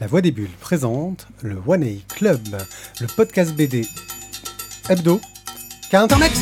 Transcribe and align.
La 0.00 0.06
Voix 0.06 0.20
des 0.20 0.30
Bulles 0.30 0.48
présente 0.60 1.26
le 1.42 1.56
One 1.66 1.84
Club, 2.08 2.38
le 3.00 3.06
podcast 3.08 3.52
BD 3.54 3.84
hebdo 4.88 5.20
qu'a 5.90 6.02
Internet? 6.02 6.32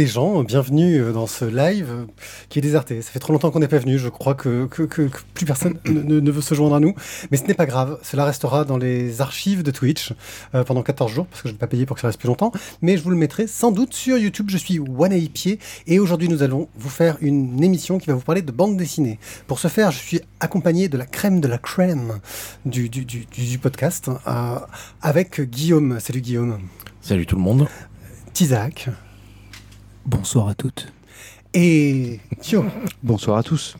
Les 0.00 0.06
gens, 0.06 0.42
bienvenue 0.44 0.96
euh, 1.02 1.12
dans 1.12 1.26
ce 1.26 1.44
live 1.44 1.88
euh, 1.90 2.04
qui 2.48 2.58
est 2.58 2.62
déserté. 2.62 3.02
Ça 3.02 3.10
fait 3.10 3.18
trop 3.18 3.34
longtemps 3.34 3.50
qu'on 3.50 3.58
n'est 3.58 3.68
pas 3.68 3.76
venu, 3.76 3.98
je 3.98 4.08
crois 4.08 4.34
que, 4.34 4.64
que, 4.64 4.84
que- 4.84 5.02
que 5.08 5.18
plus 5.34 5.44
personne 5.44 5.76
ne, 5.84 6.30
veut 6.30 6.40
se 6.40 6.54
joindre 6.54 6.74
à 6.76 6.80
nous. 6.80 6.94
Mais 7.30 7.36
ce 7.36 7.44
n'est 7.44 7.52
pas 7.52 7.66
grave, 7.66 7.98
cela 8.02 8.24
restera 8.24 8.64
dans 8.64 8.78
les 8.78 9.20
archives 9.20 9.62
de 9.62 9.70
Twitch 9.70 10.14
euh, 10.54 10.64
pendant 10.64 10.82
14 10.82 11.12
jours, 11.12 11.26
parce 11.26 11.42
que 11.42 11.48
je 11.48 11.52
ne 11.52 11.56
vais 11.56 11.60
pas 11.60 11.66
payer 11.66 11.84
pour 11.84 11.96
que 11.96 12.00
ça 12.00 12.06
reste 12.06 12.18
plus 12.18 12.28
longtemps. 12.28 12.50
Mais 12.80 12.96
je 12.96 13.02
vous 13.02 13.10
le 13.10 13.16
mettrai 13.16 13.46
sans 13.46 13.72
doute 13.72 13.92
sur 13.92 14.16
YouTube, 14.16 14.48
je 14.48 14.56
suis 14.56 14.80
Pied, 15.34 15.58
et 15.86 15.98
aujourd'hui 15.98 16.28
nous 16.30 16.42
allons 16.42 16.68
vous 16.78 16.88
faire 16.88 17.18
une 17.20 17.62
émission 17.62 17.98
qui 17.98 18.06
va 18.06 18.14
vous 18.14 18.20
parler 18.22 18.40
de 18.40 18.52
bande 18.52 18.78
dessinée. 18.78 19.18
Pour 19.48 19.58
ce 19.58 19.68
faire, 19.68 19.90
je 19.90 19.98
suis 19.98 20.20
accompagné 20.40 20.88
de 20.88 20.96
la 20.96 21.04
crème 21.04 21.40
de 21.42 21.48
la 21.48 21.58
crème 21.58 22.20
du, 22.64 22.88
du, 22.88 23.04
du, 23.04 23.26
du- 23.26 23.44
du 23.46 23.58
podcast, 23.58 24.08
euh, 24.26 24.58
avec 25.02 25.42
Guillaume. 25.42 26.00
Salut 26.00 26.22
Guillaume. 26.22 26.58
Salut 27.02 27.26
tout 27.26 27.36
le 27.36 27.42
monde. 27.42 27.68
Tizak. 28.32 28.88
Bonsoir 30.06 30.48
à 30.48 30.54
toutes. 30.54 30.92
Et 31.52 32.20
Thio. 32.40 32.64
Bonsoir 33.02 33.38
à 33.38 33.42
tous. 33.42 33.76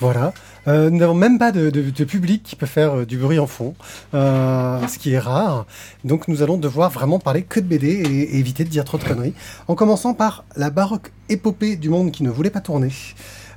Voilà. 0.00 0.32
Euh, 0.66 0.90
nous 0.90 0.98
n'avons 0.98 1.14
même 1.14 1.38
pas 1.38 1.52
de, 1.52 1.70
de- 1.70 1.90
de 1.90 2.04
public 2.04 2.42
qui 2.42 2.56
peut 2.56 2.66
faire 2.66 2.98
euh, 2.98 3.06
du 3.06 3.16
bruit 3.16 3.38
en 3.38 3.46
fond, 3.46 3.74
euh, 4.14 4.84
ce 4.88 4.98
qui 4.98 5.12
est 5.12 5.18
rare. 5.18 5.66
Donc 6.04 6.26
nous 6.28 6.42
allons 6.42 6.56
devoir 6.56 6.90
vraiment 6.90 7.20
parler 7.20 7.42
que 7.42 7.60
de 7.60 7.66
BD 7.66 7.86
et, 7.88 8.00
et 8.34 8.38
éviter 8.38 8.64
de 8.64 8.68
dire 8.68 8.84
trop 8.84 8.98
de 8.98 9.04
conneries. 9.04 9.34
En 9.68 9.74
commençant 9.76 10.14
par 10.14 10.44
la 10.56 10.70
baroque 10.70 11.12
épopée 11.28 11.76
du 11.76 11.88
monde 11.88 12.10
qui 12.10 12.24
ne 12.24 12.30
voulait 12.30 12.50
pas 12.50 12.60
tourner. 12.60 12.88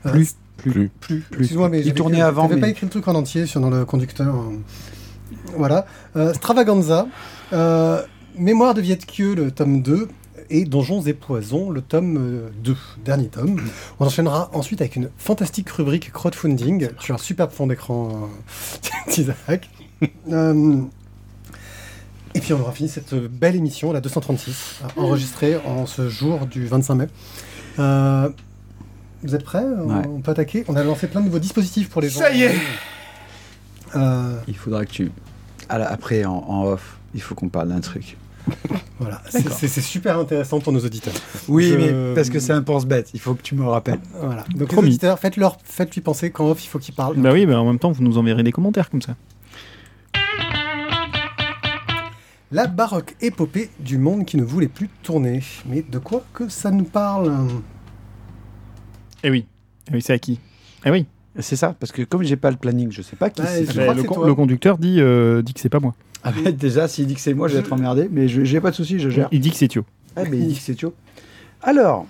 Plus. 0.04 0.36
Plus. 0.58 0.90
plus. 1.00 1.20
Plus. 1.22 1.40
Excuse-moi, 1.40 1.70
mais 1.70 1.82
Il 1.82 1.94
tournait 1.94 2.22
avant, 2.22 2.48
mais- 2.48 2.58
pas 2.62 2.70
écrit 2.70 2.86
le 2.86 2.92
truc 2.92 3.08
en 3.08 3.16
entier 3.16 3.46
sur 3.48 3.60
dans 3.62 3.70
le 3.72 3.84
conducteur. 3.86 4.36
euh. 4.36 4.58
Voilà. 5.58 5.86
Stravaganza, 6.36 7.08
Mémoire 8.38 8.74
de 8.74 8.82
Vietkieu, 8.82 9.34
le 9.34 9.50
tome 9.50 9.82
2, 9.82 10.08
et 10.50 10.66
Donjons 10.66 11.02
et 11.02 11.14
Poisons, 11.14 11.70
le 11.70 11.82
tome 11.82 12.18
euh, 12.18 12.50
2, 12.64 12.76
dernier 13.04 13.28
tome. 13.28 13.62
On 14.00 14.06
enchaînera 14.06 14.50
ensuite 14.54 14.82
avec 14.82 14.96
une 14.96 15.10
fantastique 15.18 15.70
rubrique 15.70 16.12
crowdfunding 16.12 16.90
sur 17.00 17.16
un 17.16 17.18
superbe 17.18 17.52
fond 17.52 17.68
d'écran 17.68 18.30
euh, 19.08 19.12
d'Isaac. 19.12 19.70
Euh, 20.32 20.82
et 22.34 22.42
puis 22.42 22.52
on 22.54 22.60
aura 22.60 22.74
fini 22.74 22.90
cette 22.90 23.16
belle 23.16 23.56
émission, 23.56 23.94
la 23.94 24.02
236, 24.02 24.82
euh, 24.84 25.02
enregistrée 25.02 25.56
en 25.66 25.86
ce 25.86 26.10
jour 26.10 26.46
du 26.48 26.68
25 26.68 26.96
mai. 26.96 27.08
Euh, 27.80 28.30
vous 29.24 29.34
êtes 29.36 29.44
prêts? 29.46 29.64
On- 29.64 29.88
Ouais. 29.96 30.06
On 30.08 30.20
peut 30.20 30.32
attaquer? 30.32 30.66
On 30.68 30.76
a 30.76 30.84
lancé 30.84 31.08
plein 31.08 31.22
de 31.22 31.26
nouveaux 31.28 31.40
dispositifs 31.40 31.90
pour 31.90 32.02
les 32.02 32.10
gens. 32.10 32.20
Ça 32.20 32.32
y 32.34 32.44
est 32.44 32.56
Euh, 33.96 34.38
Il 34.50 34.58
faudra 34.58 34.86
que 34.86 34.92
tu. 34.92 35.12
la- 35.70 35.90
Après, 35.90 36.26
en, 36.26 36.34
en 36.36 36.66
off, 36.66 36.98
il 37.14 37.22
faut 37.22 37.34
qu'on 37.36 37.48
parle 37.50 37.70
d'un 37.70 37.80
truc. 37.80 38.18
voilà, 39.00 39.22
C'est- 39.30 39.82
super 39.82 40.20
intéressant 40.20 40.60
pour 40.60 40.72
nos 40.74 40.80
auditeurs. 40.80 41.14
Oui, 41.48 41.70
Je- 41.70 41.76
mais 41.78 42.16
parce 42.16 42.30
que 42.30 42.40
c'est 42.40 42.54
un 42.54 42.62
pense-bête. 42.62 43.10
Il 43.14 43.20
faut 43.20 43.34
que 43.36 43.42
tu 43.42 43.56
me 43.56 43.64
rappelles. 43.66 44.00
Voilà. 44.22 44.44
Donc 44.52 44.60
les 44.62 44.66
Promis. 44.68 44.88
auditeurs, 44.90 45.20
faites-leur, 45.20 45.58
faites-lui 45.64 46.02
penser 46.02 46.32
qu'en 46.32 46.50
off, 46.50 46.64
il 46.64 46.68
faut 46.68 46.80
qu'ils 46.80 46.94
parlent. 46.96 47.18
Bah 47.18 47.32
oui, 47.34 47.46
mais 47.46 47.56
en 47.56 47.66
même 47.66 47.80
temps, 47.80 47.92
vous 47.92 48.04
nous 48.04 48.18
enverrez 48.18 48.44
des 48.44 48.52
commentaires 48.52 48.90
comme 48.90 49.02
ça. 49.02 49.16
La 52.52 52.68
baroque 52.68 53.16
épopée 53.22 53.70
du 53.80 53.98
monde 53.98 54.26
qui 54.26 54.38
ne 54.38 54.44
voulait 54.44 54.68
plus 54.68 54.88
tourner. 55.04 55.42
Mais 55.66 55.82
de 55.82 55.98
quoi 56.00 56.24
que 56.34 56.48
ça 56.48 56.72
nous 56.72 56.84
parle? 56.86 57.34
Eh 59.24 59.30
oui. 59.32 59.46
Eh 59.90 59.96
oui, 59.96 60.02
c'est 60.02 60.14
à 60.14 60.20
qui? 60.20 60.40
Eh 60.86 60.92
oui. 60.92 61.06
C'est 61.40 61.58
ça, 61.58 61.76
parce 61.78 61.92
que 61.92 62.04
comme 62.04 62.24
j'ai 62.24 62.38
pas 62.38 62.50
le 62.52 62.56
planning, 62.56 62.92
je 62.92 63.02
sais 63.02 63.18
pas 63.18 63.30
qui 63.30 63.42
Ouais, 63.42 63.66
c'est. 63.66 63.78
Eh, 63.78 63.94
le, 63.94 64.04
con- 64.04 64.16
toi. 64.16 64.28
le 64.28 64.36
conducteur 64.36 64.78
dit, 64.78 65.02
euh, 65.02 65.42
dit 65.42 65.54
que 65.54 65.60
c'est 65.60 65.68
pas 65.70 65.82
moi. 65.82 65.94
Ah, 66.26 66.32
mais 66.44 66.52
déjà, 66.68 66.88
s'il 66.90 67.08
dit 67.08 67.14
que 67.16 67.22
c'est 67.22 67.34
moi, 67.34 67.48
je 67.48 67.54
vais 67.54 67.60
être 67.62 67.72
emmerdé. 67.72 68.10
Mais 68.12 68.28
je- 68.28 68.44
j'ai 68.44 68.60
pas 68.60 68.72
de 68.72 68.76
souci, 68.76 69.00
je 69.00 69.10
gère. 69.10 69.30
Il 69.32 69.40
dit 69.40 69.52
que 69.52 69.58
c'est 69.58 69.68
Thio. 69.70 69.86
Ah, 70.18 70.24
mais 70.30 70.38
il 70.38 70.48
dit 70.48 70.56
que 70.56 70.62
c'est 70.62 70.76
Thio. 70.76 70.94
Alors, 71.62 72.06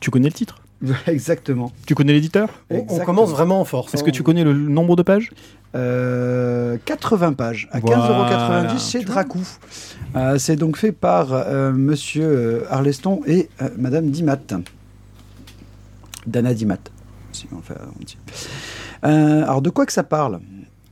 Tu 0.00 0.10
connais 0.10 0.28
le 0.28 0.34
titre? 0.34 0.60
Exactement. 1.06 1.72
Tu 1.86 1.94
connais 1.94 2.12
l'éditeur? 2.12 2.48
On, 2.70 2.76
on 2.76 2.78
Exactement. 2.82 3.04
commence 3.04 3.30
vraiment 3.30 3.60
en 3.60 3.64
force. 3.64 3.92
Est-ce 3.94 4.02
hein. 4.02 4.06
que 4.06 4.10
tu 4.12 4.22
connais 4.22 4.44
le 4.44 4.52
nombre 4.54 4.94
de 4.96 5.02
pages? 5.02 5.30
Euh, 5.74 6.76
80 6.84 7.32
pages 7.34 7.68
à 7.72 7.80
Voilà. 7.80 8.68
15,90€ 8.74 8.90
chez 8.90 9.04
Dracou. 9.04 9.42
Euh, 10.16 10.38
c'est 10.38 10.56
donc 10.56 10.76
fait 10.78 10.92
par 10.92 11.32
euh, 11.32 11.72
monsieur 11.72 12.24
euh, 12.26 12.64
Arleston 12.70 13.20
et 13.26 13.48
euh, 13.60 13.68
madame 13.76 14.08
Dimat. 14.10 14.38
Dana 16.26 16.54
Dimat. 16.54 16.78
Si 17.32 17.46
on 17.52 17.60
fait, 17.60 17.74
on 18.00 18.04
dit. 18.04 18.16
Euh, 19.04 19.42
alors, 19.42 19.62
de 19.62 19.70
quoi 19.70 19.86
que 19.86 19.92
ça 19.92 20.02
parle? 20.02 20.40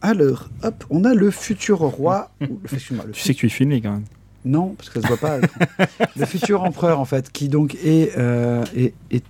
Alors, 0.06 0.48
hop, 0.62 0.84
on 0.90 1.04
a 1.04 1.14
le 1.14 1.30
futur 1.30 1.78
roi. 1.78 2.30
ou- 2.40 2.60
excuse-moi, 2.64 3.04
le 3.06 3.12
Tu 3.12 3.20
sais 3.20 3.34
que 3.34 3.38
tu 3.40 3.46
es 3.46 3.48
filmé 3.48 3.80
quand 3.80 3.92
même. 3.92 4.04
non, 4.44 4.74
parce 4.78 4.88
que 4.88 5.00
ça 5.00 5.08
se 5.08 5.12
voit 5.14 5.16
pas. 5.16 5.38
le 6.16 6.24
futur 6.26 6.62
empereur, 6.62 7.00
en 7.00 7.04
fait, 7.04 7.30
qui 7.32 7.48
donc 7.48 7.74
est, 7.84 8.12
euh, 8.16 8.64
est- 8.76 8.94
est- 9.10 9.24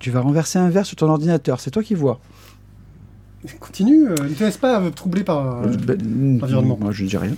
Tu 0.00 0.10
vas 0.10 0.20
renverser 0.20 0.58
un 0.58 0.68
verre 0.70 0.84
sur 0.86 0.96
ton 0.96 1.08
ordinateur. 1.08 1.60
C'est 1.60 1.70
toi 1.70 1.82
qui 1.82 1.94
vois. 1.94 2.18
Continue, 3.60 4.08
euh, 4.08 4.14
ne 4.22 4.28
te 4.34 4.42
laisse 4.42 4.56
pas 4.56 4.80
euh, 4.80 4.88
troubler 4.90 5.22
par. 5.22 5.62
euh, 5.64 5.66
Ben, 5.86 6.40
environnement. 6.42 6.78
Moi, 6.80 6.92
je 6.92 7.04
ne 7.04 7.08
dis 7.10 7.16
rien. 7.18 7.34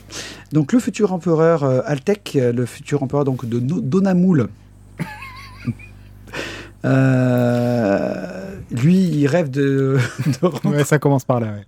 Donc, 0.53 0.73
le 0.73 0.79
futur 0.79 1.13
empereur 1.13 1.65
euh, 1.65 1.81
Altec, 1.85 2.37
euh, 2.37 2.53
le 2.53 2.65
futur 2.65 3.03
empereur 3.03 3.25
donc 3.25 3.45
de 3.45 3.59
No- 3.61 3.81
Donamoul. 3.81 4.49
Euh, 6.85 8.57
lui, 8.71 8.97
il 8.97 9.27
rêve 9.27 9.51
de, 9.51 9.99
de 10.43 10.69
Ouais, 10.69 10.85
ça 10.85 10.99
commence 10.99 11.25
par 11.25 11.41
là. 11.41 11.49
ouais. 11.49 11.65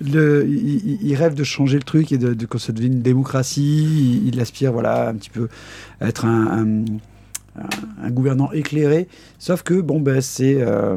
Il, 0.00 1.14
rêve 1.14 1.34
de 1.34 1.44
changer 1.44 1.76
le 1.76 1.82
truc 1.82 2.12
et 2.12 2.18
de, 2.18 2.34
de 2.34 2.46
que 2.46 2.58
ça 2.58 2.72
devienne 2.72 2.94
une 2.94 3.02
démocratie. 3.02 4.22
Il, 4.26 4.40
aspire, 4.40 4.72
voilà, 4.72 5.08
un 5.08 5.14
petit 5.14 5.30
peu 5.30 5.48
à 6.00 6.08
être 6.08 6.24
un, 6.24 6.84
gouvernant 8.08 8.52
éclairé. 8.52 9.08
Sauf 9.38 9.62
que, 9.62 9.80
bon, 9.80 10.00
ben, 10.00 10.20
c'est 10.20 10.60
euh, 10.60 10.96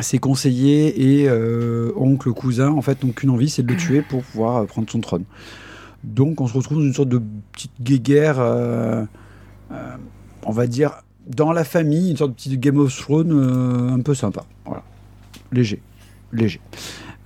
ses 0.00 0.18
conseillers 0.18 1.20
et 1.20 1.28
euh, 1.28 1.92
oncle, 1.96 2.32
cousin, 2.32 2.70
en 2.70 2.82
fait, 2.82 3.02
n'ont 3.02 3.12
qu'une 3.12 3.30
envie, 3.30 3.48
c'est 3.48 3.62
de 3.62 3.72
le 3.72 3.78
tuer 3.78 4.02
pour 4.02 4.22
pouvoir 4.22 4.56
euh, 4.56 4.64
prendre 4.64 4.90
son 4.90 5.00
trône. 5.00 5.24
Donc, 6.04 6.40
on 6.40 6.46
se 6.46 6.54
retrouve 6.54 6.78
dans 6.78 6.84
une 6.84 6.94
sorte 6.94 7.08
de 7.08 7.20
petite 7.52 7.72
guéguerre, 7.80 8.36
euh, 8.38 9.04
on 10.44 10.52
va 10.52 10.66
dire, 10.66 10.92
dans 11.26 11.52
la 11.52 11.64
famille, 11.64 12.10
une 12.10 12.16
sorte 12.16 12.30
de 12.30 12.36
petite 12.36 12.60
Game 12.60 12.78
of 12.78 12.96
Thrones 12.96 13.32
un 13.90 14.00
peu 14.00 14.14
sympa. 14.14 14.44
Voilà. 14.64 14.84
Léger. 15.50 15.80
Léger. 16.32 16.60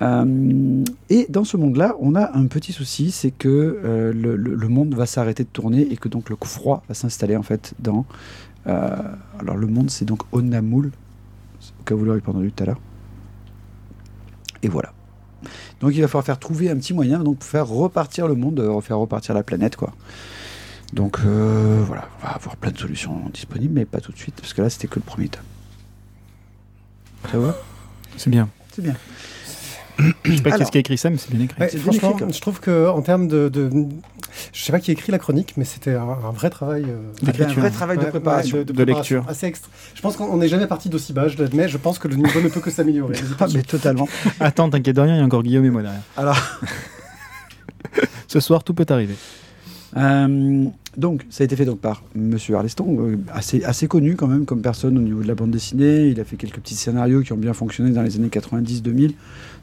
Euh, 0.02 0.84
et 1.10 1.26
dans 1.28 1.44
ce 1.44 1.56
monde-là, 1.58 1.94
on 2.00 2.14
a 2.14 2.34
un 2.36 2.46
petit 2.46 2.72
souci, 2.72 3.10
c'est 3.10 3.30
que 3.30 3.48
euh, 3.84 4.12
le, 4.14 4.34
le- 4.36 4.54
le 4.54 4.68
monde 4.68 4.94
va 4.94 5.04
s'arrêter 5.04 5.44
de 5.44 5.48
tourner 5.50 5.82
et 5.92 5.96
que 5.96 6.08
donc 6.08 6.30
le 6.30 6.36
froid 6.42 6.82
va 6.88 6.94
s'installer 6.94 7.36
en 7.36 7.42
fait 7.42 7.74
dans. 7.78 8.06
euh, 8.66 8.96
alors 9.38 9.56
le 9.56 9.66
monde, 9.66 9.90
c'est 9.90 10.06
donc 10.06 10.22
Onamul, 10.32 10.86
au 11.80 11.82
cas 11.84 11.94
où 11.94 11.98
vous 11.98 12.04
l'aurez 12.06 12.20
pas 12.22 12.30
entendu 12.30 12.50
tout 12.50 12.62
à 12.62 12.66
l'heure. 12.66 12.80
Et 14.62 14.68
voilà. 14.68 14.92
Donc 15.80 15.94
il 15.94 16.00
va 16.00 16.08
falloir 16.08 16.24
faire 16.24 16.38
trouver 16.38 16.70
un 16.70 16.76
petit 16.76 16.92
moyen 16.94 17.20
donc 17.22 17.38
pour 17.38 17.48
faire 17.48 17.66
repartir 17.66 18.26
le 18.28 18.34
monde, 18.34 18.62
faire 18.82 18.98
repartir 18.98 19.34
la 19.34 19.42
planète 19.42 19.76
quoi. 19.76 19.92
Donc 20.92 21.20
voilà, 21.20 22.08
on 22.20 22.26
va 22.26 22.32
avoir 22.32 22.56
plein 22.56 22.70
de 22.70 22.78
solutions 22.78 23.20
disponibles, 23.32 23.74
mais 23.74 23.84
pas 23.84 24.00
tout 24.00 24.12
de 24.12 24.18
suite 24.18 24.34
parce 24.36 24.53
que 24.54 24.60
là 24.62 24.68
c'était 24.70 24.88
que 24.88 24.96
le 24.96 25.04
premier 25.04 25.28
tome. 25.28 25.42
Ça 27.30 27.38
va? 27.38 27.56
C'est 28.16 28.30
bien. 28.30 28.48
C'est 28.72 28.82
bien. 28.82 28.96
Je 30.24 30.36
sais 30.36 30.42
pas 30.42 30.50
qui 30.52 30.62
est-ce 30.62 30.70
qui 30.70 30.78
a 30.78 30.80
écrit 30.80 30.98
ça, 30.98 31.10
mais 31.10 31.16
c'est 31.16 31.30
bien 31.32 31.44
écrit. 31.44 31.60
Ouais, 31.60 31.68
C'est 31.68 31.76
bien 31.78 31.84
franchement, 31.92 32.10
écrit, 32.10 32.24
quoi. 32.24 32.32
je 32.32 32.41
trouve 32.41 32.60
que 32.60 32.88
en 32.88 33.02
termes 33.02 33.28
de, 33.28 33.48
de- 33.48 33.70
je 34.52 34.62
sais 34.62 34.72
pas 34.72 34.80
qui 34.80 34.91
a 34.91 34.94
écrit 34.94 35.10
la 35.12 35.18
chronique, 35.18 35.54
mais 35.56 35.64
c'était 35.64 35.94
un, 35.94 36.02
un 36.02 36.30
vrai 36.32 36.50
travail. 36.50 36.84
euh, 36.88 36.98
Ah, 37.26 37.32
ben, 37.36 37.50
un 37.50 37.52
vrai 37.54 37.70
travail 37.70 37.98
de 37.98 38.04
préparation. 38.04 38.58
ouais, 38.58 38.64
de, 38.64 38.72
de 38.72 38.84
préparation. 38.84 39.16
lecture. 39.16 39.30
Assez 39.30 39.47
extra. 39.47 39.70
Je 39.94 40.00
pense 40.00 40.16
qu'on 40.16 40.36
n'est 40.36 40.48
jamais 40.48 40.66
parti 40.66 40.88
d'aussi 40.88 41.12
bas, 41.12 41.28
je 41.28 41.36
l'admets. 41.38 41.68
Je 41.68 41.78
pense 41.78 41.98
que 41.98 42.08
le 42.08 42.16
niveau 42.16 42.41
ne 42.41 42.48
peut 42.48 42.60
que 42.60 42.70
s'améliorer. 42.70 43.14
Ah, 43.41 43.47
mais 43.52 43.62
totalement. 43.62 44.08
Attends, 44.38 44.70
t'inquiète 44.70 44.97
de 44.97 45.00
rien, 45.00 45.14
il 45.16 45.18
y 45.18 45.22
a 45.22 45.24
encore 45.24 45.42
Guillaume 45.42 45.64
et 45.64 45.70
moi 45.70 45.82
derrière. 45.82 46.03
Alors, 46.16 46.38
Ce 48.28 48.41
soir, 48.41 48.62
tout 48.62 48.74
peut 48.74 48.86
arriver. 48.88 49.14
Euh, 49.96 50.66
donc, 50.96 51.22
ça 51.30 51.42
a 51.42 51.44
été 51.44 51.56
fait 51.56 51.64
donc 51.64 51.80
par 51.80 52.03
Monsieur 52.14 52.54
Arleston, 52.54 52.96
euh, 53.00 53.16
assez, 53.32 53.64
assez 53.64 53.88
connu 53.88 54.14
quand 54.14 54.28
même 54.28 54.44
comme 54.44 54.62
personne 54.62 54.96
au 54.98 55.00
niveau 55.00 55.22
de 55.22 55.26
la 55.28 55.34
bande 55.34 55.50
dessinée. 55.50 56.08
Il 56.08 56.20
a 56.20 56.24
fait 56.24 56.36
quelques 56.36 56.56
petits 56.60 56.76
scénarios 56.76 57.22
qui 57.22 57.32
ont 57.32 57.36
bien 57.36 57.53
fonctionné 57.54 57.91
dans 57.91 58.03
les 58.03 58.16
années 58.16 58.28
90, 58.28 58.82
2000, 58.82 59.14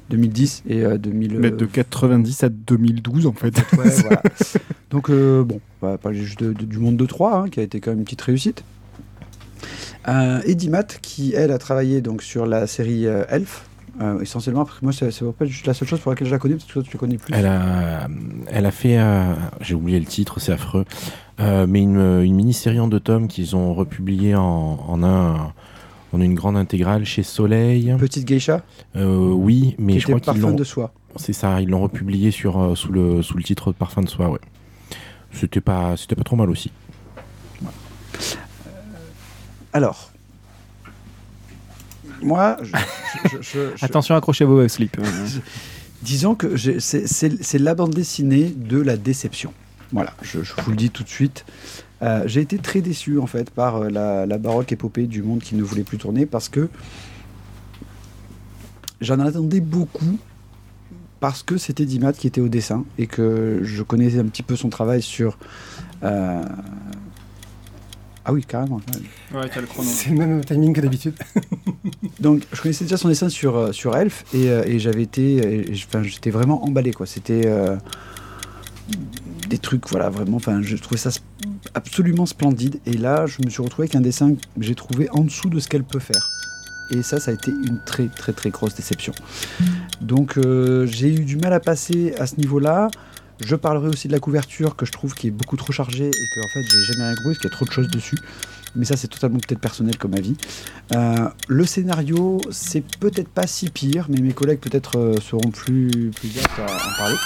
2010 0.10 0.64
et 0.68 0.84
euh, 0.86 0.98
2000. 0.98 1.40
Mais 1.40 1.52
de 1.52 1.66
90 1.66 2.44
à 2.44 2.50
2012, 2.50 3.26
en 3.28 3.34
fait. 3.34 3.58
Ouais, 3.78 3.90
voilà. 4.02 4.22
Donc, 4.92 5.10
euh, 5.10 5.44
bon, 5.44 5.60
on 5.82 5.88
va 5.88 5.98
parler 5.98 6.18
juste 6.24 6.42
de- 6.44 6.54
de- 6.54 6.66
du 6.66 6.78
monde 6.80 6.98
de 6.98 7.06
3, 7.06 7.48
qui 7.50 7.60
a 7.60 7.64
été 7.64 7.80
quand 7.80 7.92
même 7.92 8.00
une 8.00 8.06
petite 8.06 8.22
réussite. 8.22 8.64
Euh, 10.08 10.42
Eddie 10.46 10.70
Matt, 10.70 11.00
qui 11.02 11.34
elle 11.36 11.52
a 11.52 11.58
travaillé 11.58 12.02
donc 12.02 12.22
sur 12.24 12.46
la 12.46 12.66
série 12.68 13.06
euh, 13.08 13.26
Elf, 13.30 13.66
euh, 14.02 14.20
essentiellement. 14.22 14.64
Parce 14.64 14.80
que 14.80 14.86
moi, 14.86 14.94
c'est 14.94 15.12
juste 15.48 15.68
la 15.68 15.74
seule 15.74 15.88
chose 15.88 16.00
pour 16.00 16.12
laquelle 16.12 16.28
je 16.28 16.32
la 16.32 16.40
connais, 16.40 16.56
parce 16.56 16.66
que 16.66 16.74
toi, 16.74 16.84
tu 16.84 16.92
la 16.94 17.00
connais 17.00 17.18
plus. 17.18 17.34
Elle 17.36 17.46
a, 17.46 18.08
elle 18.50 18.66
a 18.66 18.72
fait, 18.72 18.98
euh, 18.98 19.34
j'ai 19.60 19.76
oublié 19.76 20.00
le 20.00 20.06
titre, 20.06 20.40
c'est 20.40 20.54
affreux, 20.54 20.86
euh, 21.42 21.66
mais 21.68 21.82
une, 21.82 22.00
une 22.24 22.36
mini-série 22.36 22.80
en 22.80 22.88
deux 22.88 23.02
tomes 23.02 23.28
qu'ils 23.28 23.56
ont 23.58 23.74
republié 23.74 24.36
en, 24.36 24.80
en 24.88 25.04
un, 25.04 25.52
en 26.14 26.22
une 26.22 26.36
grande 26.36 26.58
intégrale 26.58 27.06
chez 27.06 27.24
Soleil. 27.24 27.94
Petite 28.00 28.26
geisha, 28.26 28.64
Euh, 28.96 29.30
oui, 29.32 29.76
mais 29.78 29.94
qui 29.94 30.00
je 30.00 30.06
crois 30.06 30.18
était 30.18 30.32
qu'ils 30.32 30.42
parfum 30.42 30.50
l'ont, 30.52 30.56
de 30.56 30.64
soie. 30.64 30.94
c'est 31.18 31.34
ça, 31.34 31.60
ils 31.62 31.70
l'ont 31.70 31.82
republié 31.82 32.32
sur 32.32 32.60
euh, 32.62 32.76
sous 32.76 32.92
le 32.92 33.22
sous 33.22 33.38
le 33.38 33.44
titre 33.44 33.72
Parfum 33.72 34.02
de 34.02 34.10
soie, 34.10 34.30
ouais. 34.30 34.40
C'était 35.34 35.62
pas, 35.62 35.98
c'était 35.98 36.16
pas 36.16 36.24
trop 36.24 36.36
mal 36.38 36.50
aussi. 36.50 36.72
Alors, 39.74 40.12
moi, 42.22 42.58
je- 42.64 42.72
je- 43.30 43.42
je- 43.42 43.76
je- 43.76 43.86
Attention, 43.86 44.16
accrochez-vous 44.16 44.54
au 44.54 44.68
slip. 44.68 44.98
disons 46.02 46.36
que 46.36 46.56
j'ai- 46.56 46.80
c'est- 46.80 47.06
c'est 47.08 47.44
c'est 47.44 47.60
la 47.60 47.76
bande 47.76 47.94
dessinée 47.94 48.46
de 48.56 48.80
la 48.80 48.98
déception. 48.98 49.54
Voilà, 49.92 50.14
je, 50.22 50.42
je 50.44 50.54
vous 50.64 50.72
le 50.72 50.78
dis 50.78 50.90
tout 50.90 51.04
de 51.04 51.10
suite. 51.10 51.46
Euh, 52.04 52.24
j'ai 52.28 52.42
été 52.42 52.58
très 52.60 52.82
déçu 52.82 53.18
en 53.20 53.26
fait 53.28 53.50
par 53.50 53.78
euh, 53.78 53.90
la, 53.90 54.26
la 54.26 54.38
baroque 54.38 54.72
épopée 54.72 55.08
du 55.08 55.24
monde 55.24 55.40
qui 55.40 55.56
ne 55.56 55.64
voulait 55.64 55.84
plus 55.84 55.98
tourner 55.98 56.26
parce 56.28 56.48
que 56.48 56.70
j'en 59.02 59.20
attendais 59.20 59.62
beaucoup 59.62 60.20
parce 61.20 61.42
que 61.42 61.58
c'était 61.58 61.86
Dimat 61.86 62.14
qui 62.14 62.28
était 62.28 62.42
au 62.42 62.50
dessin 62.50 62.86
et 63.00 63.08
que 63.08 63.62
je 63.64 63.82
connaissais 63.82 64.20
un 64.20 64.26
petit 64.26 64.44
peu 64.44 64.56
son 64.56 64.70
travail 64.70 65.02
sur. 65.02 65.40
euh, 66.04 66.44
Ah 68.26 68.32
oui, 68.34 68.44
carrément. 68.46 68.80
Ouais, 69.34 69.50
t'as 69.52 69.62
le 69.62 69.66
chrono. 69.68 69.90
C'est 69.92 70.12
le 70.12 70.18
même 70.18 70.46
timing 70.46 70.74
que 70.74 70.82
d'habitude. 70.82 71.16
Donc, 72.20 72.44
je 72.54 72.62
connaissais 72.62 72.86
déjà 72.86 72.98
son 72.98 73.08
dessin 73.08 73.30
sur, 73.30 73.74
sur 73.74 73.98
Elf 73.98 74.26
et, 74.36 74.50
euh, 74.52 74.64
et 74.68 74.78
j'avais 74.78 75.02
été. 75.02 75.66
Enfin, 75.88 76.04
j'étais 76.04 76.30
vraiment 76.30 76.64
emballé, 76.64 76.92
quoi. 76.94 77.08
C'était. 77.08 77.44
euh, 77.48 77.78
des 79.48 79.58
trucs, 79.58 79.88
voilà, 79.90 80.10
vraiment. 80.10 80.38
Enfin, 80.38 80.62
je 80.62 80.76
trouvais 80.78 81.00
ça 81.00 81.10
absolument 81.74 82.26
splendide. 82.26 82.80
Et 82.86 82.94
là, 82.94 83.26
je 83.26 83.38
me 83.44 83.50
suis 83.50 83.62
retrouvé 83.62 83.86
avec 83.86 83.96
un 83.96 84.02
dessin 84.02 84.34
que 84.34 84.40
j'ai 84.60 84.76
trouvé 84.76 85.10
en 85.12 85.24
dessous 85.24 85.50
de 85.50 85.60
ce 85.60 85.68
qu'elle 85.68 85.84
peut 85.84 86.00
faire. 86.00 86.30
Et 86.92 87.02
ça, 87.02 87.20
ça 87.20 87.32
a 87.32 87.34
été 87.34 87.52
une 87.52 87.80
très, 87.86 88.08
très, 88.08 88.32
très 88.32 88.50
grosse 88.50 88.76
déception. 88.76 89.14
Donc, 90.02 90.38
euh, 90.38 90.86
j'ai 90.86 91.14
eu 91.14 91.26
du 91.26 91.38
mal 91.38 91.54
à 91.54 91.60
passer 91.60 92.14
à 92.18 92.28
ce 92.28 92.38
niveau-là. 92.38 92.90
Je 93.40 93.56
parlerai 93.56 93.90
aussi 93.90 94.08
de 94.08 94.14
la 94.14 94.20
couverture 94.20 94.76
que 94.76 94.86
je 94.86 94.92
trouve 94.92 95.14
qui 95.14 95.28
est 95.28 95.32
beaucoup 95.32 95.58
trop 95.58 95.72
chargée 95.72 96.08
et 96.08 96.12
que 96.12 96.40
en 96.40 96.48
fait 96.54 96.64
j'ai 96.72 96.84
jamais 96.94 97.04
rien 97.04 97.16
parce 97.24 97.38
qu'il 97.38 97.50
y 97.50 97.54
a 97.54 97.56
trop 97.56 97.66
de 97.66 97.72
choses 97.72 97.88
dessus. 97.88 98.18
Mais 98.76 98.84
ça 98.84 98.98
c'est 98.98 99.08
totalement 99.08 99.38
peut-être 99.38 99.62
personnel 99.62 99.96
comme 99.98 100.16
avis. 100.16 100.36
Euh, 100.96 101.30
le 101.48 101.66
scénario 101.66 102.42
c'est 102.50 102.84
peut-être 103.00 103.30
pas 103.30 103.46
si 103.46 103.70
pire, 103.70 104.08
mais 104.10 104.22
mes 104.22 104.34
collègues 104.34 104.60
peut-être 104.60 104.98
euh, 104.98 105.18
seront 105.22 105.52
plus 105.52 106.10
plus 106.16 106.32
à 106.58 106.64
en 106.64 106.98
parler. 106.98 107.18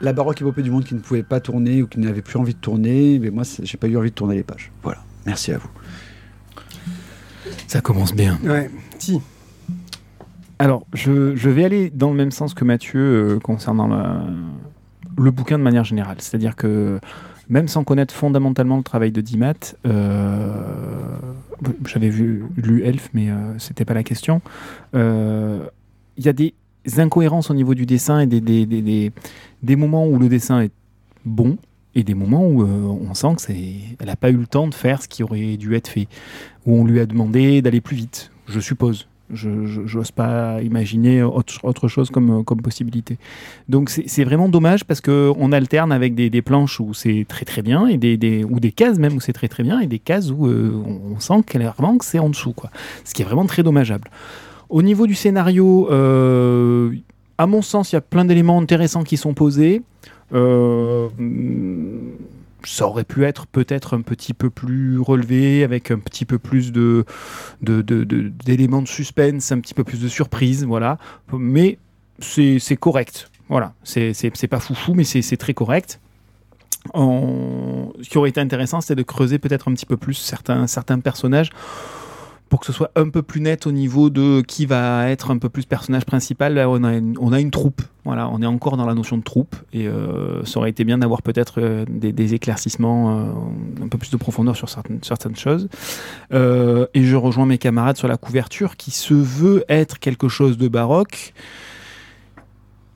La 0.00 0.12
baroque 0.12 0.40
épopée 0.40 0.62
du 0.62 0.70
monde 0.70 0.84
qui 0.84 0.94
ne 0.94 1.00
pouvait 1.00 1.22
pas 1.22 1.40
tourner 1.40 1.82
ou 1.82 1.86
qui 1.86 2.00
n'avait 2.00 2.22
plus 2.22 2.38
envie 2.38 2.54
de 2.54 2.58
tourner, 2.58 3.18
mais 3.18 3.30
moi 3.30 3.42
j'ai 3.62 3.76
pas 3.76 3.86
eu 3.86 3.96
envie 3.96 4.10
de 4.10 4.14
tourner 4.14 4.34
les 4.36 4.42
pages. 4.42 4.72
Voilà. 4.82 4.98
Merci 5.26 5.52
à 5.52 5.58
vous. 5.58 5.68
Ça 7.66 7.80
commence 7.80 8.14
bien. 8.14 8.38
Ouais, 8.44 8.70
si. 8.98 9.20
Alors, 10.58 10.86
je, 10.92 11.34
je 11.36 11.48
vais 11.50 11.64
aller 11.64 11.90
dans 11.90 12.10
le 12.10 12.16
même 12.16 12.30
sens 12.30 12.54
que 12.54 12.64
Mathieu 12.64 13.00
euh, 13.00 13.38
concernant 13.38 13.88
la- 13.88 14.24
le 15.18 15.30
bouquin 15.30 15.58
de 15.58 15.62
manière 15.62 15.84
générale. 15.84 16.16
C'est-à-dire 16.20 16.54
que 16.56 16.98
même 17.48 17.68
sans 17.68 17.82
connaître 17.84 18.14
fondamentalement 18.14 18.76
le 18.76 18.82
travail 18.82 19.10
de 19.12 19.20
Dimat, 19.20 19.54
euh, 19.86 20.54
j'avais 21.86 22.10
vu 22.10 22.44
lu 22.56 22.82
Elf, 22.84 23.10
mais 23.14 23.30
euh, 23.30 23.58
c'était 23.58 23.84
pas 23.84 23.94
la 23.94 24.02
question. 24.02 24.40
Euh, 24.94 25.60
Il 26.16 26.24
y 26.24 26.28
a 26.28 26.32
des 26.34 26.54
incohérences 26.98 27.50
au 27.50 27.54
niveau 27.54 27.74
du 27.74 27.86
dessin 27.86 28.20
et 28.20 28.26
des, 28.26 28.40
des, 28.40 28.66
des, 28.66 28.82
des- 28.82 29.12
des 29.62 29.76
moments 29.76 30.06
où 30.06 30.18
le 30.18 30.28
dessin 30.28 30.62
est 30.62 30.72
bon 31.24 31.58
et 31.94 32.02
des 32.02 32.14
moments 32.14 32.46
où 32.46 32.62
euh, 32.62 32.66
on 32.66 33.12
sent 33.14 33.34
que 33.36 33.42
c'est, 33.42 33.56
elle 33.98 34.06
n'a 34.06 34.16
pas 34.16 34.30
eu 34.30 34.36
le 34.36 34.46
temps 34.46 34.68
de 34.68 34.74
faire 34.74 35.02
ce 35.02 35.08
qui 35.08 35.22
aurait 35.22 35.56
dû 35.56 35.74
être 35.74 35.88
fait, 35.88 36.06
où 36.66 36.74
on 36.80 36.84
lui 36.84 37.00
a 37.00 37.06
demandé 37.06 37.60
d'aller 37.62 37.80
plus 37.80 37.96
vite, 37.96 38.30
je 38.48 38.60
suppose. 38.60 39.06
Je 39.32 39.64
j'ose 39.86 40.10
pas 40.10 40.60
imaginer 40.60 41.22
autre, 41.22 41.60
autre 41.62 41.86
chose 41.86 42.10
comme, 42.10 42.42
comme 42.44 42.60
possibilité. 42.62 43.16
Donc 43.68 43.88
c'est 43.88 44.24
vraiment 44.24 44.48
dommage 44.48 44.82
parce 44.84 45.00
qu'on 45.00 45.52
alterne 45.52 45.92
avec 45.92 46.16
des, 46.16 46.30
des 46.30 46.42
planches 46.42 46.80
où 46.80 46.94
c'est 46.94 47.24
très 47.28 47.44
très 47.44 47.62
bien 47.62 47.86
et 47.86 47.96
des, 47.96 48.16
des- 48.16 48.42
ou 48.42 48.58
des 48.58 48.72
cases 48.72 48.98
même 48.98 49.14
où 49.14 49.20
c'est 49.20 49.32
très 49.32 49.46
très 49.46 49.62
bien 49.62 49.78
et 49.78 49.86
des 49.86 50.00
cases 50.00 50.32
où 50.32 50.48
euh, 50.48 50.72
on, 50.84 51.14
on 51.14 51.20
sent 51.20 51.44
clairement 51.46 51.96
que 51.96 52.04
c'est 52.04 52.18
en 52.18 52.28
dessous 52.28 52.52
quoi. 52.54 52.70
Ce 53.04 53.14
qui 53.14 53.22
est 53.22 53.24
vraiment 53.24 53.46
très 53.46 53.62
dommageable. 53.62 54.10
Au 54.70 54.82
niveau 54.82 55.08
du 55.08 55.16
scénario, 55.16 55.88
euh, 55.90 56.94
à 57.38 57.48
mon 57.48 57.60
sens, 57.60 57.90
il 57.90 57.96
y 57.96 57.98
a 57.98 58.00
plein 58.00 58.24
d'éléments 58.24 58.58
intéressants 58.58 59.02
qui 59.02 59.16
sont 59.16 59.34
posés. 59.34 59.82
Euh, 60.32 61.08
ça 62.64 62.86
aurait 62.86 63.04
pu 63.04 63.24
être 63.24 63.48
peut-être 63.48 63.96
un 63.96 64.02
petit 64.02 64.32
peu 64.32 64.48
plus 64.48 65.00
relevé, 65.00 65.64
avec 65.64 65.90
un 65.90 65.98
petit 65.98 66.24
peu 66.24 66.38
plus 66.38 66.70
de, 66.70 67.04
d'éléments 67.60 68.82
de, 68.82 68.86
suspense, 68.86 69.50
un 69.50 69.58
petit 69.58 69.74
peu 69.74 69.82
plus 69.82 70.00
de 70.00 70.06
surprise, 70.06 70.64
voilà. 70.64 70.98
Mais 71.32 71.78
c'est, 72.20 72.60
correct. 72.78 73.28
Voilà, 73.48 73.72
c'est, 73.82 74.14
pas 74.48 74.60
foufou, 74.60 74.94
mais 74.94 75.02
c'est, 75.02 75.36
très 75.36 75.54
correct. 75.54 75.98
Ce 76.94 78.08
qui 78.08 78.18
aurait 78.18 78.30
été 78.30 78.40
intéressant, 78.40 78.80
c'est 78.80 78.94
de 78.94 79.02
creuser 79.02 79.40
peut-être 79.40 79.68
un 79.68 79.74
petit 79.74 79.86
peu 79.86 79.96
plus 79.96 80.14
certains 80.14 81.00
personnages 81.00 81.50
pour 82.50 82.58
que 82.58 82.66
ce 82.66 82.72
soit 82.72 82.90
un 82.96 83.08
peu 83.08 83.22
plus 83.22 83.40
net 83.40 83.68
au 83.68 83.72
niveau 83.72 84.10
de 84.10 84.42
qui 84.42 84.66
va 84.66 85.08
être 85.08 85.30
un 85.30 85.38
peu 85.38 85.48
plus 85.48 85.66
personnage 85.66 86.04
principal. 86.04 86.58
On 86.58 86.82
a 86.82 87.40
une, 87.40 87.50
troupe. 87.52 87.80
Voilà, 88.04 88.28
on 88.28 88.42
est 88.42 88.46
encore 88.46 88.76
dans 88.76 88.86
la 88.86 88.94
notion 88.94 89.16
de 89.16 89.22
troupe 89.22 89.54
et 89.72 89.86
euh, 89.86 90.44
ça 90.44 90.58
aurait 90.58 90.70
été 90.70 90.84
bien 90.84 90.98
d'avoir 90.98 91.22
peut-être 91.22 91.60
euh, 91.60 91.84
des, 91.88 92.34
éclaircissements, 92.34 93.18
euh, 93.18 93.84
un 93.84 93.88
peu 93.88 93.98
plus 93.98 94.10
de 94.10 94.16
profondeur 94.16 94.56
sur 94.56 94.68
certaines, 94.68 95.36
choses. 95.36 95.68
Et 96.32 97.04
je 97.04 97.16
rejoins 97.16 97.46
mes 97.46 97.58
camarades 97.58 97.96
sur 97.96 98.08
la 98.08 98.16
couverture 98.16 98.76
qui 98.76 98.90
se 98.90 99.14
veut 99.14 99.64
être 99.68 100.00
quelque 100.00 100.28
chose 100.28 100.58
de 100.58 100.66
baroque 100.66 101.32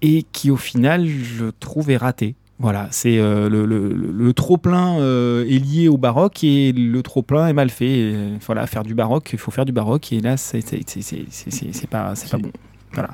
et 0.02 0.24
qui 0.32 0.50
au 0.50 0.56
final, 0.56 1.06
je 1.06 1.46
trouve, 1.60 1.90
est 1.90 1.96
raté. 1.96 2.34
Voilà, 2.60 2.86
c'est 2.92 3.18
euh, 3.18 3.48
le, 3.48 3.66
le- 3.66 3.88
le- 3.92 4.12
le 4.12 4.32
trop-plein 4.32 4.98
euh, 5.00 5.44
est 5.44 5.58
lié 5.58 5.88
au 5.88 5.96
baroque 5.98 6.44
et 6.44 6.72
le 6.72 7.02
trop-plein 7.02 7.48
est 7.48 7.52
mal 7.52 7.68
fait. 7.68 7.90
Et, 7.98 8.12
euh, 8.14 8.36
voilà, 8.46 8.66
faire 8.68 8.84
du 8.84 8.94
baroque, 8.94 9.30
il 9.32 9.38
faut 9.38 9.50
faire 9.50 9.64
du 9.64 9.72
baroque 9.72 10.12
et 10.12 10.20
là, 10.20 10.36
c'est 10.36 10.60
pas, 11.90 12.14
c'est 12.14 12.30
pas 12.30 12.38
bon. 12.38 12.50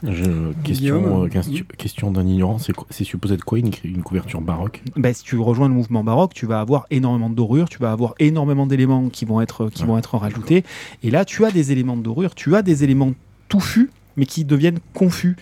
Je- 0.06 0.52
question, 0.62 1.24
euh, 1.24 1.28
question, 1.28 1.64
question 1.78 2.10
d'un 2.10 2.26
ignorant, 2.26 2.58
c'est 2.90 3.04
supposé 3.04 3.32
être 3.34 3.44
quoi 3.44 3.58
une, 3.58 3.70
une 3.82 4.02
couverture 4.02 4.42
baroque? 4.42 4.82
Ben, 4.96 5.14
si 5.14 5.22
tu 5.24 5.38
rejoins 5.38 5.68
le 5.68 5.74
mouvement 5.74 6.04
baroque, 6.04 6.34
tu 6.34 6.44
vas 6.44 6.60
avoir 6.60 6.84
énormément 6.90 7.30
de 7.30 7.34
dorures, 7.34 7.70
tu 7.70 7.78
vas 7.78 7.90
avoir 7.90 8.12
énormément 8.18 8.66
d'éléments 8.66 9.08
qui 9.08 9.24
vont 9.24 9.40
être 9.40 9.70
qui 9.70 9.82
Ouais. 9.84 9.88
vont 9.88 9.96
être 9.98 10.18
rajoutés. 10.18 10.64
Et 11.02 11.10
là, 11.10 11.24
tu 11.24 11.46
as 11.46 11.50
des 11.50 11.72
éléments 11.72 11.96
de 11.96 12.02
dorure, 12.02 12.34
tu 12.34 12.54
as 12.56 12.60
des 12.60 12.84
éléments 12.84 13.12
touffus, 13.48 13.88
mais 14.18 14.26
qui 14.26 14.44
deviennent 14.44 14.80
confus. 14.92 15.36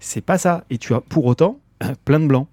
C'est 0.00 0.20
pas 0.24 0.38
ça. 0.38 0.64
Et 0.70 0.78
tu 0.78 0.92
as 0.92 1.00
pour 1.00 1.24
autant 1.26 1.60
plein 2.04 2.18
de 2.18 2.26
blanc. 2.26 2.48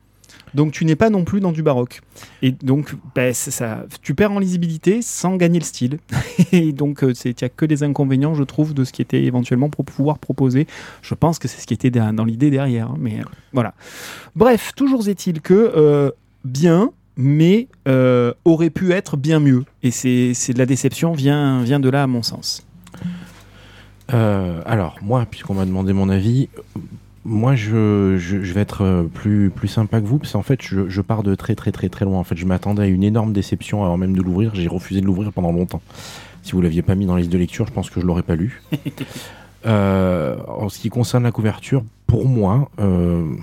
Donc 0.53 0.71
tu 0.71 0.85
n'es 0.85 0.95
pas 0.95 1.09
non 1.09 1.23
plus 1.23 1.39
dans 1.39 1.51
du 1.51 1.63
baroque. 1.63 2.01
Et 2.41 2.51
donc 2.51 2.95
ben, 3.15 3.33
ça, 3.33 3.85
tu 4.01 4.13
perds 4.15 4.31
en 4.33 4.39
lisibilité 4.39 5.01
sans 5.01 5.35
gagner 5.37 5.59
le 5.59 5.65
style. 5.65 5.99
Et 6.51 6.71
donc 6.73 7.03
euh, 7.03 7.13
c'est- 7.13 7.29
il 7.41 7.43
n'y 7.43 7.45
a 7.45 7.49
que 7.49 7.65
des 7.65 7.83
inconvénients, 7.83 8.33
je 8.33 8.43
trouve, 8.43 8.73
de 8.73 8.83
ce 8.83 8.91
qui 8.91 9.01
était 9.01 9.23
éventuellement 9.23 9.69
pour 9.69 9.85
pouvoir 9.85 10.19
proposer. 10.19 10.67
Je 11.01 11.13
pense 11.15 11.39
que 11.39 11.47
c'est 11.47 11.59
ce 11.61 11.67
qui 11.67 11.73
était 11.73 11.89
dans 11.91 12.13
dans 12.13 12.25
l'idée 12.25 12.49
derrière. 12.49 12.87
hein, 12.91 12.97
mais 12.99 13.19
euh, 13.19 13.23
voilà. 13.53 13.73
Bref, 14.35 14.71
toujours 14.75 15.07
est-il 15.07 15.41
que 15.41 15.53
euh, 15.75 16.11
bien, 16.45 16.91
mais 17.17 17.67
euh, 17.87 18.33
aurait 18.45 18.69
pu 18.69 18.91
être 18.93 19.17
bien 19.17 19.39
mieux. 19.39 19.63
Et 19.83 19.91
c'est 19.91 20.53
de 20.53 20.57
la 20.57 20.65
déception 20.65 21.13
vient, 21.13 21.63
vient 21.63 21.79
de 21.79 21.89
là 21.89 22.03
à 22.03 22.07
mon 22.07 22.23
sens. 22.23 22.65
Euh, 24.13 24.61
alors, 24.65 24.97
moi, 25.01 25.25
puisqu'on 25.29 25.53
m'a 25.53 25.65
demandé 25.65 25.93
mon 25.93 26.09
avis, 26.09 26.49
moi, 27.23 27.55
je, 27.55 28.17
je, 28.17 28.41
je 28.41 28.53
vais 28.53 28.61
être 28.61 28.83
euh, 28.83 29.03
plus, 29.03 29.51
plus 29.51 29.67
sympa 29.67 30.01
que 30.01 30.05
vous, 30.05 30.17
parce 30.17 30.33
qu'en 30.33 30.41
fait, 30.41 30.61
je, 30.61 30.89
je 30.89 31.01
pars 31.01 31.23
de 31.23 31.35
très, 31.35 31.55
très, 31.55 31.71
très, 31.71 31.89
très 31.89 32.05
loin. 32.05 32.19
En 32.19 32.23
fait, 32.23 32.35
je 32.35 32.45
m'attendais 32.45 32.83
à 32.83 32.87
une 32.87 33.03
énorme 33.03 33.31
déception 33.31 33.83
avant 33.83 33.97
même 33.97 34.15
de 34.15 34.21
l'ouvrir. 34.21 34.55
J'ai 34.55 34.67
refusé 34.67 35.01
de 35.01 35.05
l'ouvrir 35.05 35.31
pendant 35.31 35.51
longtemps. 35.51 35.81
Si 36.41 36.53
vous 36.53 36.61
l'aviez 36.61 36.81
pas 36.81 36.95
mis 36.95 37.05
dans 37.05 37.13
la 37.13 37.19
liste 37.19 37.31
de 37.31 37.37
lecture, 37.37 37.67
je 37.67 37.71
pense 37.73 37.89
que 37.89 38.01
je 38.01 38.05
l'aurais 38.05 38.23
pas 38.23 38.35
lu. 38.35 38.61
Euh, 39.63 40.37
en 40.47 40.69
ce 40.69 40.79
qui 40.79 40.89
concerne 40.89 41.23
la 41.23 41.31
couverture, 41.31 41.83
pour 42.07 42.25
moi, 42.25 42.71
euh, 42.79 43.35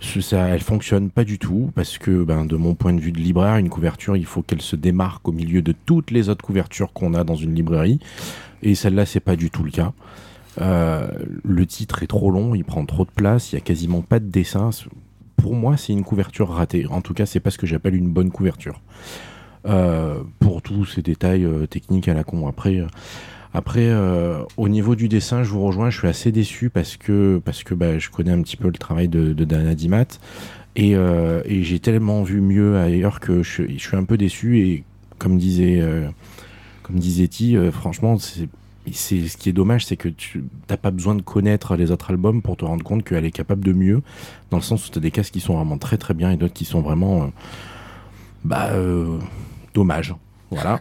ça, 0.00 0.46
elle 0.46 0.60
fonctionne 0.60 1.10
pas 1.10 1.24
du 1.24 1.40
tout 1.40 1.72
parce 1.74 1.98
que, 1.98 2.22
ben, 2.22 2.44
de 2.44 2.54
mon 2.54 2.76
point 2.76 2.92
de 2.92 3.00
vue 3.00 3.10
de 3.10 3.18
libraire, 3.18 3.56
une 3.56 3.68
couverture, 3.68 4.16
il 4.16 4.26
faut 4.26 4.42
qu'elle 4.42 4.62
se 4.62 4.76
démarque 4.76 5.26
au 5.26 5.32
milieu 5.32 5.60
de 5.60 5.74
toutes 5.86 6.12
les 6.12 6.28
autres 6.28 6.44
couvertures 6.44 6.92
qu'on 6.92 7.14
a 7.14 7.24
dans 7.24 7.34
une 7.34 7.52
librairie. 7.52 7.98
Et 8.62 8.76
celle-là, 8.76 9.06
c'est 9.06 9.18
pas 9.18 9.34
du 9.34 9.50
tout 9.50 9.64
le 9.64 9.72
cas. 9.72 9.92
Euh, 10.60 11.08
le 11.44 11.66
titre 11.66 12.02
est 12.02 12.06
trop 12.06 12.30
long, 12.30 12.54
il 12.54 12.64
prend 12.64 12.84
trop 12.84 13.04
de 13.04 13.10
place, 13.10 13.52
il 13.52 13.56
y 13.56 13.58
a 13.58 13.60
quasiment 13.60 14.02
pas 14.02 14.18
de 14.18 14.26
dessin. 14.26 14.70
Pour 15.36 15.54
moi, 15.54 15.76
c'est 15.76 15.92
une 15.92 16.04
couverture 16.04 16.48
ratée. 16.48 16.86
En 16.86 17.00
tout 17.00 17.14
cas, 17.14 17.26
c'est 17.26 17.40
pas 17.40 17.50
ce 17.50 17.58
que 17.58 17.66
j'appelle 17.66 17.94
une 17.94 18.08
bonne 18.08 18.30
couverture. 18.30 18.80
Euh, 19.66 20.22
pour 20.38 20.62
tous 20.62 20.84
ces 20.86 21.02
détails 21.02 21.44
euh, 21.44 21.66
techniques 21.66 22.08
à 22.08 22.14
la 22.14 22.24
con. 22.24 22.48
Après, 22.48 22.80
après 23.54 23.92
au 24.56 24.68
niveau 24.68 24.94
du 24.94 25.08
dessin, 25.08 25.42
je 25.42 25.50
vous 25.50 25.62
rejoins, 25.62 25.90
je 25.90 25.98
suis 25.98 26.08
assez 26.08 26.32
déçu 26.32 26.70
parce 26.70 26.96
que, 26.96 27.40
parce 27.44 27.64
que 27.64 27.74
bah, 27.74 27.98
je 27.98 28.10
connais 28.10 28.30
un 28.30 28.42
petit 28.42 28.56
peu 28.56 28.68
le 28.68 28.74
travail 28.74 29.08
de, 29.08 29.32
de 29.32 29.44
Dana 29.44 29.74
Dimat 29.74 30.06
et, 30.76 30.94
j'ai 31.46 31.80
tellement 31.80 32.22
vu 32.22 32.40
mieux 32.40 32.78
ailleurs 32.78 33.20
que 33.20 33.42
je, 33.42 33.62
suis 33.78 33.96
un 33.96 34.04
peu 34.04 34.16
déçu 34.16 34.60
et 34.60 34.84
comme 35.18 35.38
disait, 35.38 35.82
comme 36.82 36.98
disait 36.98 37.28
franchement, 37.72 38.18
c'est 38.18 38.48
c'est 38.92 39.28
ce 39.28 39.36
qui 39.36 39.48
est 39.48 39.52
dommage, 39.52 39.86
c'est 39.86 39.96
que 39.96 40.08
tu 40.08 40.44
n'as 40.68 40.76
pas 40.76 40.90
besoin 40.90 41.14
de 41.14 41.22
connaître 41.22 41.76
les 41.76 41.90
autres 41.90 42.10
albums 42.10 42.42
pour 42.42 42.56
te 42.56 42.64
rendre 42.64 42.84
compte 42.84 43.04
qu'elle 43.04 43.24
est 43.24 43.30
capable 43.30 43.64
de 43.64 43.72
mieux, 43.72 44.02
dans 44.50 44.56
le 44.56 44.62
sens 44.62 44.86
où 44.86 44.90
tu 44.90 44.98
as 44.98 45.00
des 45.00 45.10
casques 45.10 45.32
qui 45.32 45.40
sont 45.40 45.54
vraiment 45.54 45.78
très 45.78 45.96
très 45.96 46.14
bien 46.14 46.30
et 46.30 46.36
d'autres 46.36 46.54
qui 46.54 46.64
sont 46.64 46.80
vraiment 46.80 47.22
euh, 47.22 47.26
bah 48.44 48.68
euh, 48.72 49.18
dommage. 49.74 50.14
Voilà. 50.50 50.80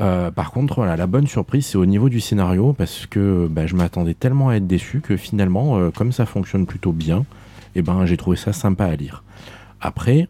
Euh, 0.00 0.30
par 0.30 0.50
contre, 0.50 0.84
la 0.84 1.06
bonne 1.06 1.26
surprise, 1.26 1.66
c'est 1.66 1.78
au 1.78 1.86
niveau 1.86 2.08
du 2.08 2.20
scénario, 2.20 2.72
parce 2.72 3.06
que 3.06 3.46
bah, 3.50 3.66
je 3.66 3.76
m'attendais 3.76 4.14
tellement 4.14 4.48
à 4.48 4.54
être 4.54 4.66
déçu 4.66 5.00
que 5.00 5.16
finalement, 5.16 5.90
comme 5.90 6.12
ça 6.12 6.26
fonctionne 6.26 6.66
plutôt 6.66 6.92
bien, 6.92 7.24
eh 7.74 7.82
ben 7.82 8.06
j'ai 8.06 8.16
trouvé 8.16 8.36
ça 8.36 8.52
sympa 8.52 8.86
à 8.86 8.96
lire. 8.96 9.22
Après, 9.80 10.28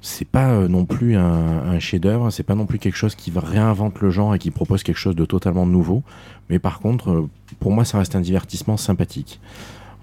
c'est 0.00 0.28
pas 0.28 0.50
euh, 0.50 0.68
non 0.68 0.84
plus 0.84 1.16
un, 1.16 1.22
un 1.22 1.78
chef-d'œuvre, 1.78 2.30
c'est 2.30 2.42
pas 2.44 2.54
non 2.54 2.66
plus 2.66 2.78
quelque 2.78 2.96
chose 2.96 3.14
qui 3.14 3.32
réinvente 3.34 4.00
le 4.00 4.10
genre 4.10 4.34
et 4.34 4.38
qui 4.38 4.50
propose 4.50 4.82
quelque 4.82 4.98
chose 4.98 5.16
de 5.16 5.24
totalement 5.24 5.66
nouveau. 5.66 6.02
Mais 6.50 6.58
par 6.58 6.78
contre, 6.78 7.10
euh, 7.10 7.28
pour 7.58 7.72
moi, 7.72 7.84
ça 7.84 7.98
reste 7.98 8.14
un 8.14 8.20
divertissement 8.20 8.76
sympathique. 8.76 9.40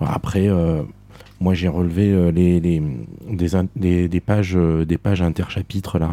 Après, 0.01 0.47
euh, 0.47 0.83
moi, 1.39 1.53
j'ai 1.53 1.69
relevé 1.69 2.31
les, 2.33 2.59
les 2.59 2.81
des, 3.29 4.07
des, 4.07 4.19
pages, 4.19 4.55
des 4.55 4.97
pages 4.97 5.21
interchapitres 5.21 5.99
là 5.99 6.11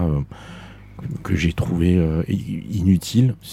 que 1.24 1.34
j'ai 1.34 1.52
trouvé. 1.52 2.00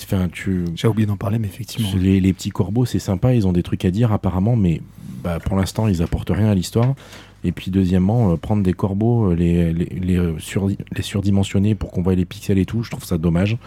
Enfin, 0.03 0.29
tu... 0.31 0.65
J'ai 0.75 0.87
oublié 0.87 1.07
d'en 1.07 1.17
parler, 1.17 1.39
mais 1.39 1.47
effectivement. 1.47 1.89
Les, 1.95 2.19
les 2.19 2.33
petits 2.33 2.51
corbeaux, 2.51 2.85
c'est 2.85 2.99
sympa, 2.99 3.33
ils 3.33 3.47
ont 3.47 3.53
des 3.53 3.63
trucs 3.63 3.85
à 3.85 3.91
dire 3.91 4.11
apparemment, 4.11 4.55
mais 4.55 4.81
bah, 5.23 5.39
pour 5.39 5.57
l'instant, 5.57 5.87
ils 5.87 6.01
apportent 6.01 6.31
rien 6.31 6.49
à 6.49 6.55
l'histoire. 6.55 6.95
Et 7.43 7.51
puis 7.51 7.71
deuxièmement, 7.71 8.31
euh, 8.31 8.35
prendre 8.35 8.63
des 8.63 8.73
corbeaux, 8.73 9.31
euh, 9.31 9.35
les, 9.35 9.71
les, 9.73 10.17
euh, 10.17 10.33
surdimensionner 10.39 11.75
pour 11.75 11.91
qu'on 11.91 12.01
voit 12.01 12.15
les 12.15 12.25
pixels 12.25 12.57
et 12.57 12.65
tout, 12.65 12.83
je 12.83 12.91
trouve 12.91 13.05
ça 13.05 13.17
dommage. 13.17 13.57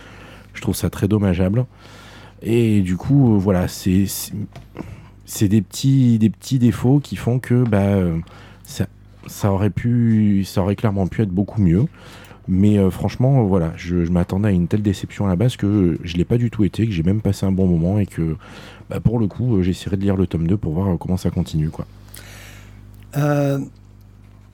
Je 0.55 0.61
trouve 0.61 0.77
ça 0.77 0.91
très 0.91 1.09
dommageable. 1.09 1.65
Et 2.43 2.83
du 2.83 2.97
coup, 2.97 3.39
voilà, 3.39 3.69
c'est 3.69 4.05
des 5.49 5.63
petits, 5.63 6.19
défauts 6.59 7.01
qui 7.01 7.17
font 7.17 7.39
que 7.39 7.65
bah, 7.65 7.97
ça, 8.65 9.53
aurait 9.53 9.71
pu, 9.71 10.45
ça 10.45 10.61
aurait 10.61 10.77
clairement 10.77 11.07
pu 11.07 11.23
être 11.23 11.31
beaucoup 11.31 11.63
mieux. 11.63 11.87
Mais 12.49 12.91
franchement, 12.91 13.45
voilà, 13.45 13.73
je, 13.77 13.95
m'attendais 14.11 14.49
à 14.49 14.51
une 14.51 14.67
telle 14.67 14.83
déception 14.83 15.25
à 15.27 15.29
la 15.29 15.37
base 15.37 15.57
que 15.57 15.99
je 16.03 16.17
l'ai 16.17 16.25
pas 16.25 16.37
du 16.37 16.51
tout 16.51 16.65
été, 16.65 16.85
que 16.87 16.93
j'ai 16.93 17.05
même 17.05 17.23
passé 17.23 17.47
un 17.47 17.53
bon 17.53 17.69
moment 17.69 17.99
et 17.99 18.07
que 18.07 18.37
bah, 18.91 19.01
pour 19.01 19.19
le 19.19 19.29
coup, 19.29 19.63
j'essaierai 19.63 19.97
de 19.97 20.03
lire 20.03 20.17
le 20.17 20.27
tome 20.27 20.47
2 20.47 20.57
pour 20.57 20.75
voir 20.75 20.99
comment 20.99 21.17
ça 21.17 21.31
continue. 21.31 21.71
quoi. 21.71 21.87
Euh, 23.17 23.59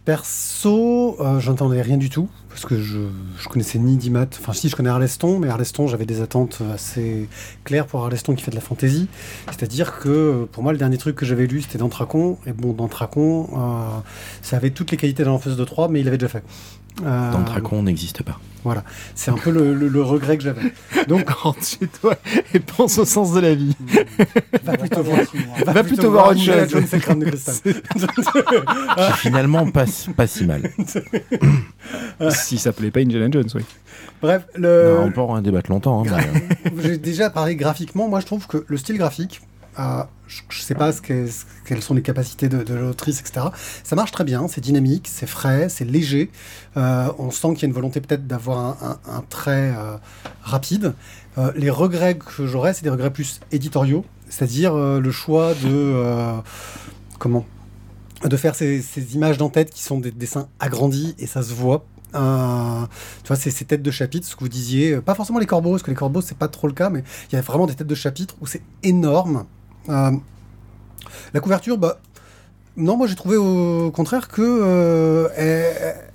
perso, 0.04 1.16
euh, 1.20 1.38
j'entendais 1.38 1.82
rien 1.82 1.98
du 1.98 2.08
tout, 2.08 2.30
parce 2.48 2.64
que 2.64 2.80
je, 2.80 2.98
je 3.38 3.48
connaissais 3.48 3.78
ni 3.78 3.98
Dimat, 3.98 4.26
enfin 4.40 4.54
si 4.54 4.70
je 4.70 4.74
connais 4.74 4.88
Arleston, 4.88 5.38
mais 5.38 5.48
Arleston 5.48 5.86
j'avais 5.86 6.06
des 6.06 6.22
attentes 6.22 6.62
assez 6.72 7.28
claires 7.64 7.86
pour 7.86 8.02
Arleston 8.02 8.34
qui 8.34 8.42
fait 8.42 8.50
de 8.50 8.56
la 8.56 8.62
fantaisie, 8.62 9.06
c'est-à-dire 9.48 9.98
que 9.98 10.48
pour 10.50 10.62
moi 10.62 10.72
le 10.72 10.78
dernier 10.78 10.96
truc 10.96 11.14
que 11.14 11.26
j'avais 11.26 11.46
lu 11.46 11.60
c'était 11.60 11.76
Dantracon, 11.76 12.38
et 12.46 12.54
bon 12.54 12.72
Dantracon, 12.72 13.50
euh, 13.52 14.00
ça 14.40 14.56
avait 14.56 14.70
toutes 14.70 14.90
les 14.92 14.96
qualités 14.96 15.24
d'un 15.24 15.32
Enfeuse 15.32 15.58
de 15.58 15.64
3, 15.64 15.88
mais 15.88 16.00
il 16.00 16.04
l'avait 16.06 16.16
déjà 16.16 16.28
fait. 16.28 16.42
Euh, 17.05 17.33
Dantracon 17.33 17.83
n'existe 17.83 18.23
pas. 18.23 18.38
Voilà, 18.64 18.83
c'est 19.14 19.31
un 19.31 19.37
peu 19.37 19.50
le, 19.50 19.73
le, 19.73 19.88
le 19.88 20.02
regret 20.02 20.37
que 20.37 20.43
j'avais. 20.43 20.73
Donc 21.07 21.31
rentre 21.31 21.64
chez 21.64 21.87
toi 21.87 22.17
et 22.52 22.59
pense 22.59 22.99
au 22.99 23.05
sens 23.05 23.33
de 23.33 23.40
la 23.40 23.55
vie. 23.55 23.75
Va 24.64 24.76
plutôt 24.76 25.02
voir, 25.02 25.21
va, 25.64 25.73
va 25.73 25.85
plutôt 25.85 26.11
voir 26.11 26.28
autre 26.31 26.40
chose. 26.40 26.69
De 26.69 27.25
cristal. 27.25 27.75
Qui 28.97 29.12
finalement 29.19 29.71
passe 29.71 30.09
pas 30.17 30.26
si 30.26 30.45
mal. 30.45 30.71
si 32.31 32.59
ça 32.59 32.73
plaît 32.73 32.90
pas 32.90 33.00
Indiana 33.00 33.28
Jones, 33.31 33.49
oui. 33.55 33.62
Bref, 34.21 34.47
le... 34.57 34.97
Non, 34.99 35.05
on 35.05 35.12
peut 35.12 35.21
en 35.21 35.40
débattre 35.40 35.71
longtemps. 35.71 36.05
Hein, 36.05 36.17
mais... 36.64 36.83
J'ai 36.83 36.99
déjà 36.99 37.31
parlé 37.31 37.55
graphiquement. 37.55 38.09
Moi, 38.09 38.21
je 38.21 38.26
trouve 38.26 38.47
que 38.49 38.64
le 38.67 38.76
style 38.76 38.99
graphique, 38.99 39.40
je 40.28 40.42
ne 40.42 40.62
sais 40.62 40.75
pas 40.75 40.92
ce 40.92 41.00
que, 41.00 41.26
quelles 41.64 41.82
sont 41.82 41.94
les 41.94 42.02
capacités 42.02 42.49
de, 42.49 42.75
l'autrice, 42.75 43.20
etc. 43.20 43.47
Ça 43.82 43.97
marche 43.97 44.12
très 44.12 44.25
bien, 44.25 44.47
c'est 44.49 44.61
dynamique, 44.61 45.08
c'est 45.11 45.26
frais, 45.26 45.68
c'est 45.68 45.85
léger. 45.85 46.30
Euh, 46.76 47.11
on 47.18 47.30
sent 47.30 47.54
qu'il 47.54 47.62
y 47.62 47.64
a 47.64 47.68
une 47.68 47.75
volonté 47.75 48.00
peut-être 48.00 48.26
d'avoir 48.26 48.99
un, 49.06 49.25
trait 49.28 49.73
euh, 49.76 49.97
rapide. 50.42 50.94
Euh, 51.38 51.52
les 51.56 51.70
regrets 51.70 52.18
que 52.18 52.47
j'aurais, 52.47 52.75
c'est 52.75 52.82
des 52.82 52.90
regrets 52.90 53.12
plus 53.12 53.40
éditoriaux, 53.52 54.04
c'est-à-dire 54.28 54.75
le 54.75 55.11
choix 55.11 55.54
de 55.54 56.40
comment 57.18 57.47
de 58.25 58.37
faire 58.37 58.56
ces, 58.56 58.82
images 59.14 59.38
d'en-tête 59.38 59.70
qui 59.70 59.82
sont 59.82 60.00
des 60.00 60.11
dessins 60.11 60.49
agrandis 60.58 61.14
et 61.18 61.26
ça 61.26 61.42
se 61.42 61.52
voit 61.52 61.87
tu 62.11 62.18
vois, 62.18 63.37
c'est 63.37 63.50
ces 63.50 63.66
têtes 63.66 63.82
de 63.82 63.90
chapitre, 63.90 64.26
ce 64.26 64.35
que 64.35 64.40
vous 64.40 64.49
disiez, 64.49 64.99
pas 65.02 65.14
forcément 65.14 65.38
les 65.38 65.44
corbeaux, 65.44 65.73
parce 65.73 65.82
que 65.82 65.90
les 65.90 65.97
corbeaux, 65.97 66.23
c'est 66.23 66.38
pas 66.38 66.49
trop 66.49 66.66
le 66.66 66.73
cas, 66.73 66.88
mais 66.88 67.04
il 67.30 67.35
y 67.35 67.38
a 67.38 67.42
vraiment 67.42 67.66
des 67.66 67.75
têtes 67.75 67.87
de 67.87 67.94
chapitre 67.94 68.35
où 68.40 68.47
c'est 68.47 68.62
énorme. 68.82 69.44
Euh, 69.88 70.11
la 71.35 71.40
couverture, 71.40 71.78
bah, 71.78 72.00
non, 72.76 72.97
moi 72.97 73.07
j'ai 73.07 73.16
trouvé 73.16 73.37
au 73.37 73.90
contraire 73.90 74.28
que 74.28 74.42
euh, 74.42 75.28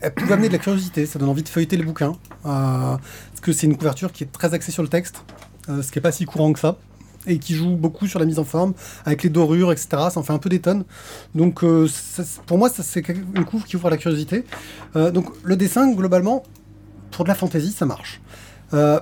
elle, 0.01 0.13
pouvait 0.13 0.33
amener 0.33 0.47
de 0.47 0.53
la 0.53 0.59
curiosité, 0.59 1.05
ça 1.05 1.19
donne 1.19 1.29
envie 1.29 1.43
de 1.43 1.49
feuilleter 1.49 1.77
les 1.77 1.83
bouquins. 1.83 2.13
Euh, 2.45 2.97
parce 2.97 3.41
que 3.41 3.51
c'est 3.51 3.67
une 3.67 3.77
couverture 3.77 4.11
qui 4.11 4.23
est 4.23 4.31
très 4.31 4.53
axée 4.53 4.71
sur 4.71 4.83
le 4.83 4.89
texte, 4.89 5.23
ce 5.67 5.91
qui 5.91 5.99
est 5.99 6.01
pas 6.01 6.11
si 6.11 6.25
courant 6.25 6.53
que 6.53 6.59
ça 6.59 6.77
et 7.27 7.39
qui 7.39 7.55
joue 7.55 7.75
beaucoup 7.75 8.07
sur 8.07 8.19
la 8.19 8.25
mise 8.25 8.39
en 8.39 8.43
forme, 8.43 8.73
avec 9.05 9.23
les 9.23 9.29
dorures, 9.29 9.71
etc. 9.71 9.87
Ça 10.11 10.17
en 10.17 10.23
fait 10.23 10.33
un 10.33 10.39
peu 10.39 10.49
des 10.49 10.59
tonnes. 10.59 10.83
Donc 11.35 11.63
euh, 11.63 11.87
pour 12.45 12.57
moi, 12.57 12.69
c'est 12.69 13.07
une 13.07 13.45
couve 13.45 13.63
qui 13.63 13.75
ouvre 13.75 13.89
la 13.89 13.97
curiosité. 13.97 14.45
Euh, 14.95 15.11
donc 15.11 15.27
le 15.43 15.55
dessin, 15.55 15.91
globalement, 15.91 16.43
pour 17.11 17.25
de 17.25 17.29
la 17.29 17.35
fantaisie, 17.35 17.71
ça 17.71 17.85
marche. 17.85 18.21
Euh, 18.73 18.99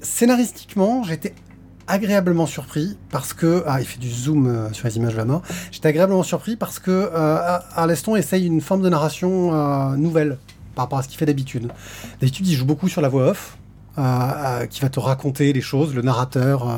scénaristiquement, 0.00 1.02
j'étais 1.02 1.34
agréablement 1.86 2.46
surpris 2.46 2.96
parce 3.10 3.32
que 3.32 3.62
ah 3.66 3.80
il 3.80 3.86
fait 3.86 3.98
du 3.98 4.10
zoom 4.10 4.46
euh, 4.46 4.72
sur 4.72 4.86
les 4.86 4.96
images 4.96 5.12
de 5.12 5.18
la 5.18 5.24
mort. 5.24 5.42
J'étais 5.70 5.88
agréablement 5.88 6.22
surpris 6.22 6.56
parce 6.56 6.78
que 6.78 6.90
euh, 6.90 7.58
Arleston 7.74 8.16
essaye 8.16 8.46
une 8.46 8.60
forme 8.60 8.82
de 8.82 8.88
narration 8.88 9.54
euh, 9.54 9.96
nouvelle 9.96 10.38
par 10.74 10.84
rapport 10.84 10.98
à 10.98 11.02
ce 11.02 11.08
qu'il 11.08 11.18
fait 11.18 11.26
d'habitude. 11.26 11.70
D'habitude, 12.20 12.46
il 12.46 12.54
joue 12.54 12.66
beaucoup 12.66 12.88
sur 12.88 13.00
la 13.00 13.08
voix 13.08 13.30
off. 13.30 13.56
Euh, 13.98 14.02
euh, 14.02 14.66
qui 14.66 14.82
va 14.82 14.90
te 14.90 15.00
raconter 15.00 15.54
les 15.54 15.62
choses, 15.62 15.94
le 15.94 16.02
narrateur 16.02 16.68
euh, 16.68 16.76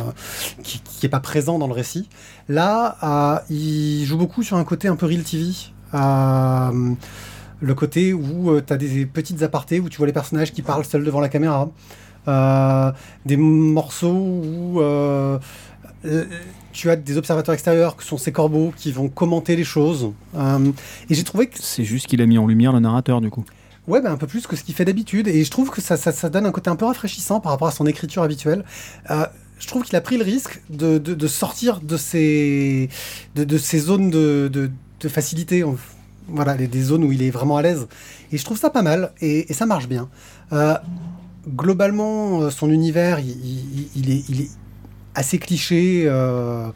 qui 0.63 0.81
n'est 1.03 1.09
pas 1.09 1.19
présent 1.19 1.59
dans 1.59 1.67
le 1.67 1.73
récit. 1.73 2.09
Là, 2.49 3.43
il 3.51 4.05
joue 4.05 4.17
beaucoup 4.17 4.45
sur 4.45 4.57
un 4.57 4.63
côté 4.63 4.87
un 4.87 4.95
peu 4.95 5.07
real 5.07 5.25
TV. 5.25 5.51
le 5.93 7.75
côté 7.75 8.13
où 8.13 8.61
tu 8.61 8.73
as 8.73 8.77
des 8.77 9.05
petites 9.05 9.43
apartés, 9.43 9.81
où 9.81 9.89
tu 9.89 9.97
vois 9.97 10.07
les 10.07 10.13
personnages 10.13 10.53
qui 10.53 10.63
parlent 10.63 10.85
seuls 10.85 11.03
devant 11.03 11.19
la 11.19 11.29
caméra. 11.29 11.69
Des 13.27 13.37
morceaux 13.37 14.13
où 14.13 14.81
tu 16.73 16.91
as 16.91 16.97
des 16.97 17.17
observateurs 17.17 17.55
extérieurs 17.55 17.97
que 17.97 18.05
sont 18.05 18.19
ces 18.19 18.33
corbeaux 18.33 18.73
qui 18.77 18.93
vont 18.93 19.09
commenter 19.09 19.57
les 19.57 19.65
choses. 19.65 20.13
et 20.37 21.15
j'ai 21.15 21.25
trouvé 21.25 21.49
que... 21.49 21.59
C'est 21.61 21.85
juste 21.85 22.07
qu'il 22.07 22.23
a 22.23 22.27
mis 22.27 22.39
en 22.39 22.47
lumière 22.47 22.73
le 22.73 22.81
narrateur 22.81 23.21
du 23.21 23.31
coup. 23.31 23.45
Ouais, 23.89 24.03
bah 24.03 24.13
un 24.13 24.19
peu 24.19 24.27
plus 24.27 24.47
que 24.47 24.55
ce 24.55 24.63
qu'il 24.63 24.75
fait 24.75 24.85
d'habitude. 24.85 25.29
Et 25.29 25.43
je 25.45 25.51
trouve 25.51 25.71
que 25.71 25.81
ça, 25.81 25.97
ça, 25.97 26.13
ça, 26.13 26.29
donne 26.29 26.45
un 26.45 26.53
côté 26.53 26.69
un 26.69 26.77
peu 26.77 26.85
rafraîchissant 26.85 27.41
par 27.41 27.53
rapport 27.53 27.69
à 27.69 27.73
son 27.73 27.87
écriture 27.87 28.23
habituelle. 28.23 28.65
Euh, 29.11 29.25
je 29.59 29.67
trouve 29.67 29.83
qu'il 29.83 29.97
a 29.97 30.03
pris 30.03 30.19
le 30.19 30.25
risque 30.25 30.61
de, 30.69 30.99
de, 30.99 31.15
de 31.15 31.27
sortir 31.27 31.81
de 31.81 31.97
ces, 31.97 32.91
de, 33.35 33.45
de 33.45 33.57
ces 33.57 33.79
zones 33.79 34.11
de, 34.11 34.71
facilité. 35.09 35.65
Voilà, 36.29 36.55
des 36.55 36.83
zones 36.83 37.03
où 37.03 37.13
il 37.13 37.23
est 37.23 37.31
vraiment 37.31 37.57
à 37.57 37.63
l'aise. 37.63 37.89
Et 38.31 38.37
je 38.37 38.45
trouve 38.45 38.59
ça 38.59 38.69
pas 38.69 38.83
mal. 38.83 39.13
Et, 39.23 39.51
et 39.51 39.55
ça 39.55 39.65
marche 39.65 39.89
bien. 39.89 40.11
Euh, 40.53 40.77
globalement, 41.55 42.51
son 42.51 42.71
univers, 42.71 43.19
il, 43.21 43.29
il, 43.31 43.89
il, 43.97 44.11
est, 44.11 44.25
il 44.29 44.41
est 44.43 44.49
assez 45.15 45.39
cliché 45.39 46.05
euh, 46.07 46.69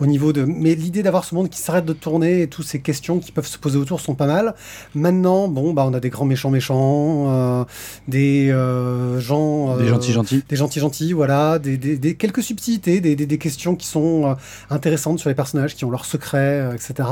au 0.00 0.06
niveau 0.06 0.32
de. 0.34 0.44
Mais 0.44 0.74
l'idée 0.74 1.02
d'avoir 1.02 1.24
ce 1.24 1.34
monde 1.34 1.48
qui 1.48 1.58
s'arrête 1.58 1.86
de 1.86 1.92
tourner 1.94 2.42
et 2.42 2.46
toutes 2.48 2.66
ces 2.66 2.80
questions 2.80 3.18
qui 3.18 3.32
peuvent 3.32 3.46
se 3.46 3.56
poser 3.58 3.78
autour 3.78 4.00
sont 4.00 4.14
pas 4.14 4.26
mal. 4.26 4.54
Maintenant, 4.94 5.48
bon, 5.48 5.72
bah, 5.72 5.84
on 5.88 5.94
a 5.94 6.00
des 6.00 6.10
grands 6.10 6.26
méchants 6.26 6.50
méchants, 6.50 7.24
euh, 7.28 7.64
des 8.06 8.50
euh, 8.50 9.18
gens. 9.20 9.76
Des 9.78 9.84
euh, 9.84 9.88
gentils 9.88 10.12
gentils. 10.12 10.44
Des 10.48 10.56
gentils 10.56 10.80
gentils, 10.80 11.12
voilà, 11.14 11.58
des, 11.58 11.76
des- 11.78 11.96
des- 11.96 12.16
quelques 12.16 12.42
subtilités, 12.42 13.00
des, 13.00 13.16
des- 13.16 13.26
des 13.26 13.38
questions 13.38 13.74
qui 13.76 13.86
sont 13.86 14.26
euh, 14.26 14.34
intéressantes 14.68 15.18
sur 15.18 15.30
les 15.30 15.34
personnages, 15.34 15.74
qui 15.74 15.84
ont 15.86 15.90
leurs 15.90 16.04
secrets, 16.04 16.60
euh, 16.60 16.74
etc. 16.74 17.08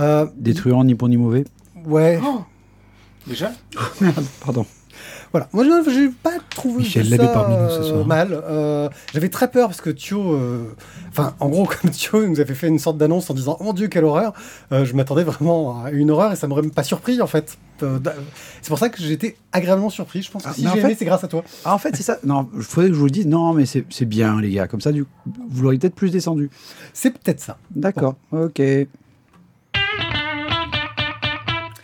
Euh, 0.00 0.26
Des 0.36 0.54
truands 0.54 0.84
ni 0.84 0.94
bon 0.94 1.08
ni 1.08 1.16
mauvais. 1.16 1.44
Ouais, 1.86 2.20
Déjà? 3.26 3.50
Merde, 4.00 4.24
pardon. 4.44 4.64
Voilà, 5.32 5.48
moi 5.52 5.64
je 5.64 5.90
j'ai 5.90 6.08
pas 6.08 6.32
trouvé 6.50 6.78
Michel 6.78 7.06
ça, 7.08 7.28
parmi 7.28 7.54
nous 7.56 7.68
ce 7.70 7.78
euh, 7.80 7.82
soir. 7.88 8.06
mal. 8.06 8.32
Euh, 8.32 8.88
J'avais 9.12 9.28
très 9.28 9.48
peur 9.50 9.68
parce 9.68 9.80
que 9.80 9.90
Thio, 9.90 10.32
euh, 10.34 10.74
enfin 11.08 11.34
en 11.38 11.48
gros 11.48 11.66
comme 11.82 11.90
Thio 11.90 12.26
nous 12.26 12.40
avait 12.40 12.54
fait 12.54 12.66
une 12.68 12.78
sorte 12.80 12.98
d'annonce 12.98 13.30
en 13.30 13.34
disant 13.34 13.56
oh 13.60 13.64
mon 13.64 13.72
dieu 13.72 13.86
quelle 13.88 14.04
horreur, 14.04 14.32
euh, 14.72 14.84
je 14.84 14.94
m'attendais 14.94 15.22
vraiment 15.22 15.84
à 15.84 15.90
une 15.92 16.10
horreur 16.10 16.32
et 16.32 16.36
ça 16.36 16.48
m'aurait 16.48 16.62
même 16.62 16.72
pas 16.72 16.82
surpris 16.82 17.20
en 17.22 17.26
fait. 17.28 17.58
C'est 18.60 18.68
pour 18.68 18.78
ça 18.78 18.88
que 18.88 19.02
été 19.10 19.36
agréablement 19.52 19.88
surpris. 19.90 20.22
Je 20.22 20.30
pense 20.30 20.42
que 20.42 20.48
Ah, 20.50 20.54
si 20.54 20.62
j'ai 20.62 20.78
aimé 20.80 20.90
fait- 20.90 20.96
c'est 20.96 21.04
grâce 21.06 21.24
à 21.24 21.28
toi. 21.28 21.42
Ah, 21.64 21.74
en 21.74 21.78
fait, 21.78 21.96
c'est 21.96 22.02
ça. 22.02 22.18
Non, 22.24 22.48
il 22.54 22.62
faudrait 22.62 22.88
que 22.88 22.94
je 22.94 22.98
vous 22.98 23.06
le 23.06 23.10
dise. 23.10 23.26
Non, 23.26 23.54
mais 23.54 23.64
c'est 23.66 23.84
c'est 23.88 24.04
bien, 24.04 24.40
les 24.40 24.50
gars. 24.50 24.68
Comme 24.68 24.80
ça, 24.82 24.92
du 24.92 25.06
vous 25.48 25.62
l'auriez 25.62 25.78
peut-être 25.78 25.94
plus 25.94 26.10
descendu. 26.10 26.50
C'est 26.92 27.10
peut-être 27.10 27.40
ça. 27.40 27.56
D'accord. 27.74 28.16
Ok. 28.32 28.60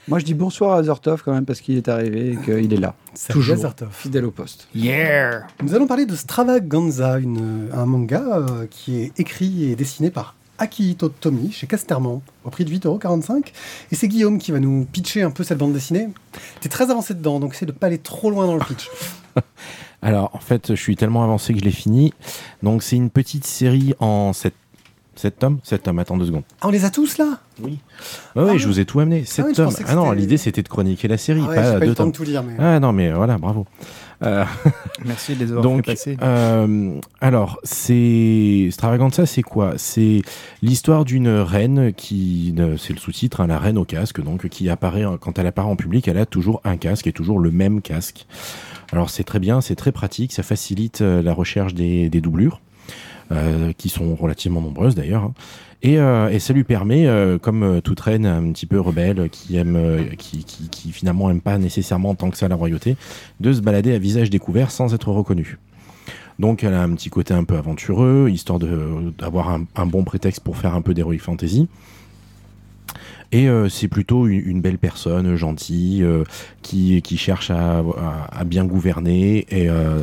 Moi, 0.08 0.20
je 0.20 0.25
dis 0.25 0.34
bonsoir 0.34 0.75
à 0.75 0.78
Azertov 0.78 1.22
quand 1.25 1.32
même 1.32 1.44
parce 1.44 1.60
qu'il 1.60 1.76
est 1.76 1.88
arrivé 1.88 2.32
et 2.32 2.36
qu'il 2.36 2.72
est 2.72 2.80
là. 2.80 2.94
Toujours. 3.28 3.54
Azertov. 3.54 3.88
Fidèle 3.90 4.25
au 4.25 4.30
poste. 4.30 4.68
Yeah 4.75 5.46
Nous 5.62 5.75
allons 5.75 5.88
parler 5.88 6.06
de 6.06 6.14
Stravaganza, 6.14 7.18
une, 7.18 7.68
un 7.72 7.86
manga 7.86 8.22
euh, 8.22 8.66
qui 8.70 9.00
est 9.00 9.18
écrit 9.18 9.70
et 9.70 9.75
dessiné 9.75 10.10
par 10.12 10.36
Akihito 10.58 11.08
Tomi 11.08 11.50
chez 11.50 11.66
Casterman 11.66 12.20
au 12.44 12.50
prix 12.50 12.64
de 12.64 12.70
8,45€. 12.72 13.46
Et 13.90 13.96
c'est 13.96 14.06
Guillaume 14.06 14.38
qui 14.38 14.52
va 14.52 14.60
nous 14.60 14.86
pitcher 14.90 15.22
un 15.22 15.32
peu 15.32 15.42
cette 15.42 15.58
bande 15.58 15.72
dessinée. 15.72 16.08
T'es 16.60 16.68
très 16.68 16.88
avancé 16.90 17.14
dedans, 17.14 17.40
donc 17.40 17.54
essaie 17.54 17.66
de 17.66 17.72
pas 17.72 17.88
aller 17.88 17.98
trop 17.98 18.30
loin 18.30 18.46
dans 18.46 18.54
le 18.54 18.64
pitch. 18.64 18.88
Alors, 20.02 20.30
en 20.34 20.38
fait, 20.38 20.68
je 20.68 20.80
suis 20.80 20.94
tellement 20.94 21.25
avancé 21.25 21.52
que 21.52 21.58
je 21.58 21.64
l'ai 21.64 21.72
fini. 21.72 22.14
Donc, 22.62 22.82
c'est 22.82 22.96
une 22.96 23.10
petite 23.10 23.44
série 23.44 23.94
en 23.98 24.32
7, 25.16 25.38
tomes 25.38 25.58
7 25.62 25.82
tomes, 25.82 25.99
attends 25.99 26.16
deux 26.16 26.26
secondes. 26.26 26.44
Ah, 26.61 26.66
on 26.68 26.70
les 26.70 26.85
a 26.85 26.90
tous 26.90 27.18
là? 27.18 27.38
Oui. 27.62 27.78
Ah 28.37 28.44
oui, 28.44 28.50
oui. 28.52 28.58
je 28.58 28.66
vous 28.66 28.78
ai 28.80 28.85
tout 28.85 29.00
amené. 29.00 29.25
7 29.25 29.44
oui, 29.46 29.52
je 29.56 29.62
tomes. 29.62 29.73
Ah 29.87 29.94
non, 29.94 30.12
l'idée 30.12 30.37
c'était 30.37 30.62
de 30.62 30.68
chroniquer 30.68 31.08
la 31.08 31.16
série, 31.18 31.40
Ah 31.44 31.49
ouais, 31.49 31.56
pas 31.56 31.73
deux 31.80 31.87
le 31.87 31.94
temps 31.94 32.04
tomes. 32.04 32.12
de 32.12 32.16
tout 32.16 32.23
lire, 32.25 32.42
mais... 32.42 32.54
Ah 32.58 32.78
non, 32.80 32.92
mais 32.92 33.11
voilà, 33.12 33.38
bravo. 33.38 33.66
Euh, 34.23 34.44
Merci 35.04 35.35
de 35.35 35.40
les 35.40 35.50
avoir 35.50 35.62
donc, 35.62 35.85
fait 35.85 35.92
passer. 35.92 36.16
euh, 36.23 36.99
alors, 37.20 37.58
c'est 37.64 38.68
Stravaganza, 38.70 39.26
c'est 39.26 39.42
quoi? 39.42 39.75
C'est 39.76 40.23
l'histoire 40.62 41.04
d'une 41.04 41.28
reine 41.28 41.92
qui, 41.92 42.54
c'est 42.78 42.94
le 42.94 42.99
sous-titre, 42.99 43.40
hein, 43.42 43.46
la 43.46 43.58
reine 43.58 43.76
au 43.76 43.85
casque, 43.85 44.23
donc 44.23 44.49
qui 44.49 44.70
apparaît 44.70 45.04
quand 45.20 45.38
elle 45.38 45.46
apparaît 45.46 45.68
en 45.68 45.76
public, 45.76 46.08
elle 46.08 46.18
a 46.18 46.25
toujours 46.26 46.61
un 46.64 46.76
casque 46.78 47.06
et 47.06 47.12
toujours 47.12 47.38
le 47.40 47.50
même 47.50 47.82
casque. 47.82 48.26
Alors 48.92 49.11
c'est 49.11 49.25
très 49.25 49.38
bien, 49.40 49.61
c'est 49.61 49.75
très 49.75 49.92
pratique, 49.92 50.32
ça 50.32 50.42
facilite 50.42 51.00
euh, 51.02 51.20
la 51.20 51.35
recherche 51.35 51.75
des, 51.75 52.08
des 52.08 52.20
doublures, 52.20 52.61
qui 53.76 53.88
sont 53.88 54.14
relativement 54.14 54.61
nombreuses 54.61 54.95
d'ailleurs. 54.95 55.25
hein. 55.25 55.35
Et, 55.83 55.99
euh, 55.99 56.30
et 56.30 56.38
ça 56.38 56.52
lui 56.52 56.64
permet, 56.64 57.06
euh, 57.06 57.38
comme 57.38 57.62
euh, 57.62 57.80
toute 57.80 58.00
reine 58.00 58.26
un 58.26 58.50
petit 58.52 58.66
peu 58.66 58.80
rebelle, 58.80 59.28
qui 59.30 59.56
aime, 59.56 59.76
euh, 59.76 60.04
qui, 60.16 60.45
finalement 60.90 61.30
aime 61.30 61.40
pas 61.40 61.59
nécessairement 61.59 62.14
tant 62.14 62.30
que 62.30 62.38
ça 62.38 62.49
la 62.49 62.56
royauté, 62.56 62.97
de 63.40 63.52
se 63.52 63.61
balader 63.61 63.95
à 63.95 63.99
visage 63.99 64.30
découvert 64.30 64.71
sans 64.71 64.95
être 64.95 65.11
reconnue. 65.12 65.59
Donc 66.38 66.64
elle 66.64 66.75
a 66.75 66.83
un 66.83 66.95
petit 66.95 67.09
côté 67.11 67.35
un 67.35 67.45
peu 67.45 67.56
aventureux, 67.56 68.28
histoire 68.30 68.59
d'avoir 68.59 69.50
un, 69.50 69.87
bon 69.87 70.04
prétexte 70.04 70.40
pour 70.40 70.56
faire 70.56 70.75
un 70.75 70.83
peu 70.83 70.92
d'heroic 70.92 71.18
fantasy. 71.18 71.68
Et 73.33 73.49
euh, 73.49 73.68
c'est 73.68 73.88
plutôt 73.88 74.26
une, 74.26 74.61
belle 74.61 74.78
personne, 74.78 75.35
gentille, 75.37 76.02
euh, 76.02 76.25
qui, 76.62 77.02
cherche 77.16 77.50
à, 77.50 77.83
bien 78.45 78.64
gouverner 78.64 79.47
et 79.50 79.68
euh, 79.68 80.02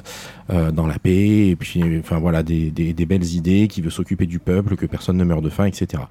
dans 0.72 0.88
la 0.88 1.00
paix, 1.00 1.48
et 1.48 1.56
puis 1.56 1.82
enfin 2.00 2.20
voilà 2.20 2.44
des, 2.44 2.72
belles 3.08 3.26
idées, 3.26 3.68
qui 3.68 3.82
veut 3.82 3.90
s'occuper 3.90 4.26
du 4.26 4.40
peuple, 4.40 4.76
que 4.76 4.86
personne 4.86 5.18
ne 5.18 5.24
meurt 5.24 5.44
de 5.44 5.50
faim, 5.50 5.66
etc. 5.66 6.04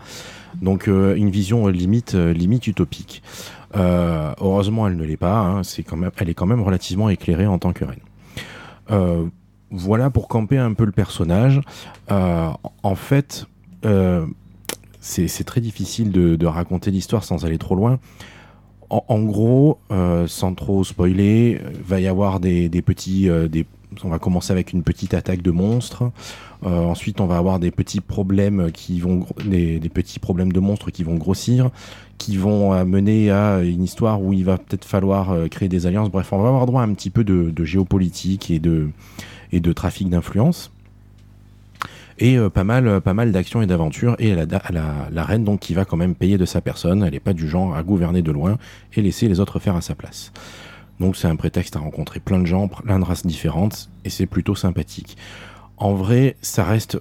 Donc 0.61 0.87
une 0.87 1.31
vision 1.31 1.66
limite 1.69 2.14
limite 2.14 2.66
utopique. 2.66 3.23
Heureusement, 3.75 4.88
elle 4.88 4.97
ne 4.97 5.04
l'est 5.04 5.16
pas. 5.16 5.38
hein, 5.38 5.62
c'est 5.62 5.83
quand 5.83 5.97
même, 5.97 6.11
elle 6.16 6.28
est 6.28 6.35
quand 6.35 6.47
même 6.47 6.62
relativement 6.62 7.09
éclairée 7.09 7.47
en 7.47 7.59
tant 7.59 7.73
que 7.73 7.85
reine. 7.85 9.31
Voilà 9.71 10.11
pour 10.11 10.28
camper 10.28 10.59
un 10.59 10.75
peu 10.75 10.85
le 10.85 10.92
personnage. 10.92 11.61
En 12.09 12.95
fait, 12.95 13.47
c'est 15.02 15.44
très 15.44 15.61
difficile 15.61 16.12
de, 16.12 16.47
raconter 16.47 16.90
l'histoire 16.90 17.25
sans 17.25 17.44
aller 17.44 17.59
trop 17.59 17.75
loin. 17.75 17.99
En, 18.88 19.22
gros, 19.22 19.79
euh, 19.90 20.27
sans 20.27 20.55
trop 20.55 20.85
spoiler, 20.85 21.59
euh, 21.62 21.70
va 21.83 21.98
y 21.98 22.07
avoir 22.07 22.40
des, 22.40 22.68
petits, 22.83 23.27
euh, 23.31 23.48
on 24.05 24.11
va 24.11 24.18
commencer 24.18 24.53
avec 24.53 24.74
une 24.74 24.83
petite 24.83 25.14
attaque 25.14 25.40
de 25.40 25.50
monstres. 25.50 26.11
Ensuite, 26.62 27.20
on 27.20 27.27
va 27.27 27.38
avoir 27.38 27.59
des 27.59 27.72
petits 27.72 28.00
problèmes 28.00 28.70
qui 28.70 29.00
vont, 29.00 29.27
des, 29.44 29.81
des 29.81 29.88
petits 29.88 30.20
problèmes 30.20 30.53
de 30.53 30.61
monstres 30.61 30.90
qui 30.90 31.03
vont 31.03 31.16
grossir, 31.16 31.70
qui 32.18 32.37
vont 32.37 32.85
mener 32.85 33.33
à 33.33 33.62
une 33.62 33.83
histoire 33.83 34.22
où 34.22 34.33
il 34.33 34.44
va 34.44 34.59
peut-être 34.59 34.85
falloir 34.85 35.35
créer 35.48 35.68
des 35.68 35.87
alliances. 35.87 36.11
Bref, 36.11 36.33
on 36.33 36.40
va 36.40 36.48
avoir 36.48 36.66
droit 36.66 36.83
à 36.83 36.85
un 36.85 36.94
petit 36.94 37.11
peu 37.11 37.24
de, 37.24 37.64
géopolitique 37.64 38.50
et 38.50 38.61
de 38.61 39.72
trafic 39.72 40.09
d'influence. 40.09 40.70
Et 42.22 42.38
euh, 42.38 42.48
pas 42.48 42.62
mal, 42.62 42.87
euh, 42.87 43.00
pas 43.00 43.14
mal 43.14 43.32
d'actions 43.32 43.62
et 43.62 43.66
d'aventures. 43.66 44.14
Et 44.20 44.37
la, 44.37 45.24
reine, 45.24 45.42
donc, 45.42 45.58
qui 45.58 45.74
va 45.74 45.85
quand 45.85 45.96
même 45.96 46.14
payer 46.14 46.38
de 46.38 46.44
sa 46.44 46.61
personne. 46.61 47.02
Elle 47.02 47.14
n'est 47.14 47.20
pas 47.20 47.32
du 47.32 47.48
genre 47.48 47.74
à 47.74 47.82
gouverner 47.82 48.22
de 48.22 48.30
loin 48.30 48.58
et 48.94 49.02
laisser 49.02 49.26
les 49.26 49.40
autres 49.40 49.58
faire 49.58 49.74
à 49.74 49.80
sa 49.80 49.96
place. 49.96 50.32
Donc, 51.00 51.16
c'est 51.16 51.26
un 51.26 51.35
prétexte 51.35 51.74
à 51.74 51.80
rencontrer 51.80 52.20
plein 52.20 52.38
de 52.38 52.46
gens, 52.46 52.68
plein 52.68 53.00
de 53.00 53.04
races 53.04 53.26
différentes. 53.26 53.90
Et 54.04 54.08
c'est 54.08 54.26
plutôt 54.26 54.54
sympathique. 54.54 55.16
En 55.78 55.94
vrai, 55.94 56.37
ça 56.42 56.62
reste 56.62 56.96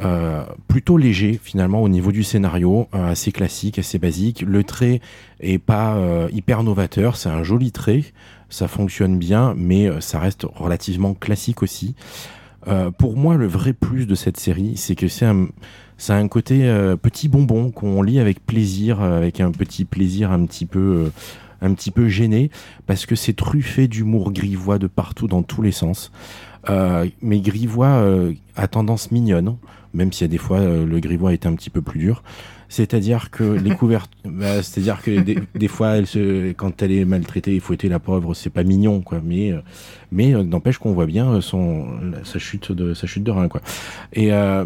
euh, 0.00 0.42
plutôt 0.66 0.98
léger 0.98 1.38
finalement 1.40 1.80
au 1.80 1.88
niveau 1.88 2.10
du 2.10 2.24
scénario, 2.24 2.88
assez 2.92 3.30
classique, 3.30 3.78
assez 3.78 4.00
basique. 4.00 4.42
Le 4.42 4.64
trait 4.64 5.00
est 5.38 5.58
pas 5.58 5.96
hyper 6.32 6.64
novateur, 6.64 7.16
c'est 7.16 7.28
un 7.28 7.44
joli 7.44 7.70
trait, 7.70 8.02
ça 8.48 8.66
fonctionne 8.66 9.16
bien, 9.16 9.54
mais 9.56 9.88
ça 10.00 10.18
reste 10.18 10.44
relativement 10.56 11.14
classique 11.14 11.62
aussi. 11.62 11.94
Euh, 12.68 12.90
pour 12.90 13.16
moi, 13.16 13.36
le 13.36 13.46
vrai 13.46 13.72
plus 13.72 14.06
de 14.06 14.14
cette 14.14 14.38
série, 14.38 14.76
c'est 14.76 14.94
que 14.94 15.08
c'est 15.08 15.26
un, 15.26 16.28
côté 16.28 16.66
euh, 16.68 16.96
petit 16.96 17.28
bonbon 17.28 17.70
qu'on 17.70 18.02
lit 18.02 18.20
avec 18.20 18.44
plaisir, 18.44 19.02
euh, 19.02 19.16
avec 19.16 19.40
un 19.40 19.50
petit 19.50 19.84
plaisir 19.84 20.32
un 20.32 20.44
petit 20.46 20.66
peu, 20.66 22.08
gêné, 22.08 22.50
parce 22.86 23.06
que 23.06 23.14
c'est 23.14 23.34
truffé 23.34 23.88
d'humour 23.88 24.32
grivois 24.32 24.78
de 24.78 24.86
partout 24.86 25.28
dans 25.28 25.42
tous 25.42 25.62
les 25.62 25.72
sens. 25.72 26.12
Mais 26.68 27.40
grivois 27.40 28.02
à 28.56 28.68
tendance 28.68 29.10
mignonne, 29.10 29.56
même 29.92 30.10
y 30.18 30.24
a 30.24 30.28
des 30.28 30.38
fois 30.38 30.60
le 30.60 30.98
grivois 31.00 31.32
est 31.32 31.46
un 31.46 31.54
petit 31.54 31.70
peu 31.70 31.82
plus 31.82 32.00
dur. 32.00 32.22
C'est-à-dire 32.74 33.30
que 33.30 33.44
les 33.44 33.70
couvertures, 33.76 34.10
bah, 34.24 34.62
c'est-à-dire 34.62 35.00
que 35.00 35.20
des, 35.20 35.38
des 35.54 35.68
fois, 35.68 35.90
elle 35.90 36.06
se, 36.06 36.52
quand 36.52 36.82
elle 36.82 36.90
est 36.90 37.04
maltraitée 37.04 37.54
et 37.54 37.60
fouettée, 37.60 37.88
la 37.88 38.00
pauvre, 38.00 38.34
c'est 38.34 38.50
pas 38.50 38.64
mignon, 38.64 39.00
quoi. 39.00 39.20
Mais, 39.22 39.52
euh, 39.52 39.60
mais 40.10 40.34
euh, 40.34 40.42
n'empêche 40.42 40.78
qu'on 40.78 40.92
voit 40.92 41.06
bien 41.06 41.34
euh, 41.34 41.40
son, 41.40 41.86
sa 42.24 42.40
chute 42.40 42.72
de, 42.72 42.92
sa 42.92 43.06
chute 43.06 43.22
de 43.22 43.30
rein, 43.30 43.46
quoi. 43.46 43.60
Et 44.12 44.32
euh, 44.32 44.64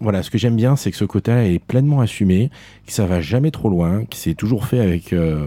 voilà, 0.00 0.22
ce 0.22 0.30
que 0.30 0.38
j'aime 0.38 0.56
bien, 0.56 0.76
c'est 0.76 0.90
que 0.90 0.96
ce 0.96 1.04
côté-là 1.04 1.44
est 1.46 1.58
pleinement 1.58 2.00
assumé, 2.00 2.50
que 2.86 2.92
ça 2.92 3.06
va 3.06 3.20
jamais 3.20 3.50
trop 3.50 3.68
loin, 3.68 4.04
que 4.04 4.16
c'est 4.16 4.34
toujours 4.34 4.66
fait 4.66 4.80
avec, 4.80 5.12
euh, 5.12 5.46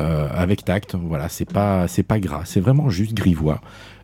euh, 0.00 0.28
avec 0.30 0.64
tact. 0.64 0.94
Voilà, 0.94 1.30
c'est 1.30 1.50
pas, 1.50 1.88
c'est 1.88 2.02
pas 2.02 2.20
gras, 2.20 2.42
c'est 2.44 2.60
vraiment 2.60 2.90
juste 2.90 3.14
grivois. 3.14 3.62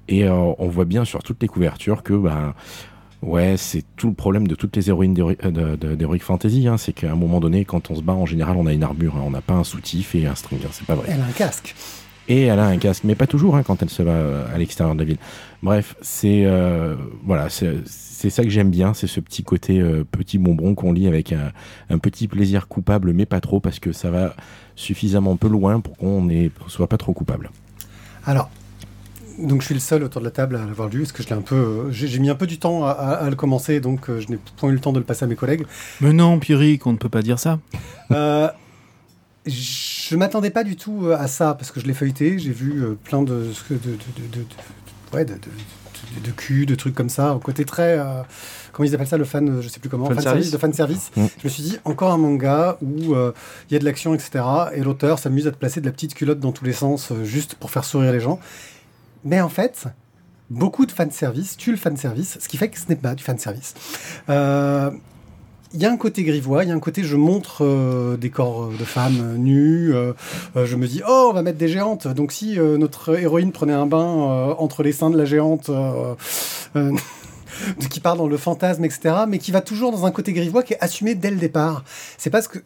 Et 0.09 0.25
euh, 0.25 0.55
on 0.59 0.69
voit 0.69 0.87
bien 0.87 1.05
sur 1.05 1.23
toutes 1.23 1.41
les 1.43 1.49
couvertures 1.49 2.03
que, 2.03 2.15
ben, 2.15 2.55
ouais, 3.23 3.57
c'est 3.57 3.85
tout 3.97 4.09
le 4.09 4.15
problème 4.15 4.47
de 4.47 4.55
toutes 4.55 4.77
les 4.77 4.89
héroïnes 4.89 5.17
euh, 5.21 5.77
d'Heroic 5.77 6.21
Fantasy. 6.21 6.69
Hein, 6.69 6.77
c'est 6.77 6.93
qu'à 6.93 7.13
un 7.13 7.17
moment 7.17 7.41
donné, 7.41 7.65
quand 7.65 7.91
on 7.91 7.95
se 7.95 8.03
bat, 8.03 8.15
en 8.15 8.27
général, 8.27 8.57
on 8.57 8.67
a 8.67 8.73
une 8.73 8.83
armure. 8.83 9.17
hein, 9.17 9.23
on 9.25 9.31
n'a 9.31 9.41
pas 9.41 9.55
un 9.55 9.65
soutif 9.65 10.15
et 10.15 10.27
un 10.27 10.35
string. 10.35 10.61
c'est 10.71 10.87
pas 10.87 10.95
vrai. 10.95 11.09
Elle 11.11 11.21
a 11.21 11.27
un 11.27 11.33
casque. 11.33 11.75
Et 12.29 12.43
elle 12.43 12.61
a 12.61 12.67
un 12.67 12.79
casque, 12.79 13.03
mais 13.05 13.17
pas 13.17 13.27
toujours 13.27 13.57
hein, 13.57 13.65
quand 13.65 13.83
elle 13.83 13.91
se 13.91 14.03
va 14.05 14.13
euh, 14.13 14.55
à 14.55 14.59
l'extérieur 14.59 14.95
de 14.95 15.01
la 15.01 15.05
ville. 15.05 15.19
Bref, 15.65 15.97
c'est 16.01 16.45
euh, 16.45 16.95
voilà, 17.25 17.49
c'est 17.49 17.79
c'est 17.87 18.31
ça 18.31 18.45
que 18.45 18.51
j'aime 18.51 18.71
bien, 18.71 18.95
c'est 18.95 19.09
ce 19.09 19.19
petit 19.19 19.43
côté 19.43 19.81
euh, 19.81 20.05
petit 20.05 20.39
bonbon 20.39 20.77
qu'on 20.77 20.93
lit 20.93 21.09
avec 21.09 21.33
un, 21.33 21.51
un 21.89 21.99
petit 21.99 22.29
plaisir 22.29 22.69
coupable, 22.69 23.13
mais 23.15 23.27
pas 23.27 23.41
trop 23.41 23.59
parce 23.59 23.81
que 23.81 23.91
ça 23.91 24.11
va 24.13 24.37
suffisamment 24.77 25.37
peu 25.37 25.49
loin 25.49 25.81
pour 25.81 25.97
qu'on 25.97 26.23
ne 26.23 26.49
soit 26.69 26.87
pas 26.87 26.99
trop 26.99 27.15
coupable. 27.15 27.51
Alors, 28.25 28.49
donc 29.47 29.61
je 29.61 29.67
suis 29.67 29.75
le 29.75 29.81
seul 29.81 30.03
autour 30.05 30.21
de 30.21 30.27
la 30.27 30.31
table 30.31 30.57
à 30.57 30.65
l'avoir 30.65 30.89
lu, 30.89 31.01
parce 31.01 31.13
que 31.13 31.23
je 31.23 31.29
l'ai 31.29 31.35
un 31.35 31.41
peu, 31.43 31.55
euh, 31.55 31.91
j'ai 31.91 32.19
mis 32.19 32.31
un 32.31 32.35
peu 32.35 32.47
du 32.47 32.59
temps 32.59 32.85
à, 32.85 32.91
à- 32.91 33.15
à 33.25 33.31
le 33.31 33.37
commencer, 33.37 33.81
donc 33.81 34.09
euh, 34.09 34.21
je 34.21 34.29
n'ai 34.29 34.39
point 34.57 34.71
eu 34.71 34.73
le 34.75 34.81
temps 34.81 34.93
de 34.93 34.99
le 34.99 35.05
passer 35.05 35.25
à 35.25 35.29
mes 35.29 35.37
collègues. 35.37 35.65
Mais 36.01 36.13
non, 36.13 36.39
Pierrick, 36.39 36.87
on 36.87 36.93
ne 36.93 36.99
peut 36.99 37.09
pas 37.09 37.23
dire 37.23 37.39
ça. 37.39 37.59
Euh, 38.11 38.49
je 39.47 40.17
m'attendais 40.17 40.51
pas 40.51 40.65
du 40.65 40.77
tout 40.77 41.07
euh, 41.07 41.17
à 41.19 41.27
ça, 41.27 41.55
parce 41.55 41.71
que 41.71 41.81
je 41.81 41.87
l'ai 41.87 41.95
feuilleté, 41.95 42.39
j'ai 42.39 42.53
vu 42.53 42.83
euh, 42.83 42.95
plein 43.03 43.23
de, 43.23 43.33
de, 43.71 43.75
de, 43.75 43.77
de- 43.77 43.93
de- 44.33 44.39
de- 44.39 45.17
ouais, 45.17 45.25
de- 45.25 45.35
de- 45.35 45.39
de, 45.39 46.27
de 46.27 46.31
cul, 46.33 46.67
de 46.67 46.75
trucs 46.75 46.95
comme 46.95 47.09
ça, 47.09 47.35
au 47.35 47.39
côté 47.39 47.65
très. 47.65 47.99
euh, 47.99 48.23
comment 48.73 48.87
ils 48.89 48.95
appellent 48.95 49.07
ça, 49.07 49.17
le 49.17 49.25
fan, 49.25 49.49
euh, 49.49 49.63
je 49.63 49.69
sais 49.69 49.81
plus 49.81 49.89
comment, 49.89 50.07
Fan 50.07 50.17
fan 50.17 50.23
service. 50.25 50.51
service, 50.51 50.53
de 50.53 50.59
fan 50.59 50.73
service. 50.73 51.11
Mm. 51.17 51.27
Je 51.39 51.45
me 51.45 51.49
suis 51.49 51.63
dit, 51.63 51.79
encore 51.85 52.13
un 52.13 52.19
manga 52.19 52.77
où 52.83 53.15
euh, 53.15 53.33
il 53.71 53.75
y 53.75 53.77
a 53.77 53.79
de 53.79 53.85
l'action, 53.85 54.15
etc. 54.15 54.45
Et 54.75 54.81
l'auteur 54.81 55.19
s'amuse 55.19 55.47
à 55.47 55.51
te 55.53 55.57
placer 55.57 55.81
de 55.81 55.87
la 55.87 55.93
petite 55.93 56.15
culotte 56.15 56.41
dans 56.41 56.53
tous 56.53 56.65
les 56.65 56.73
sens, 56.73 57.11
euh, 57.13 57.25
juste 57.25 57.55
pour 57.55 57.71
faire 57.71 57.85
sourire 57.85 58.13
les 58.13 58.21
gens. 58.21 58.39
Mais 59.25 59.41
en 59.41 59.49
fait, 59.49 59.87
beaucoup 60.51 60.85
de 60.85 60.93
fan 60.93 61.11
service 61.11 61.57
tue 61.57 61.71
le 61.71 61.77
fan 61.77 61.97
service, 61.97 62.39
ce 62.41 62.49
qui 62.49 62.57
fait 62.57 62.69
que 62.69 62.79
ce 62.79 62.89
n'est 62.89 62.97
pas 62.97 63.15
du 63.15 63.23
fan 63.23 63.39
service. 63.39 63.75
Euh, 64.29 64.91
il 65.73 65.81
y 65.81 65.87
a 65.87 65.93
un 65.93 65.97
côté 65.97 66.25
grivois, 66.25 66.65
il 66.65 66.69
y 66.69 66.73
a 66.73 66.75
un 66.75 66.81
côté 66.81 67.05
je 67.05 67.15
montre 67.15 67.65
euh, 67.65 68.17
des 68.17 68.31
corps 68.31 68.65
euh, 68.65 68.77
de 68.77 68.85
femmes 68.85 69.37
nues, 69.37 69.95
je 70.57 70.77
me 70.77 70.87
dis 70.89 71.01
oh 71.09 71.29
on 71.31 71.33
va 71.33 71.43
mettre 71.43 71.59
des 71.59 71.69
géantes, 71.69 72.09
donc 72.09 72.33
si 72.33 72.59
notre 72.59 73.17
héroïne 73.17 73.53
prenait 73.53 73.73
un 73.73 73.87
bain 73.87 74.55
entre 74.59 74.83
les 74.83 74.93
seins 74.93 75.11
de 75.11 75.17
la 75.17 75.25
géante 75.25 75.71
qui 77.91 78.01
part 78.01 78.17
dans 78.17 78.27
le 78.27 78.37
fantasme 78.37 78.85
etc, 78.85 79.15
mais 79.29 79.39
qui 79.39 79.53
va 79.53 79.61
toujours 79.61 79.93
dans 79.93 80.07
un 80.07 80.11
côté 80.11 80.33
grivois 80.33 80.65
qui 80.65 80.73
est 80.73 80.81
assumé 80.81 81.15
dès 81.15 81.31
le 81.31 81.37
départ. 81.37 81.85
C'est 82.19 82.31
pas 82.31 82.43
ce 82.43 82.49
que, 82.49 82.59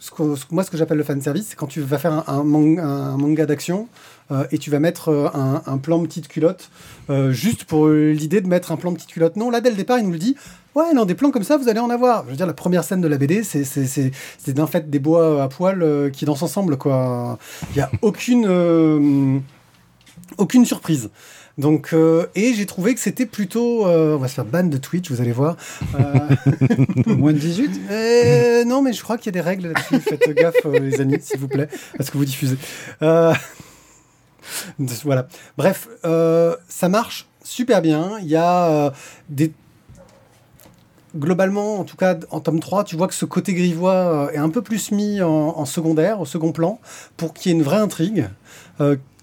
moi 0.50 0.64
ce 0.64 0.70
que 0.70 0.78
j'appelle 0.78 0.98
le 0.98 1.04
fan 1.04 1.20
service, 1.20 1.48
c'est 1.50 1.56
quand 1.56 1.66
tu 1.66 1.82
vas 1.82 1.98
faire 1.98 2.26
un 2.26 2.42
manga 2.42 3.44
d'action 3.44 3.88
euh, 4.30 4.44
et 4.52 4.58
tu 4.58 4.70
vas 4.70 4.78
mettre 4.78 5.10
euh, 5.10 5.28
un, 5.34 5.62
un 5.66 5.78
plan 5.78 6.02
petite 6.02 6.28
culotte 6.28 6.70
euh, 7.10 7.30
juste 7.32 7.64
pour 7.64 7.88
l'idée 7.88 8.40
de 8.40 8.48
mettre 8.48 8.72
un 8.72 8.76
plan 8.76 8.92
petite 8.94 9.10
culotte. 9.10 9.36
Non, 9.36 9.50
là 9.50 9.60
dès 9.60 9.70
le 9.70 9.76
départ 9.76 9.98
il 9.98 10.04
nous 10.06 10.12
le 10.12 10.18
dit. 10.18 10.36
Ouais, 10.74 10.92
non, 10.92 11.04
des 11.04 11.14
plans 11.14 11.30
comme 11.30 11.44
ça, 11.44 11.56
vous 11.56 11.68
allez 11.68 11.78
en 11.78 11.90
avoir. 11.90 12.24
Je 12.24 12.30
veux 12.30 12.36
dire, 12.36 12.46
la 12.48 12.52
première 12.52 12.82
scène 12.82 13.00
de 13.00 13.06
la 13.06 13.16
BD, 13.16 13.44
c'est 13.44 13.62
c'est- 13.64 13.86
c'est- 13.86 14.10
c'est 14.38 14.52
d'un 14.54 14.66
fait 14.66 14.90
des 14.90 14.98
bois 14.98 15.42
à 15.42 15.48
poil 15.48 16.10
qui 16.12 16.24
dansent 16.24 16.42
ensemble, 16.42 16.76
quoi. 16.78 17.38
Il 17.70 17.76
n'y 17.76 17.82
a 17.82 17.90
aucune, 18.02 19.42
aucune 20.38 20.64
surprise. 20.66 21.10
Donc, 21.56 21.90
euh, 21.92 22.26
et 22.34 22.52
j'ai 22.54 22.66
trouvé 22.66 22.94
que 22.94 23.00
c'était 23.00 23.26
plutôt. 23.26 23.86
euh, 23.86 24.16
on 24.16 24.18
va 24.18 24.26
se 24.26 24.34
faire 24.34 24.44
ban 24.44 24.64
de 24.64 24.76
Twitch, 24.76 25.08
vous 25.12 25.20
allez 25.20 25.30
voir. 25.30 25.56
Euh, 25.94 26.10
Moins 27.06 27.32
de 27.32 27.38
18 27.38 27.80
euh, 27.92 28.64
non, 28.64 28.82
mais 28.82 28.92
je 28.92 29.00
crois 29.04 29.16
qu'il 29.18 29.26
y 29.26 29.28
a 29.28 29.40
des 29.40 29.48
règles 29.48 29.68
là-dessus. 29.68 30.00
Faites 30.00 30.28
gaffe, 30.34 30.56
les 30.64 31.00
amis, 31.00 31.18
s'il 31.20 31.38
vous 31.38 31.46
plaît, 31.46 31.68
à 31.96 32.02
ce 32.02 32.10
que 32.10 32.18
vous 32.18 32.24
diffusez. 32.24 32.56
Voilà. 35.04 35.26
Bref, 35.56 35.88
euh, 36.04 36.56
ça 36.68 36.88
marche 36.88 37.26
super 37.42 37.82
bien. 37.82 38.18
Il 38.20 38.28
y 38.28 38.36
a 38.36 38.66
euh, 38.66 38.90
des. 39.28 39.52
Globalement, 41.16 41.78
en 41.78 41.84
tout 41.84 41.96
cas 41.96 42.16
en 42.30 42.40
tome 42.40 42.58
3, 42.58 42.82
tu 42.82 42.96
vois 42.96 43.06
que 43.06 43.14
ce 43.14 43.24
côté 43.24 43.54
grivois 43.54 43.92
euh, 43.92 44.30
est 44.30 44.38
un 44.38 44.50
peu 44.50 44.62
plus 44.62 44.90
mis 44.90 45.22
en, 45.22 45.64
secondaire, 45.64 46.20
au 46.20 46.24
second 46.24 46.50
plan, 46.50 46.80
pour 47.16 47.34
qu'il 47.34 47.52
y 47.52 47.54
ait 47.54 47.58
une 47.58 47.62
vraie 47.62 47.78
intrigue 47.78 48.28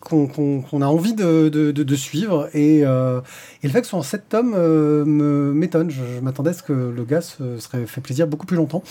qu'on 0.02 0.82
a 0.82 0.86
envie 0.86 1.14
de, 1.14 1.48
de- 1.50 1.72
de- 1.72 1.84
de 1.84 1.96
suivre. 1.96 2.50
Et, 2.54 2.82
euh, 2.86 3.22
et 3.64 3.68
le 3.68 3.72
fait 3.72 3.80
que 3.80 3.86
ce 3.86 3.92
soit 3.92 4.00
en 4.00 4.04
7 4.04 4.28
tomes 4.28 4.54
euh, 4.56 5.06
me- 5.06 5.54
m'étonne. 5.54 5.90
Je, 5.90 6.02
je 6.18 6.20
m'attendais 6.22 6.50
à 6.50 6.54
ce 6.54 6.64
que 6.64 6.74
le 6.74 7.04
gars 7.06 7.22
se 7.22 7.58
serait 7.60 7.86
fait 7.86 8.02
plaisir 8.02 8.28
beaucoup 8.28 8.46
plus 8.46 8.58
longtemps. 8.58 8.84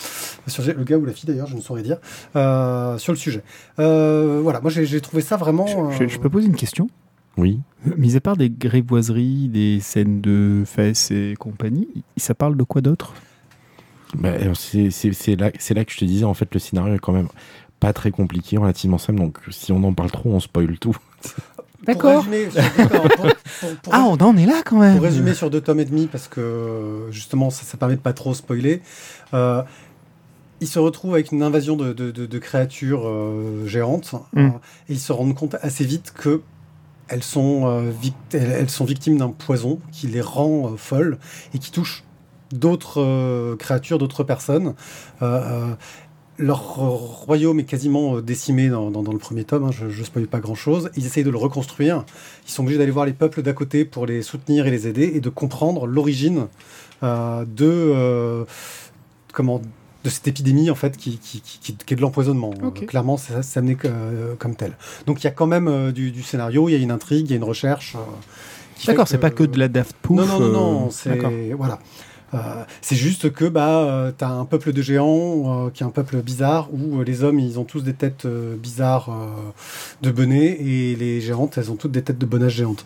Sur, 0.46 0.64
le 0.64 0.84
gars 0.84 0.96
ou 0.96 1.04
la 1.04 1.12
fille 1.12 1.26
d'ailleurs, 1.26 1.46
je 1.48 1.56
ne 1.56 1.60
saurais 1.60 1.82
dire, 1.82 1.98
euh, 2.36 2.96
sur 2.98 3.12
le 3.12 3.18
sujet. 3.18 3.42
Euh, 3.78 4.40
voilà, 4.42 4.60
moi 4.60 4.70
j'ai 4.70 5.00
trouvé 5.00 5.22
ça 5.22 5.36
vraiment. 5.36 5.90
Je, 5.90 6.08
je 6.08 6.18
peux 6.18 6.30
poser 6.30 6.46
une 6.46 6.56
question? 6.56 6.88
Oui. 7.36 7.60
Mis 7.96 8.16
à 8.16 8.20
part 8.20 8.36
des 8.36 8.50
grivoiseries, 8.50 9.48
des 9.48 9.80
scènes 9.80 10.20
de 10.20 10.62
fesses 10.66 11.10
et 11.10 11.34
compagnie, 11.38 11.88
ça 12.16 12.34
parle 12.34 12.56
de 12.56 12.62
quoi 12.64 12.80
d'autre? 12.80 13.14
Bah, 14.14 14.32
c'est 14.54 15.36
là, 15.36 15.50
c'est 15.58 15.74
là 15.74 15.84
que 15.84 15.92
je 15.92 15.98
te 15.98 16.04
disais, 16.04 16.24
en 16.24 16.34
fait, 16.34 16.52
le 16.52 16.58
scénario 16.58 16.94
est 16.94 16.98
quand 16.98 17.12
même 17.12 17.28
pas 17.80 17.92
très 17.92 18.10
compliqué, 18.10 18.56
relativement 18.58 18.98
simple. 18.98 19.18
Donc, 19.20 19.38
si 19.50 19.72
on 19.72 19.82
en 19.84 19.92
parle 19.92 20.10
trop, 20.10 20.30
on 20.32 20.40
spoil 20.40 20.78
tout. 20.78 20.96
pour- 23.82 23.92
Ah, 23.94 24.04
on 24.06 24.16
en 24.18 24.36
est 24.36 24.44
là 24.46 24.60
quand 24.64 24.78
même 24.78 24.94
Pour 24.96 25.04
résumer 25.04 25.32
sur 25.34 25.48
deux 25.50 25.60
tomes 25.62 25.80
et 25.80 25.84
demi, 25.86 26.06
parce 26.06 26.28
que 26.28 27.06
justement, 27.10 27.48
ça, 27.50 27.64
ça 27.64 27.76
permet 27.78 27.96
de 27.96 28.00
pas 28.00 28.12
trop 28.12 28.34
spoiler. 28.34 28.82
Euh, 29.34 29.62
il 30.60 30.66
se 30.68 30.78
retrouve 30.78 31.14
avec 31.14 31.32
une 31.32 31.42
invasion 31.42 31.76
de, 31.76 31.92
de- 31.94 32.10
de- 32.10 32.26
de 32.26 32.38
créatures 32.38 33.08
euh, 33.08 33.66
géantes, 33.66 34.14
Mm. 34.34 34.40
euh, 34.40 34.48
et 34.90 34.92
ils 34.92 35.00
se 35.00 35.12
rendent 35.12 35.34
compte 35.34 35.56
assez 35.62 35.84
vite 35.84 36.12
que 36.14 36.42
elles 37.08 37.22
sont, 37.24 37.66
euh, 37.66 37.90
vict- 37.90 38.34
elles, 38.34 38.52
elles 38.52 38.70
sont 38.70 38.84
victimes 38.84 39.16
d'un 39.16 39.30
poison 39.30 39.80
qui 39.90 40.06
les 40.06 40.20
rend 40.20 40.72
euh, 40.72 40.76
folles 40.76 41.18
et 41.54 41.58
qui 41.58 41.72
touche 41.72 42.04
d'autres 42.52 43.00
euh, 43.00 43.56
créatures, 43.56 43.98
d'autres 43.98 44.22
personnes. 44.22 44.74
Leur 46.40 46.58
royaume 47.26 47.60
est 47.60 47.64
quasiment 47.64 48.16
euh, 48.16 48.22
décimé 48.22 48.68
dans, 48.68 48.90
dans- 48.90 49.02
dans 49.02 49.12
le 49.12 49.18
premier 49.18 49.44
tome, 49.44 49.64
hein, 49.64 49.70
je 49.72 49.84
ne 49.86 50.04
spoil 50.04 50.26
pas 50.26 50.40
grand-chose. 50.40 50.90
Ils 50.96 51.04
essayent 51.06 51.24
de 51.24 51.30
le 51.30 51.36
reconstruire. 51.38 52.04
Ils 52.46 52.50
sont 52.50 52.62
obligés 52.62 52.78
d'aller 52.78 52.90
voir 52.90 53.06
les 53.06 53.12
peuples 53.12 53.42
d'à 53.42 53.52
côté 53.52 53.84
pour 53.84 54.06
les 54.06 54.22
soutenir 54.22 54.66
et 54.66 54.70
les 54.70 54.86
aider 54.88 55.12
et 55.14 55.20
de 55.20 55.28
comprendre 55.28 55.86
l'origine 55.86 56.46
euh, 57.02 57.44
de, 57.44 57.66
euh, 57.66 58.44
comment, 59.32 59.60
de 60.04 60.08
cette 60.10 60.28
épidémie 60.28 60.70
en 60.70 60.74
fait 60.74 60.96
qui, 60.96 61.18
qui, 61.18 61.40
qui- 61.40 61.58
qui- 61.60 61.76
qui 61.76 61.94
est 61.94 61.96
de 61.96 62.02
l'empoisonnement. 62.02 62.52
Euh, 62.62 62.86
clairement, 62.86 63.16
c'est 63.16 63.58
amené 63.58 63.76
euh, 63.84 64.34
comme 64.38 64.54
tel. 64.56 64.76
Donc 65.06 65.20
il 65.22 65.24
y 65.24 65.28
a 65.28 65.32
quand 65.32 65.46
même 65.46 65.68
euh, 65.68 65.92
du, 65.92 66.10
du 66.10 66.22
scénario, 66.22 66.68
il 66.68 66.72
y 66.72 66.74
a 66.74 66.78
une 66.78 66.90
intrigue, 66.90 67.26
il 67.26 67.30
y 67.30 67.34
a 67.34 67.36
une 67.36 67.44
recherche. 67.44 67.96
euh, 67.96 67.98
D'accord, 68.86 69.08
c'est 69.08 69.18
pas 69.18 69.30
que 69.30 69.42
de 69.44 69.58
la 69.58 69.68
Daft 69.68 69.94
Pouf. 70.00 70.16
non, 70.18 70.26
non, 70.26 70.40
non, 70.40 70.48
non, 70.80 70.90
c'est 70.90 71.52
voilà. 71.54 71.78
Euh, 72.32 72.38
c'est 72.80 72.94
juste 72.96 73.32
que 73.32 73.44
bah 73.46 73.78
euh, 73.80 74.12
t'as 74.16 74.28
un 74.28 74.44
peuple 74.44 74.72
de 74.72 74.82
géants 74.82 75.66
euh, 75.66 75.70
qui 75.70 75.82
est 75.82 75.86
un 75.86 75.90
peuple 75.90 76.22
bizarre 76.22 76.68
où 76.72 77.00
euh, 77.00 77.04
les 77.04 77.24
hommes 77.24 77.40
ils 77.40 77.58
ont 77.58 77.64
tous 77.64 77.82
des 77.82 77.92
têtes 77.94 78.24
euh, 78.24 78.54
bizarres 78.56 79.08
euh, 79.10 79.50
de 80.02 80.12
bonnet 80.12 80.46
et 80.60 80.94
les 80.94 81.20
géantes 81.20 81.58
elles 81.58 81.72
ont 81.72 81.76
toutes 81.76 81.90
des 81.90 82.02
têtes 82.02 82.18
de 82.18 82.26
bonnage 82.26 82.54
géantes. 82.54 82.84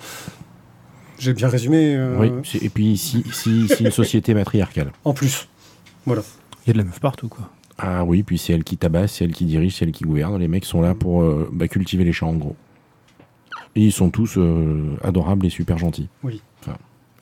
J'ai 1.18 1.32
bien 1.34 1.48
résumé. 1.48 1.94
euh, 1.94 2.16
Oui. 2.18 2.58
Et 2.62 2.68
puis, 2.70 2.96
si, 2.96 3.22
si, 3.32 3.68
si 3.68 3.84
une 3.84 3.90
société 3.90 4.34
matriarcale. 4.34 4.92
En 5.04 5.12
plus, 5.14 5.48
voilà. 6.06 6.22
Il 6.64 6.68
y 6.68 6.70
a 6.70 6.72
de 6.72 6.78
la 6.78 6.84
meuf 6.84 6.98
partout, 6.98 7.28
quoi. 7.28 7.50
Ah 7.78 8.04
oui, 8.04 8.22
puis 8.22 8.38
c'est 8.38 8.52
elle 8.52 8.64
qui 8.64 8.76
tabasse, 8.76 9.12
c'est 9.12 9.24
elle 9.24 9.32
qui 9.32 9.44
dirige, 9.44 9.76
c'est 9.76 9.84
elle 9.84 9.92
qui 9.92 10.04
gouverne. 10.04 10.38
Les 10.38 10.48
mecs 10.48 10.64
sont 10.64 10.80
là 10.80 10.94
pour 10.94 11.22
euh, 11.22 11.48
bah, 11.52 11.68
cultiver 11.68 12.04
les 12.04 12.12
champs, 12.12 12.30
en 12.30 12.34
gros. 12.34 12.56
Et 13.76 13.82
ils 13.82 13.92
sont 13.92 14.10
tous 14.10 14.34
euh, 14.38 14.96
adorables 15.02 15.44
et 15.46 15.50
super 15.50 15.76
gentils. 15.78 16.08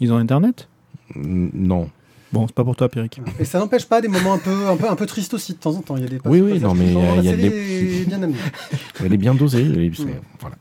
Ils 0.00 0.12
ont 0.12 0.16
internet? 0.16 0.68
N- 1.16 1.50
Non. 1.52 1.90
Bon, 2.32 2.46
c'est 2.46 2.54
pas 2.54 2.64
pour 2.64 2.74
toi, 2.76 2.88
Pierrick. 2.88 3.20
Et 3.38 3.44
ça 3.44 3.58
n'empêche 3.58 3.84
pas 3.84 4.00
des 4.00 4.08
moments 4.08 4.32
un 4.32 4.38
peu, 4.38 4.66
un 4.66 4.76
peu, 4.76 4.88
un 4.88 4.96
peu 4.96 5.04
tristes 5.04 5.34
aussi 5.34 5.52
de 5.52 5.58
temps 5.58 5.74
en 5.76 5.82
temps. 5.82 5.96
Il 5.98 6.02
y 6.02 6.06
a 6.06 6.08
des 6.08 6.18
Oui, 6.24 6.40
oui, 6.40 6.58
non, 6.60 6.72
mais 6.74 6.86
il 7.18 7.24
y 7.24 7.28
a- 7.28 7.36
des- 7.36 8.04
bien 8.06 8.22
amenée. 8.22 8.38
Elle 9.04 9.12
est 9.12 9.16
bien 9.18 9.34
dosée. 9.34 9.60
elle 9.66 9.78
est- 9.84 9.94
c'est- 9.94 10.04
Ouais. 10.04 10.20
voilà. 10.40 10.56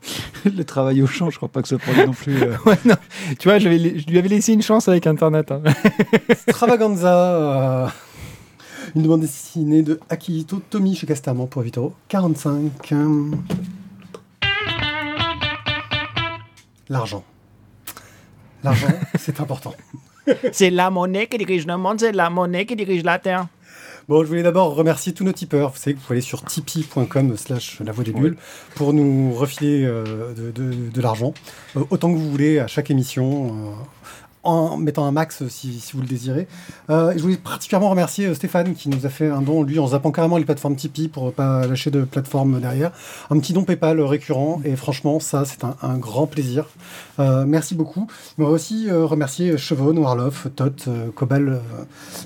Le 0.57 0.63
travail 0.65 1.01
au 1.01 1.07
champ, 1.07 1.29
je 1.29 1.37
crois 1.37 1.47
pas 1.47 1.61
que 1.61 1.69
ce 1.69 1.75
projet 1.75 2.05
non 2.05 2.11
plus. 2.11 2.41
euh, 2.43 2.55
Ouais, 2.65 2.77
non. 2.83 2.95
Tu 3.39 3.47
vois, 3.47 3.57
je, 3.59 3.69
vais- 3.69 3.99
je 3.99 4.05
lui 4.07 4.17
avais 4.17 4.27
laissé 4.27 4.51
une 4.51 4.61
chance 4.61 4.89
avec 4.89 5.07
internet. 5.07 5.49
hein. 5.51 5.61
Stravaganza, 6.49 7.35
euh, 7.85 7.87
une 8.95 9.07
bande 9.07 9.21
dessinée 9.21 9.81
de 9.81 9.97
Akihito 10.09 10.61
Tomi 10.69 10.93
chez 10.95 11.07
Casterman 11.07 11.47
pour 11.47 11.61
8 11.63 11.77
euros. 11.77 11.93
45. 12.09 12.91
euh, 12.91 13.31
L'argent. 16.89 17.23
L'argent, 18.63 18.87
c'est 19.17 19.39
important. 19.39 19.73
C'est 20.51 20.69
la 20.69 20.89
monnaie 20.89 21.27
qui 21.27 21.37
dirige 21.37 21.65
le 21.67 21.77
monde, 21.77 21.99
c'est 21.99 22.11
la 22.11 22.29
monnaie 22.29 22.65
qui 22.65 22.75
dirige 22.75 23.03
la 23.03 23.17
terre. 23.19 23.47
Bon, 24.09 24.23
je 24.23 24.27
voulais 24.27 24.43
d'abord 24.43 24.75
remercier 24.75 25.13
tous 25.13 25.23
nos 25.23 25.31
tipeurs. 25.31 25.69
Vous 25.69 25.77
savez 25.77 25.93
que 25.93 25.99
vous 25.99 26.05
pouvez 26.05 26.17
aller 26.17 26.25
sur 26.25 26.43
tipeee.com 26.43 27.37
slash 27.37 27.79
la 27.85 27.91
voix 27.91 28.03
des 28.03 28.11
bulles 28.11 28.35
pour 28.75 28.93
nous 28.93 29.31
refiler 29.33 29.83
euh, 29.85 30.33
de, 30.33 30.51
de- 30.51 30.89
de 30.89 31.01
l'argent. 31.01 31.33
Euh, 31.77 31.83
autant 31.91 32.11
que 32.11 32.17
vous 32.17 32.29
voulez 32.29 32.59
à 32.59 32.67
chaque 32.67 32.89
émission. 32.91 33.47
euh, 33.47 33.71
en 34.43 34.75
mettant 34.77 35.05
un 35.05 35.11
max 35.11 35.47
si, 35.49 35.79
si 35.79 35.93
vous 35.93 36.01
le 36.01 36.07
désirez. 36.07 36.47
Euh, 36.89 37.11
et 37.11 37.17
je 37.17 37.21
voulais 37.23 37.37
particulièrement 37.37 37.89
remercier 37.91 38.25
euh, 38.25 38.33
Stéphane 38.33 38.73
qui 38.73 38.89
nous 38.89 39.05
a 39.05 39.09
fait 39.09 39.29
un 39.29 39.41
don, 39.41 39.61
lui, 39.61 39.77
en 39.77 39.87
zappant 39.87 40.11
carrément 40.11 40.37
les 40.37 40.45
plateformes 40.45 40.75
Tipeee 40.75 41.09
pour 41.09 41.27
euh, 41.27 41.31
pas 41.31 41.67
lâcher 41.67 41.91
de 41.91 42.01
plateforme 42.03 42.59
derrière. 42.59 42.91
Un 43.29 43.37
petit 43.39 43.53
don 43.53 43.63
PayPal 43.63 43.99
euh, 43.99 44.05
récurrent 44.05 44.59
et 44.65 44.75
franchement, 44.75 45.19
ça, 45.19 45.45
c'est 45.45 45.63
un, 45.63 45.75
un 45.83 45.97
grand 45.99 46.25
plaisir. 46.25 46.65
Euh, 47.19 47.45
merci 47.47 47.75
beaucoup. 47.75 48.07
On 48.39 48.45
va 48.45 48.49
aussi 48.49 48.89
euh, 48.89 49.05
remercier 49.05 49.57
Chevron, 49.57 49.95
Warloff, 49.97 50.47
Tot, 50.55 50.89
Cobal 51.13 51.61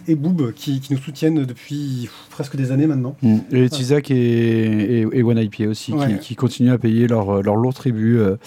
et 0.07 0.15
Boob 0.15 0.53
qui, 0.53 0.79
qui 0.79 0.93
nous 0.93 0.99
soutiennent 0.99 1.43
depuis 1.45 2.09
presque 2.29 2.55
des 2.55 2.71
années 2.71 2.87
maintenant. 2.87 3.15
Et 3.51 3.69
Tizak 3.69 4.09
et, 4.11 4.15
et, 4.15 5.07
et 5.11 5.23
One 5.23 5.37
IP 5.37 5.61
aussi, 5.69 5.91
Ouais. 5.93 6.13
qui, 6.15 6.19
qui 6.19 6.35
continuent 6.35 6.71
à 6.73 6.77
payer 6.77 7.07
leur, 7.07 7.41
leur 7.43 7.55
lourd 7.57 7.73
tribut. 7.73 8.19
euh, 8.19 8.37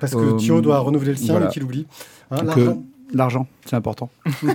Parce 0.00 0.12
que 0.14 0.36
Thio 0.38 0.60
doit 0.60 0.78
renouveler 0.80 1.12
le 1.12 1.16
sien 1.16 1.34
voilà. 1.34 1.46
et 1.46 1.50
qu'il 1.52 1.62
oublie. 1.62 1.86
Hein, 2.30 2.38
l'argent. 3.16 3.46
C'est 3.64 3.76
important. 3.76 4.10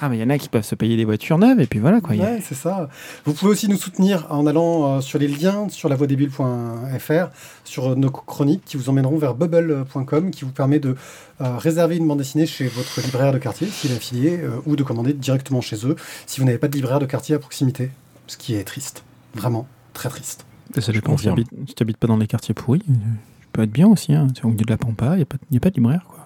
Ah, 0.00 0.08
mais 0.08 0.16
il 0.16 0.20
y 0.20 0.24
en 0.24 0.30
a 0.30 0.38
qui 0.38 0.48
peuvent 0.48 0.64
se 0.64 0.74
payer 0.74 0.96
des 0.96 1.04
voitures 1.04 1.36
neuves, 1.38 1.60
et 1.60 1.66
puis 1.66 1.78
voilà, 1.78 2.00
quoi. 2.00 2.14
A- 2.14 2.18
Ouais, 2.18 2.40
c'est 2.42 2.54
ça. 2.54 2.88
Vous 3.26 3.34
pouvez 3.34 3.52
aussi 3.52 3.68
nous 3.68 3.76
soutenir 3.76 4.26
en 4.30 4.46
allant 4.46 4.96
euh, 4.96 5.00
sur 5.00 5.18
les 5.18 5.28
liens 5.28 5.68
sur 5.68 5.88
lavoidébile.fr, 5.88 7.28
sur 7.64 7.96
nos 7.96 8.10
chroniques 8.10 8.62
qui 8.64 8.76
vous 8.76 8.88
emmèneront 8.88 9.18
vers 9.18 9.34
bubble.com, 9.34 10.30
qui 10.30 10.44
vous 10.44 10.50
permet 10.52 10.78
de 10.80 10.96
euh, 11.40 11.56
réserver 11.58 11.96
une 11.98 12.06
bande 12.08 12.18
dessinée 12.18 12.46
chez 12.46 12.66
votre 12.66 13.00
libraire 13.02 13.32
de 13.32 13.38
quartier, 13.38 13.66
s'il 13.68 13.92
est 13.92 13.96
affilié, 13.96 14.38
euh, 14.40 14.60
ou 14.66 14.74
de 14.76 14.82
commander 14.82 15.12
directement 15.12 15.60
chez 15.60 15.86
eux, 15.86 15.96
si 16.26 16.40
vous 16.40 16.46
n'avez 16.46 16.58
pas 16.58 16.68
de 16.68 16.74
libraire 16.74 16.98
de 16.98 17.06
quartier 17.06 17.34
à 17.34 17.38
proximité. 17.38 17.90
Ce 18.26 18.36
qui 18.36 18.54
est 18.54 18.64
triste. 18.64 19.04
Vraiment 19.34 19.66
très 19.92 20.08
triste. 20.08 20.46
Et 20.76 20.80
Ça 20.80 20.92
dépend. 20.92 21.16
Si 21.18 21.28
si 21.68 21.74
t'habites 21.74 21.98
pas 21.98 22.06
dans 22.06 22.16
les 22.16 22.26
quartiers 22.26 22.54
pourris, 22.54 22.82
euh, 22.88 22.92
tu 23.42 23.46
peux 23.52 23.62
être 23.62 23.70
bien 23.72 23.86
aussi. 23.88 24.14
Hein. 24.14 24.28
Tu 24.34 24.40
es 24.42 24.44
au 24.44 24.48
milieu 24.48 24.64
de 24.64 24.70
la 24.70 24.78
pampa, 24.78 25.12
il 25.12 25.16
n'y 25.16 25.22
a, 25.22 25.26
pas- 25.26 25.36
y 25.50 25.56
a 25.56 25.60
pas 25.60 25.70
de 25.70 25.76
libraire, 25.76 26.06
quoi. 26.08 26.21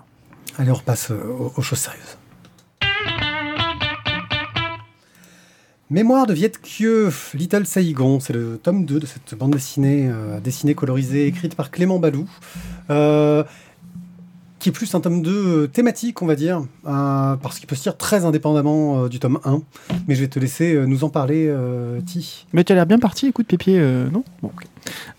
Allez, 0.58 0.70
on 0.70 0.74
repasse 0.74 1.10
euh, 1.10 1.50
aux, 1.54 1.62
choses 1.62 1.80
sérieuses. 1.80 2.16
Mémoire 5.90 6.26
de 6.26 6.32
Viet 6.32 6.52
Little 7.34 7.66
Saigon, 7.66 8.20
c'est 8.20 8.32
le 8.32 8.58
tome 8.58 8.86
2 8.86 8.98
de 8.98 9.06
cette 9.06 9.34
bande 9.34 9.52
dessinée, 9.52 10.08
euh, 10.10 10.40
dessinée 10.40 10.74
colorisée, 10.74 11.26
écrite 11.26 11.54
par 11.54 11.70
Clément 11.70 11.98
Balou, 11.98 12.26
euh, 12.90 13.44
qui 14.66 14.70
est 14.70 14.72
plus 14.72 14.92
un 14.96 15.00
tome 15.00 15.22
2 15.22 15.31
euh, 15.31 15.66
thématique, 15.68 16.22
on 16.22 16.26
va 16.26 16.35
dire, 16.35 16.61
euh, 16.88 17.37
parce 17.37 17.61
qu'il 17.61 17.68
peut 17.68 17.76
se 17.76 17.85
lire 17.85 17.96
très 17.96 18.24
indépendamment 18.24 19.05
euh, 19.05 19.09
du 19.09 19.20
tome 19.20 19.38
1. 19.44 19.62
Mais 20.09 20.16
je 20.16 20.22
vais 20.22 20.26
te 20.26 20.40
laisser 20.40 20.74
euh, 20.74 20.87
nous 20.87 21.05
en 21.05 21.09
parler, 21.09 21.46
euh, 21.48 22.00
Ti. 22.05 22.46
Mais 22.52 22.64
tu 22.64 22.72
as 22.72 22.74
l'air 22.74 22.87
bien 22.87 22.98
parti, 22.98 23.29
écoute, 23.29 23.46
Pépier, 23.46 23.79
euh, 23.79 24.09
non? 24.11 24.24
Bon, 24.42 24.48
ok. 24.48 24.64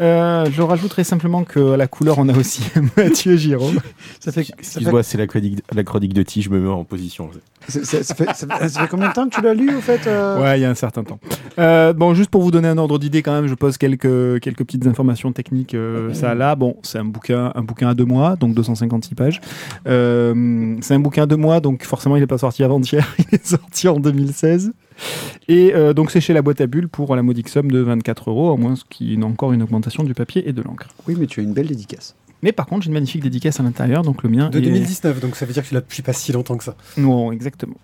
Euh, 0.02 0.46
je 0.52 0.62
rajouterai 0.62 1.04
simplement 1.04 1.44
que 1.44 1.72
à 1.74 1.78
la 1.78 1.88
couleur, 1.88 2.18
on 2.20 2.28
a 2.30 2.38
aussi 2.38 2.62
Mathieu 2.98 3.36
Giraud. 3.38 3.72
Ça 4.20 4.32
fait, 4.32 4.44
ça 4.44 4.48
fait, 4.48 4.54
Excuse-moi, 4.60 5.04
c'est 5.04 5.18
la 5.18 5.28
chronique, 5.28 5.62
la 5.74 5.84
chronique 5.84 6.14
de 6.14 6.24
Ti, 6.24 6.42
je 6.42 6.50
me 6.50 6.60
mets 6.60 6.68
en 6.70 6.84
position. 6.84 7.30
ça- 7.70 7.84
ça- 7.84 8.04
ça 8.04 8.16
fait- 8.16 8.26
ça 8.34 8.48
fait- 8.48 8.70
ça 8.70 8.82
fait 8.82 8.88
combien 8.90 9.10
de 9.10 9.14
temps 9.14 9.28
que 9.30 9.36
tu 9.36 9.42
l'as 9.42 9.54
lu, 9.54 9.74
au 9.76 9.80
fait 9.82 10.06
euh? 10.08 10.42
Ouais, 10.42 10.60
il 10.60 10.62
y 10.62 10.66
a 10.66 10.70
un 10.70 10.74
certain 10.76 11.04
temps. 11.04 11.20
Euh, 11.60 11.94
bon, 11.94 12.14
juste 12.14 12.30
pour 12.30 12.42
vous 12.42 12.52
donner 12.52 12.68
un 12.68 12.78
ordre 12.78 12.98
d'idée, 13.00 13.22
quand 13.22 13.34
même, 13.34 13.48
je 13.48 13.54
pose 13.56 13.78
quelques, 13.78 14.40
quelques 14.42 14.64
petites 14.66 14.88
informations 14.88 15.32
techniques. 15.32 15.74
euh, 15.76 16.14
ça 16.14 16.34
là, 16.36 16.56
bon, 16.56 16.76
c'est 16.84 16.98
un 16.98 17.06
bouquin, 17.06 17.52
un 17.56 17.62
bouquin 17.62 17.90
à 17.90 17.94
deux 17.94 18.06
mois, 18.06 18.36
donc 18.38 18.54
256 18.54 19.16
pages. 19.16 19.37
Euh, 19.88 20.76
c'est 20.82 20.94
un 20.94 21.00
bouquin 21.00 21.24
à 21.24 21.26
deux 21.26 21.36
mois, 21.36 21.60
donc 21.60 21.84
forcément, 21.84 22.16
il 22.16 22.20
n'est 22.20 22.28
pas 22.28 22.38
sorti 22.38 22.64
avant-hier. 22.64 23.16
Il 23.20 23.36
est 23.36 23.46
sorti 23.46 23.88
en 23.88 24.00
2016. 24.00 24.74
Et 25.48 25.74
euh, 25.74 25.94
donc, 25.94 26.12
c'est 26.12 26.22
chez 26.22 26.34
la 26.34 26.42
boîte 26.42 26.62
à 26.62 26.68
bulles 26.68 26.90
pour 26.90 27.16
la 27.16 27.24
modique 27.24 27.50
somme 27.50 27.72
de 27.72 27.80
24 27.80 28.30
euros, 28.30 28.52
à 28.52 28.58
moins 28.58 28.76
qu'il 28.90 29.12
y 29.12 29.14
ait 29.14 29.24
encore 29.24 29.54
une 29.54 29.64
augmentation 29.64 30.04
du 30.04 30.14
papier 30.14 30.48
et 30.48 30.54
de 30.54 30.62
l'encre. 30.62 30.88
Oui, 31.08 31.16
mais 31.20 31.28
tu 31.28 31.40
as 31.40 31.44
une 31.44 31.54
belle 31.54 31.68
dédicace. 31.68 32.16
Mais 32.44 32.52
par 32.52 32.66
contre, 32.68 32.84
j'ai 32.84 32.88
une 32.90 32.94
magnifique 32.94 33.24
dédicace 33.24 33.60
à 33.60 33.64
l'intérieur, 33.64 34.04
donc 34.04 34.22
le 34.24 34.30
mien 34.30 34.50
De 34.50 34.60
est- 34.60 34.62
2019, 34.62 35.20
donc 35.22 35.36
ça 35.36 35.46
veut 35.46 35.54
dire 35.54 35.64
que 35.64 35.68
tu 35.70 35.74
l'as 35.74 35.82
depuis 35.82 36.02
pas 36.04 36.14
si 36.14 36.32
longtemps 36.32 36.56
que 36.58 36.64
ça. 36.64 36.76
Non, 36.98 37.32
exactement. 37.32 37.76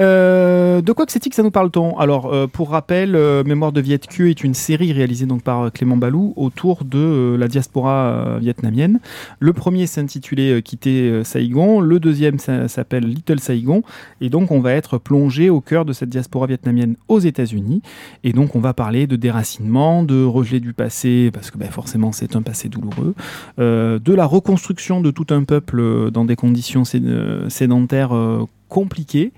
Euh, 0.00 0.80
de 0.80 0.92
quoi 0.92 1.06
que 1.06 1.12
c'est-il 1.12 1.30
que 1.30 1.34
ça 1.36 1.42
nous 1.42 1.50
parle-t-on? 1.50 1.98
Alors, 1.98 2.32
euh, 2.32 2.46
pour 2.46 2.70
rappel, 2.70 3.14
euh, 3.16 3.42
Mémoire 3.44 3.72
de 3.72 3.80
Viet 3.80 3.98
Kieu 3.98 4.28
est 4.30 4.44
une 4.44 4.54
série 4.54 4.92
réalisée 4.92 5.26
donc 5.26 5.42
par 5.42 5.72
Clément 5.72 5.96
Balou 5.96 6.34
autour 6.36 6.84
de 6.84 7.36
la 7.38 7.48
diaspora 7.48 8.38
vietnamienne. 8.40 9.00
Le 9.40 9.52
premier 9.52 9.86
s'intitulait 9.86 10.62
Quitter 10.62 11.22
Saigon, 11.24 11.80
le 11.80 11.98
deuxième 12.00 12.38
s'appelle 12.38 13.04
Little 13.04 13.40
Saigon, 13.40 13.82
et 14.20 14.28
donc 14.28 14.50
on 14.50 14.60
va 14.60 14.72
être 14.72 14.98
plongé 14.98 15.50
au 15.50 15.60
cœur 15.60 15.84
de 15.84 15.92
cette 15.92 16.08
diaspora 16.10 16.46
vietnamienne 16.46 16.96
aux 17.08 17.18
États-Unis. 17.18 17.82
Et 18.24 18.32
donc 18.32 18.54
on 18.54 18.60
va 18.60 18.74
parler 18.74 19.06
de 19.06 19.16
déracinement, 19.16 20.02
de 20.02 20.24
rejet 20.24 20.60
du 20.60 20.72
passé, 20.72 21.30
parce 21.32 21.50
que 21.50 21.58
ben, 21.58 21.70
forcément 21.70 22.12
c'est 22.12 22.36
un 22.36 22.42
passé 22.42 22.68
douloureux, 22.68 23.14
euh, 23.58 23.95
de 23.98 24.14
la 24.14 24.26
reconstruction 24.26 25.00
de 25.00 25.10
tout 25.10 25.26
un 25.30 25.44
peuple 25.44 25.80
euh, 25.80 26.10
dans 26.10 26.24
des 26.24 26.36
conditions 26.36 26.82
euh, 26.94 27.48
sédentaires 27.48 28.14
euh, 28.14 28.44
compliquées, 28.68 29.32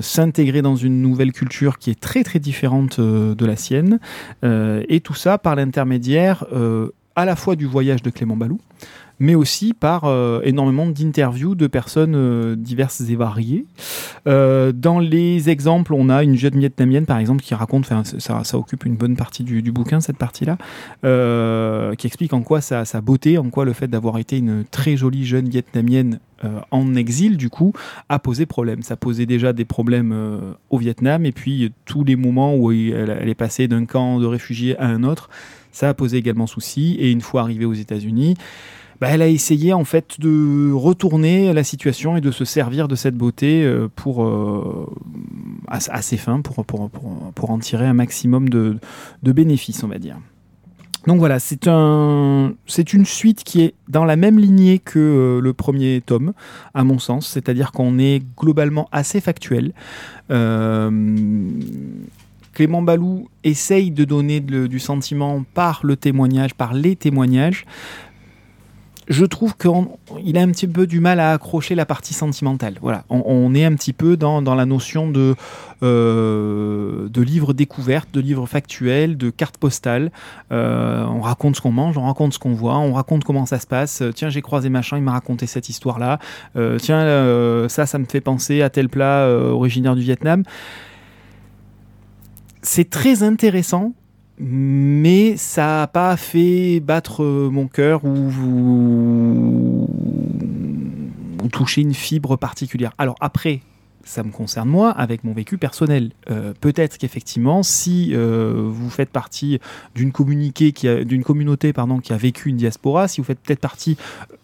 s'intégrer 0.00 0.62
dans 0.62 0.74
une 0.74 1.02
nouvelle 1.02 1.32
culture 1.32 1.78
qui 1.78 1.90
est 1.90 2.00
très 2.00 2.24
très 2.24 2.38
différente 2.38 2.98
de 2.98 3.44
la 3.44 3.56
sienne, 3.56 4.00
et 4.42 5.00
tout 5.00 5.12
ça 5.12 5.36
par 5.36 5.54
l'intermédiaire 5.54 6.46
à 7.14 7.24
la 7.26 7.36
fois 7.36 7.56
du 7.56 7.66
voyage 7.66 8.02
de 8.02 8.08
Clément 8.08 8.38
Balou, 8.38 8.58
mais 9.20 9.34
aussi 9.34 9.74
par 9.74 10.06
euh, 10.06 10.40
énormément 10.44 10.86
d'interviews 10.86 11.54
de 11.54 11.66
personnes 11.66 12.14
euh, 12.16 12.56
diverses 12.56 13.02
et 13.02 13.16
variées. 13.16 13.66
Euh, 14.26 14.72
dans 14.72 14.98
les 14.98 15.50
exemples, 15.50 15.92
on 15.92 16.08
a 16.08 16.24
une 16.24 16.36
jeune 16.36 16.58
vietnamienne, 16.58 17.04
par 17.04 17.18
exemple, 17.18 17.42
qui 17.42 17.54
raconte, 17.54 17.86
ça, 18.18 18.58
occupe 18.58 18.86
une 18.86 18.96
bonne 18.96 19.16
partie 19.16 19.44
du, 19.44 19.70
bouquin, 19.70 20.00
cette 20.00 20.16
partie-là, 20.16 20.56
qui 21.96 22.06
explique 22.06 22.32
en 22.32 22.40
quoi 22.40 22.60
sa, 22.62 23.00
beauté, 23.02 23.36
en 23.38 23.50
quoi 23.50 23.64
le 23.64 23.74
fait 23.74 23.88
d'avoir 23.88 24.18
été 24.18 24.38
une 24.38 24.64
très 24.64 24.96
jolie 24.96 25.24
jeune 25.24 25.48
vietnamienne 25.48 26.18
en 26.70 26.94
exil, 26.94 27.36
du 27.36 27.50
coup, 27.50 27.74
a 28.08 28.18
posé 28.18 28.46
problème. 28.46 28.82
Ça 28.82 28.96
posait 28.96 29.26
déjà 29.26 29.52
des 29.52 29.66
problèmes 29.66 30.14
au 30.70 30.78
Vietnam, 30.78 31.26
et 31.26 31.32
puis 31.32 31.72
tous 31.84 32.04
les 32.04 32.16
moments 32.16 32.56
où 32.56 32.72
elle 32.72 33.28
est 33.28 33.34
passée 33.34 33.68
d'un 33.68 33.84
camp 33.84 34.18
de 34.18 34.26
réfugiés 34.26 34.78
à 34.78 34.86
un 34.86 35.02
autre, 35.02 35.28
ça 35.72 35.88
a 35.88 35.94
posé 35.94 36.16
également 36.16 36.46
souci. 36.46 36.96
Et 36.98 37.10
une 37.10 37.20
fois 37.20 37.42
arrivée 37.42 37.66
aux 37.66 37.74
États-Unis, 37.74 38.36
bah, 39.00 39.08
elle 39.10 39.22
a 39.22 39.28
essayé 39.28 39.72
en 39.72 39.84
fait 39.84 40.20
de 40.20 40.72
retourner 40.72 41.52
la 41.54 41.64
situation 41.64 42.16
et 42.16 42.20
de 42.20 42.30
se 42.30 42.44
servir 42.44 42.86
de 42.86 42.94
cette 42.94 43.16
beauté 43.16 43.64
euh, 43.64 43.88
pour 43.94 44.24
euh, 44.24 44.86
à, 45.68 46.02
ses 46.02 46.18
fins, 46.18 46.42
pour, 46.42 47.50
en 47.50 47.58
tirer 47.58 47.86
un 47.86 47.94
maximum 47.94 48.50
de, 48.50 48.78
bénéfices, 49.22 49.82
on 49.82 49.88
va 49.88 49.98
dire. 49.98 50.18
Donc 51.06 51.18
voilà, 51.18 51.38
c'est 51.38 51.66
un, 51.66 52.52
c'est 52.66 52.92
une 52.92 53.06
suite 53.06 53.42
qui 53.42 53.62
est 53.62 53.74
dans 53.88 54.04
la 54.04 54.16
même 54.16 54.38
lignée 54.38 54.78
que 54.78 54.98
euh, 54.98 55.40
le 55.40 55.54
premier 55.54 56.02
tome, 56.04 56.34
à 56.74 56.84
mon 56.84 56.98
sens, 56.98 57.26
c'est-à-dire 57.26 57.72
qu'on 57.72 57.98
est 57.98 58.22
globalement 58.36 58.86
assez 58.92 59.22
factuel. 59.22 59.72
Clément 62.52 62.82
Balou 62.82 63.28
essaye 63.44 63.90
de 63.90 64.04
donner 64.04 64.40
du 64.40 64.78
sentiment 64.78 65.42
par 65.54 65.80
le 65.84 65.96
témoignage, 65.96 66.54
par 66.54 66.74
les 66.74 66.94
témoignages. 66.96 67.64
Je 69.10 69.24
trouve 69.24 69.56
qu'il 69.56 70.38
a 70.38 70.40
un 70.40 70.50
petit 70.52 70.68
peu 70.68 70.86
du 70.86 71.00
mal 71.00 71.18
à 71.18 71.32
accrocher 71.32 71.74
la 71.74 71.84
partie 71.84 72.14
sentimentale. 72.14 72.74
Voilà, 72.80 73.02
on, 73.10 73.52
est 73.56 73.64
un 73.64 73.74
petit 73.74 73.92
peu 73.92 74.16
dans, 74.16 74.40
la 74.40 74.66
notion 74.66 75.10
de, 75.10 75.34
euh, 75.82 77.08
livre 77.16 77.52
découverte, 77.52 78.08
de 78.12 78.20
livre 78.20 78.46
factuel, 78.46 79.16
de 79.16 79.30
carte 79.30 79.58
postale. 79.58 80.12
Euh, 80.52 81.04
on 81.06 81.22
raconte 81.22 81.56
ce 81.56 81.60
qu'on 81.60 81.72
mange, 81.72 81.98
on 81.98 82.04
raconte 82.04 82.34
ce 82.34 82.38
qu'on 82.38 82.54
voit, 82.54 82.78
on 82.78 82.92
raconte 82.92 83.24
comment 83.24 83.46
ça 83.46 83.58
se 83.58 83.66
passe. 83.66 84.00
Euh, 84.00 84.12
Tiens, 84.12 84.30
j'ai 84.30 84.42
croisé 84.42 84.68
machin, 84.68 84.96
il 84.96 85.02
m'a 85.02 85.10
raconté 85.10 85.48
cette 85.48 85.68
histoire-là. 85.68 86.20
Euh, 86.54 86.78
tiens, 86.78 87.68
ça, 87.68 87.86
ça 87.86 87.98
me 87.98 88.04
fait 88.04 88.20
penser 88.20 88.62
à 88.62 88.70
tel 88.70 88.88
plat 88.88 89.26
originaire 89.26 89.96
du 89.96 90.02
Vietnam. 90.02 90.44
C'est 92.62 92.88
très 92.88 93.24
intéressant, 93.24 93.92
mais 94.40 95.36
ça 95.36 95.80
n'a 95.80 95.86
pas 95.86 96.16
fait 96.16 96.80
battre 96.80 97.22
euh, 97.22 97.50
mon 97.50 97.68
cœur 97.68 98.04
ou, 98.04 98.30
ou, 98.42 99.88
ou 101.42 101.48
toucher 101.48 101.82
une 101.82 101.92
fibre 101.92 102.36
particulière. 102.36 102.92
Alors 102.96 103.16
après, 103.20 103.60
ça 104.02 104.22
me 104.22 104.30
concerne 104.30 104.68
moi, 104.68 104.90
avec 104.90 105.24
mon 105.24 105.32
vécu 105.32 105.58
personnel. 105.58 106.12
Euh, 106.30 106.54
Peut-être 106.60 106.96
qu'effectivement, 106.96 107.62
si 107.62 108.12
euh, 108.14 108.66
vous 108.66 108.88
faites 108.90 109.10
partie 109.10 109.60
d'une 109.94 110.10
d'une 110.10 111.22
communauté 111.22 111.72
pardon, 111.72 111.98
qui 111.98 112.12
a 112.12 112.16
vécu 112.16 112.48
une 112.48 112.56
diaspora, 112.56 113.08
si 113.08 113.20
vous 113.20 113.26
faites 113.26 113.40
peut-être 113.40 113.60
partie 113.60 113.96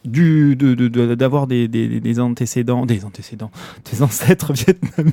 du, 0.04 0.56
d'avoir 0.56 1.46
des 1.46 2.20
antécédents, 2.20 2.84
des 2.86 3.04
antécédents, 3.04 3.50
des 3.90 4.02
ancêtres 4.02 4.52
vietnamiens. 4.52 5.12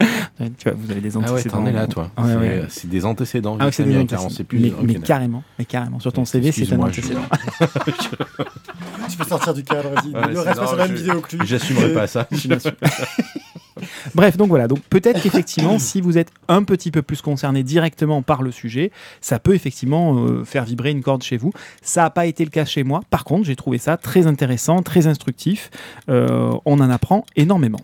Ouais, 0.40 0.50
tu 0.58 0.68
vois, 0.68 0.76
vous 0.76 0.90
avez 0.90 1.00
des 1.00 1.14
Ah 1.14 1.18
antécédents. 1.20 1.58
ouais, 1.58 1.64
t'en 1.64 1.66
es 1.66 1.72
là, 1.72 1.86
toi. 1.86 2.10
Ouais, 2.18 2.24
C'est- 2.26 2.36
ouais. 2.36 2.62
C'est 2.68 2.90
des 2.90 3.04
antécédents. 3.04 3.56
Ah, 3.60 3.70
c'est 3.70 3.84
des 3.84 3.90
vietnamiens, 3.90 4.06
car 4.06 4.22
on 4.22 4.24
antécédents. 4.24 4.36
sait 4.36 4.44
plus. 4.44 4.72
Mais, 4.82 4.94
carrément, 4.96 5.44
mais 5.60 5.64
carrément. 5.64 6.00
Sur 6.00 6.12
ton 6.12 6.24
CV, 6.24 6.50
c'est 6.50 6.72
un 6.72 6.76
je- 6.76 6.82
antécédent. 6.82 7.20
Tu 9.10 9.16
peux 9.18 9.24
sortir 9.24 9.54
du 9.54 9.62
cadre, 9.62 9.90
vas-y. 9.90 10.12
Ouais, 10.12 10.28
le 10.28 10.34
c'est- 10.34 10.40
reste 10.40 10.66
sur 10.66 10.76
la 10.76 10.86
même 10.88 10.96
vidéo 10.96 11.20
que 11.20 11.36
lui. 11.36 11.46
J'assumerai 11.46 11.92
pas 11.94 12.06
ça. 12.08 12.26
Bref, 14.14 14.36
donc 14.36 14.48
voilà. 14.48 14.66
Donc 14.68 14.80
peut-être 14.88 15.20
qu'effectivement, 15.20 15.78
si 15.78 16.00
vous 16.00 16.16
êtes 16.18 16.30
un 16.48 16.62
petit 16.62 16.90
peu 16.90 17.02
plus 17.02 17.20
concerné 17.20 17.62
directement 17.62 18.22
par 18.22 18.42
le 18.42 18.50
sujet, 18.50 18.90
ça 19.20 19.38
peut 19.38 19.54
effectivement 19.54 20.16
euh, 20.18 20.44
faire 20.44 20.64
vibrer 20.64 20.90
une 20.90 21.02
corde 21.02 21.22
chez 21.22 21.36
vous. 21.36 21.52
Ça 21.82 22.02
n'a 22.02 22.10
pas 22.10 22.26
été 22.26 22.44
le 22.44 22.50
cas 22.50 22.64
chez 22.64 22.82
moi. 22.84 23.00
Par 23.10 23.24
contre, 23.24 23.44
j'ai 23.44 23.56
trouvé 23.56 23.78
ça 23.78 23.96
très 23.96 24.26
intéressant, 24.26 24.82
très 24.82 25.06
instructif. 25.06 25.70
Euh, 26.08 26.52
on 26.64 26.80
en 26.80 26.90
apprend 26.90 27.24
énormément. 27.36 27.80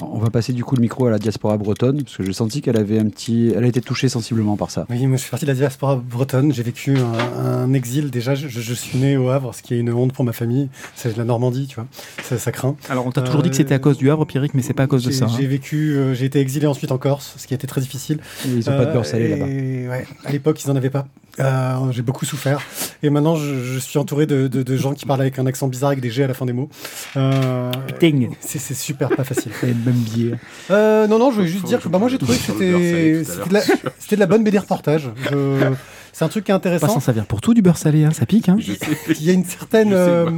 On 0.00 0.18
va 0.18 0.30
passer 0.30 0.52
du 0.52 0.64
coup 0.64 0.74
le 0.74 0.80
micro 0.80 1.06
à 1.06 1.10
la 1.10 1.18
diaspora 1.18 1.56
bretonne, 1.58 2.02
parce 2.02 2.16
que 2.16 2.24
j'ai 2.24 2.32
senti 2.32 2.60
qu'elle 2.62 2.76
avait 2.78 2.98
un 2.98 3.08
petit. 3.08 3.52
Elle 3.54 3.62
a 3.64 3.66
été 3.66 3.80
touchée 3.80 4.08
sensiblement 4.08 4.56
par 4.56 4.70
ça. 4.70 4.86
Oui, 4.90 5.06
moi 5.06 5.16
je 5.16 5.22
fais 5.24 5.30
partie 5.30 5.44
de 5.44 5.50
la 5.50 5.56
diaspora 5.56 5.96
bretonne. 5.96 6.52
J'ai 6.52 6.62
vécu 6.62 6.96
un, 6.98 7.38
un 7.46 7.72
exil. 7.74 8.10
Déjà, 8.10 8.34
je, 8.34 8.48
je 8.48 8.74
suis 8.74 8.98
né 8.98 9.16
au 9.16 9.28
Havre, 9.28 9.54
ce 9.54 9.62
qui 9.62 9.74
est 9.74 9.78
une 9.78 9.92
honte 9.92 10.12
pour 10.12 10.24
ma 10.24 10.32
famille. 10.32 10.68
C'est 10.96 11.16
la 11.16 11.24
Normandie, 11.24 11.66
tu 11.68 11.76
vois. 11.76 11.86
Ça, 12.22 12.38
ça 12.38 12.50
craint. 12.52 12.74
Alors, 12.88 13.06
on 13.06 13.12
t'a 13.12 13.22
toujours 13.22 13.42
dit 13.42 13.50
que 13.50 13.56
c'était 13.56 13.74
à 13.74 13.76
Euh, 13.76 13.80
cause 13.80 13.98
du 13.98 14.10
Havre, 14.10 14.24
Pierrick, 14.24 14.54
mais 14.54 14.62
c'est 14.62 14.72
pas 14.74 14.84
à 14.84 14.86
cause 14.86 15.04
de 15.04 15.10
J'ai- 15.10 15.16
ça. 15.18 15.26
hein. 15.26 15.36
J'ai 15.38 15.46
vécu, 15.46 15.94
euh, 15.94 16.14
j'ai 16.14 16.24
été 16.24 16.40
exilé 16.40 16.66
ensuite 16.66 16.90
en 16.90 16.98
Corse, 16.98 17.34
ce 17.36 17.46
qui 17.46 17.54
a 17.54 17.56
été 17.56 17.66
très 17.66 17.80
difficile. 17.80 18.18
Ils 18.46 18.68
ont 18.70 18.76
pas 18.76 18.86
de 18.86 18.92
beurre 18.92 19.02
Euh, 19.02 19.04
salé 19.04 19.24
et- 19.26 19.28
là-bas. 19.28 19.44
Ouais, 19.46 20.06
à 20.24 20.32
l'époque, 20.32 20.62
ils 20.64 20.70
en 20.70 20.76
avaient 20.76 20.90
pas. 20.90 21.06
Euh, 21.40 21.90
j'ai 21.92 22.02
beaucoup 22.02 22.26
souffert. 22.26 22.60
Et 23.02 23.08
maintenant, 23.08 23.36
je, 23.36 23.62
je 23.62 23.78
suis 23.78 23.98
entouré 23.98 24.26
de, 24.26 24.48
de- 24.48 24.62
de 24.62 24.76
gens 24.76 24.92
qui 24.92 25.06
parlent 25.06 25.22
avec 25.22 25.38
un 25.38 25.46
accent 25.46 25.66
bizarre, 25.66 25.88
avec 25.90 26.00
des 26.00 26.10
G 26.10 26.22
à 26.22 26.26
la 26.26 26.34
fin 26.34 26.44
des 26.44 26.52
mots. 26.52 26.68
Euh, 27.16 27.70
Ting. 28.00 28.30
c'est 28.40 28.58
c'est 28.58 28.74
super 28.74 29.08
pas 29.08 29.24
facile. 29.24 29.50
Et 29.62 29.68
le 29.68 29.74
même 29.74 29.94
biais. 29.94 30.34
Euh, 30.70 31.06
non, 31.06 31.18
non, 31.18 31.30
je 31.30 31.36
voulais 31.36 31.48
juste 31.48 31.64
dire 31.64 31.80
que 31.80 31.88
bah, 31.88 31.98
moi 31.98 32.08
j'ai 32.08 32.18
trouvé 32.18 32.36
que 32.36 32.42
c'était 32.42 33.48
de, 33.48 33.52
la- 33.54 33.60
c'était 33.98 34.16
de 34.16 34.20
la 34.20 34.26
bonne 34.26 34.44
BD 34.44 34.58
reportage. 34.58 35.08
Je- 35.30 35.72
C'est 36.12 36.24
un 36.26 36.28
truc 36.28 36.44
qui 36.44 36.50
est 36.50 36.52
Pas 36.52 36.56
intéressant. 36.58 36.88
sans 36.88 37.00
servir 37.00 37.24
pour 37.24 37.40
tout 37.40 37.54
du 37.54 37.62
beurre 37.62 37.78
salé, 37.78 38.04
hein, 38.04 38.10
ça 38.12 38.26
pique. 38.26 38.50
Hein. 38.50 38.58
Il 38.60 39.24
y 39.24 39.30
a 39.30 39.32
une 39.32 39.44
certaine, 39.46 39.92
euh, 39.94 40.28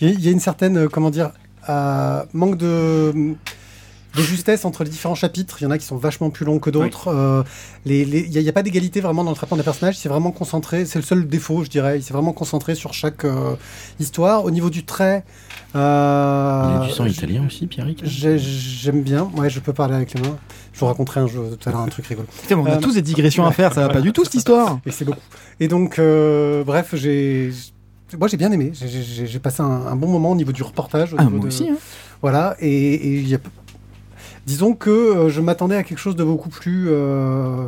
il 0.00 0.08
y 0.08 0.10
a- 0.10 0.14
il 0.14 0.24
y 0.24 0.28
a 0.28 0.30
une 0.30 0.40
certaine, 0.40 0.88
comment 0.88 1.10
dire, 1.10 1.32
euh, 1.68 2.22
manque 2.32 2.56
de. 2.56 3.12
De 4.16 4.22
justesse 4.22 4.64
entre 4.64 4.82
les 4.84 4.90
différents 4.90 5.14
chapitres. 5.14 5.58
Il 5.60 5.64
y 5.64 5.66
en 5.66 5.70
a 5.70 5.78
qui 5.78 5.84
sont 5.86 5.96
vachement 5.96 6.30
plus 6.30 6.44
longs 6.46 6.58
que 6.58 6.70
d'autres. 6.70 7.08
Euh, 7.08 7.42
Il 7.84 8.08
n'y 8.08 8.48
a, 8.48 8.52
pas 8.52 8.62
d'égalité 8.62 9.00
vraiment 9.00 9.22
dans 9.24 9.30
le 9.30 9.36
traitement 9.36 9.56
des 9.56 9.62
personnages. 9.62 9.96
C'est 9.98 10.08
vraiment 10.08 10.30
concentré. 10.32 10.84
C'est 10.86 10.98
le 10.98 11.04
seul 11.04 11.28
défaut, 11.28 11.62
je 11.64 11.68
dirais. 11.70 11.98
Il 11.98 12.02
s'est 12.02 12.12
vraiment 12.12 12.32
concentré 12.32 12.74
sur 12.74 12.94
chaque 12.94 13.24
euh, 13.24 13.54
histoire. 14.00 14.44
Au 14.44 14.50
niveau 14.50 14.70
du 14.70 14.84
trait. 14.84 15.24
euh, 15.74 16.64
Il 16.68 16.80
y 16.80 16.84
a 16.84 16.86
du 16.88 16.92
sang 16.92 17.06
italien 17.06 17.44
aussi, 17.46 17.66
Pierrick? 17.66 18.00
j'ai- 18.04 18.38
J'aime 18.38 19.02
bien. 19.02 19.30
Ouais, 19.36 19.50
je 19.50 19.60
peux 19.60 19.72
parler 19.72 19.94
avec 19.94 20.14
les 20.14 20.20
mains. 20.22 20.36
Je 20.72 20.80
vous 20.80 20.86
raconterai 20.86 21.20
un 21.20 21.26
jeu 21.26 21.56
tout 21.58 21.68
à 21.68 21.72
l'heure 21.72 21.80
un 21.80 21.88
truc 21.88 22.06
rigolo. 22.06 22.26
Putain, 22.42 22.56
on 22.58 22.66
a 22.66 22.72
Euh, 22.76 22.80
tous 22.80 22.94
des 22.94 23.02
digressions 23.02 23.46
à 23.46 23.52
faire, 23.52 23.72
ça 23.72 23.80
va 23.86 23.88
pas 23.92 24.00
du 24.00 24.12
tout 24.12 24.24
cette 24.24 24.34
histoire. 24.34 24.78
Et 24.86 24.90
c'est 24.90 25.04
beaucoup. 25.04 25.18
Et 25.60 25.68
donc, 25.68 25.98
euh, 25.98 26.64
bref, 26.64 26.94
j'ai. 26.94 27.50
Moi, 28.18 28.28
j'ai 28.28 28.36
bien 28.36 28.52
aimé. 28.52 28.72
J'ai- 28.74 29.38
passé 29.40 29.62
un, 29.62 29.66
un 29.66 29.96
bon 29.96 30.06
moment 30.08 30.30
au 30.32 30.36
niveau 30.36 30.52
du 30.52 30.62
reportage. 30.62 31.12
au 31.14 31.16
Ah, 31.18 31.24
niveau 31.24 31.36
moi 31.36 31.42
de- 31.44 31.48
aussi. 31.48 31.68
hein. 31.68 31.76
Voilà. 32.22 32.56
Et, 32.60 32.68
et 32.94 33.14
il 33.16 33.28
y 33.28 33.34
a- 33.34 33.38
disons 34.46 34.74
que 34.74 34.90
euh, 34.90 35.28
je 35.28 35.40
m'attendais 35.40 35.76
à 35.76 35.82
quelque 35.82 35.98
chose 35.98 36.16
de 36.16 36.24
beaucoup 36.24 36.48
plus. 36.48 36.86
euh, 36.88 37.66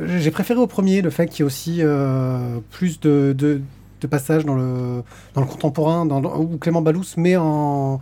J'ai 0.00 0.30
préféré 0.30 0.58
au 0.60 0.66
premier 0.66 1.02
le 1.02 1.10
fait 1.10 1.26
qu'il 1.26 1.40
y 1.40 1.42
ait 1.42 1.46
aussi 1.46 1.78
euh, 1.80 2.58
plus 2.70 2.98
de, 3.00 3.34
de, 3.36 3.60
de 4.00 4.06
passages 4.06 4.44
dans 4.44 4.56
le, 4.56 5.02
dans 5.34 5.40
le 5.40 5.46
contemporain, 5.46 6.04
dans 6.06 6.20
où 6.38 6.56
Clément 6.58 6.82
Balous 6.82 7.04
met 7.16 7.36
en. 7.36 8.00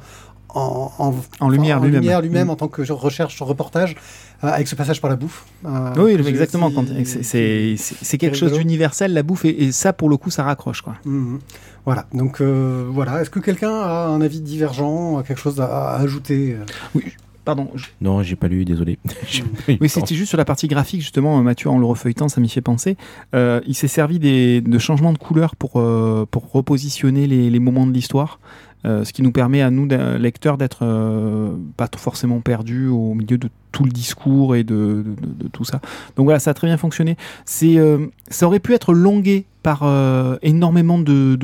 En, 0.55 0.93
en, 0.99 1.15
En 1.41 1.49
lumière 1.49 1.79
en 1.81 1.85
lui-même. 1.85 2.21
lui-même 2.21 2.49
Mm. 2.49 2.51
en 2.51 2.57
tant 2.57 2.69
que 2.69 2.83
recherche 2.93 3.41
reportage 3.41 3.97
euh, 4.45 4.49
avec 4.49 4.69
ce 4.69 4.75
passage 4.75 5.01
par 5.01 5.09
la 5.09 5.17
bouffe. 5.17 5.47
euh, 5.65 5.95
Oui, 5.97 6.13
exactement. 6.29 6.71
quand- 6.71 6.85
c'est- 7.07 8.19
quelque 8.19 8.37
chose 8.37 8.53
d'universel, 8.53 9.15
la 9.15 9.23
bouffe, 9.23 9.47
et, 9.47 9.65
et 9.65 9.73
ça, 9.73 9.95
pour 9.95 10.11
le 10.11 10.19
coup, 10.19 10.29
ça 10.29 10.43
raccroche. 10.43 10.83
Quoi. 10.83 10.97
Mhm. 11.07 11.39
Voilà, 11.87 12.05
donc 12.13 12.43
euh, 12.43 12.85
voilà. 12.91 13.23
Est-ce 13.23 13.31
que 13.31 13.39
quelqu'un 13.41 13.73
a 13.73 14.05
un 14.09 14.21
avis 14.21 14.43
divergent, 14.43 15.17
a 15.17 15.23
quelque 15.23 15.41
chose 15.41 15.59
à, 15.59 15.95
à 15.95 15.99
ajouter? 16.03 16.59
Oui, 16.95 17.05
pardon. 17.45 17.71
je- 17.75 17.87
Non, 18.01 18.23
j'ai 18.23 18.37
pas 18.37 18.49
lu, 18.49 18.65
désolé. 18.65 18.99
Oui, 19.81 19.89
c'était 19.89 20.15
juste 20.15 20.29
sur 20.31 20.39
la 20.39 20.45
partie 20.45 20.69
graphique, 20.69 21.01
justement, 21.01 21.39
euh, 21.39 21.43
Mathieu, 21.43 21.71
en 21.71 21.79
le 21.79 21.87
refeuilletant, 21.87 22.29
ça 22.29 22.41
m'y 22.41 22.49
fait 22.49 22.61
penser. 22.61 22.97
Euh, 23.35 23.61
il 23.67 23.75
s'est 23.75 23.89
servi 23.89 24.19
des, 24.19 24.61
de 24.61 24.79
changements 24.79 25.13
de 25.13 25.19
couleurs 25.19 25.57
pour, 25.57 25.73
euh, 25.81 26.27
pour 26.31 26.51
repositionner 26.53 27.27
les, 27.27 27.51
les 27.51 27.59
moments 27.59 27.87
de 27.87 27.93
l'histoire. 27.93 28.39
Euh, 28.85 29.05
ce 29.05 29.13
qui 29.13 29.23
nous 29.23 29.33
permet 29.33 29.63
à 29.63 29.71
nous, 29.71 29.87
lecteurs, 30.19 30.59
d'être 30.59 30.81
euh, 30.83 31.51
pas 31.77 31.89
forcément 31.97 32.41
perdus 32.41 32.89
au 32.89 33.15
milieu 33.15 33.39
de 33.39 33.49
tout 33.71 33.85
le 33.85 33.91
discours 33.91 34.55
et 34.55 34.65
de, 34.65 35.05
tout 35.53 35.65
ça. 35.65 35.81
Donc 36.17 36.25
voilà, 36.25 36.39
ça 36.39 36.51
a 36.51 36.55
très 36.55 36.67
bien 36.67 36.77
fonctionné. 36.77 37.17
Euh, 37.63 38.07
ça 38.29 38.47
aurait 38.47 38.61
pu 38.61 38.75
être 38.75 38.93
longué 38.93 39.47
par 39.63 39.83
euh, 39.85 40.37
énormément 40.43 40.99
de, 40.99 41.37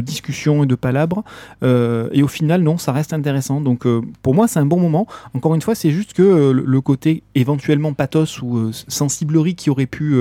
discussions 0.00 0.62
et 0.62 0.66
de 0.66 0.74
palabres. 0.76 1.24
et 1.62 2.22
au 2.22 2.28
final, 2.28 2.62
non, 2.62 2.78
ça 2.78 2.92
reste 2.92 3.12
intéressant. 3.12 3.60
Donc 3.60 3.86
pour 4.22 4.34
moi, 4.34 4.46
c'est 4.46 4.60
un 4.60 4.66
bon 4.66 4.78
moment. 4.78 5.06
Encore 5.32 5.54
une 5.54 5.62
fois, 5.62 5.74
c'est 5.74 5.90
juste 5.90 6.12
que 6.12 6.50
le- 6.50 6.80
côté 6.80 7.22
éventuellement 7.34 7.94
pathos 7.94 8.42
ou 8.42 8.70
sensiblerie 8.72 9.54
qui 9.56 9.70
aurait 9.70 9.86
pu 9.86 10.16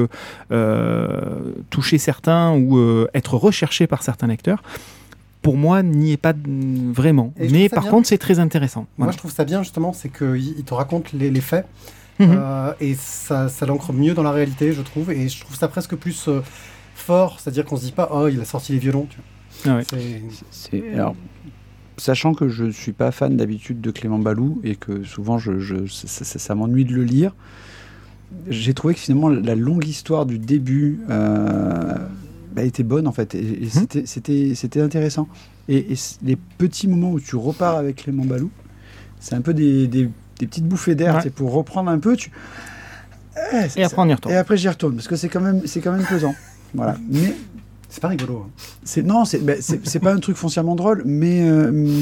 toucher 1.69 1.97
certains 1.97 2.55
ou 2.55 2.79
être 3.13 3.35
recherché 3.35 3.85
par 3.85 4.01
certains 4.01 4.27
lecteurs, 4.27 4.63
pour 5.43 5.55
moi, 5.57 5.83
n'y 5.83 6.13
est 6.13 6.17
pas 6.17 6.33
vraiment. 6.93 7.33
Mais 7.51 7.69
par 7.69 7.83
bien. 7.83 7.91
contre, 7.91 8.07
c'est 8.07 8.17
très 8.17 8.39
intéressant. 8.39 8.87
Moi, 8.97 9.11
je 9.11 9.17
trouve 9.17 9.31
ça 9.31 9.43
bien 9.45 9.61
justement, 9.61 9.93
c'est 9.93 10.09
qu'il 10.09 10.55
il 10.57 10.63
te 10.63 10.73
raconte 10.73 11.13
les, 11.13 11.29
les 11.29 11.41
faits 11.41 11.67
Mhm. 12.19 12.29
euh, 12.37 12.73
et 12.79 12.93
ça, 12.93 13.49
ça 13.49 13.65
l'ancre 13.65 13.91
mieux 13.91 14.13
dans 14.13 14.21
la 14.23 14.31
réalité, 14.31 14.71
je 14.73 14.81
trouve. 14.83 15.11
Et 15.11 15.27
je 15.29 15.39
trouve 15.41 15.55
ça 15.55 15.67
presque 15.67 15.95
plus 15.95 16.27
euh, 16.27 16.41
fort, 16.95 17.39
c'est-à-dire 17.39 17.65
qu'on 17.65 17.75
se 17.75 17.85
dit 17.85 17.91
pas, 17.91 18.09
oh, 18.13 18.27
il 18.27 18.39
a 18.39 18.45
sorti 18.45 18.71
les 18.71 18.77
violons. 18.79 19.07
Tu 19.09 19.17
vois. 19.65 19.81
Ah 19.81 19.81
ouais. 20.71 20.93
Alors, 20.93 21.15
sachant 21.97 22.33
que 22.35 22.47
je 22.49 22.65
ne 22.65 22.71
suis 22.71 22.93
pas 22.93 23.11
fan 23.11 23.35
d'habitude 23.35 23.81
de 23.81 23.89
Clément 23.91 24.19
Balou 24.19 24.61
et 24.63 24.75
que 24.75 25.03
souvent 25.03 25.37
je, 25.39 25.59
je- 25.59 25.87
ça, 25.87 26.07
ça- 26.23 26.39
ça 26.39 26.55
m'ennuie 26.55 26.85
de 26.85 26.93
le 26.93 27.03
lire, 27.03 27.35
j'ai 28.49 28.73
trouvé 28.75 28.93
que 28.93 28.99
finalement 28.99 29.29
la 29.29 29.55
longue 29.55 29.87
histoire 29.87 30.25
du 30.27 30.37
début 30.39 30.99
euh, 31.09 31.95
bah, 32.53 32.63
était 32.63 32.83
bonne 32.83 33.07
en 33.07 33.11
fait. 33.11 33.35
Et, 33.35 33.63
et 33.63 33.69
c'était- 33.69 34.05
c'était 34.05 34.53
c'était 34.55 34.81
intéressant. 34.81 35.27
Et, 35.69 35.87
les 36.23 36.35
petits 36.57 36.87
moments 36.87 37.11
où 37.11 37.19
tu 37.19 37.35
repars 37.35 37.77
avec 37.77 37.97
Clément 38.03 38.25
Balou, 38.25 38.49
c'est 39.19 39.35
un 39.35 39.41
peu 39.41 39.53
des, 39.53 39.87
des- 39.87 40.09
des 40.39 40.47
petites 40.47 40.65
bouffées 40.67 40.95
d'air. 40.95 41.15
Ouais. 41.15 41.21
c'est 41.23 41.33
Pour 41.33 41.53
reprendre 41.53 41.89
un 41.89 41.99
peu, 41.99 42.15
tu. 42.17 42.31
Eh, 43.53 43.79
Et 43.79 43.83
après, 43.83 44.01
on 44.01 44.07
y 44.07 44.13
retourne. 44.13 44.33
et 44.33 44.37
après 44.37 44.57
j'y 44.57 44.69
retourne 44.69 44.95
parce 44.95 45.07
que 45.07 45.15
c'est 45.15 45.29
quand 45.29 45.41
même 45.41 45.61
c'est 45.65 45.81
quand 45.81 45.91
même 45.91 46.05
pesant. 46.05 46.35
Voilà. 46.75 46.97
Mais 47.09 47.35
C'est 47.89 48.01
pas 48.01 48.07
rigolo. 48.07 48.45
hein. 48.47 48.51
c'est 48.83 49.03
non, 49.03 49.25
c'est 49.25 49.41
c'est 49.61 49.99
pas 49.99 50.11
un 50.13 50.19
truc 50.19 50.35
foncièrement 50.37 50.75
drôle, 50.75 51.03
mais 51.05 51.47
euh, 51.47 52.01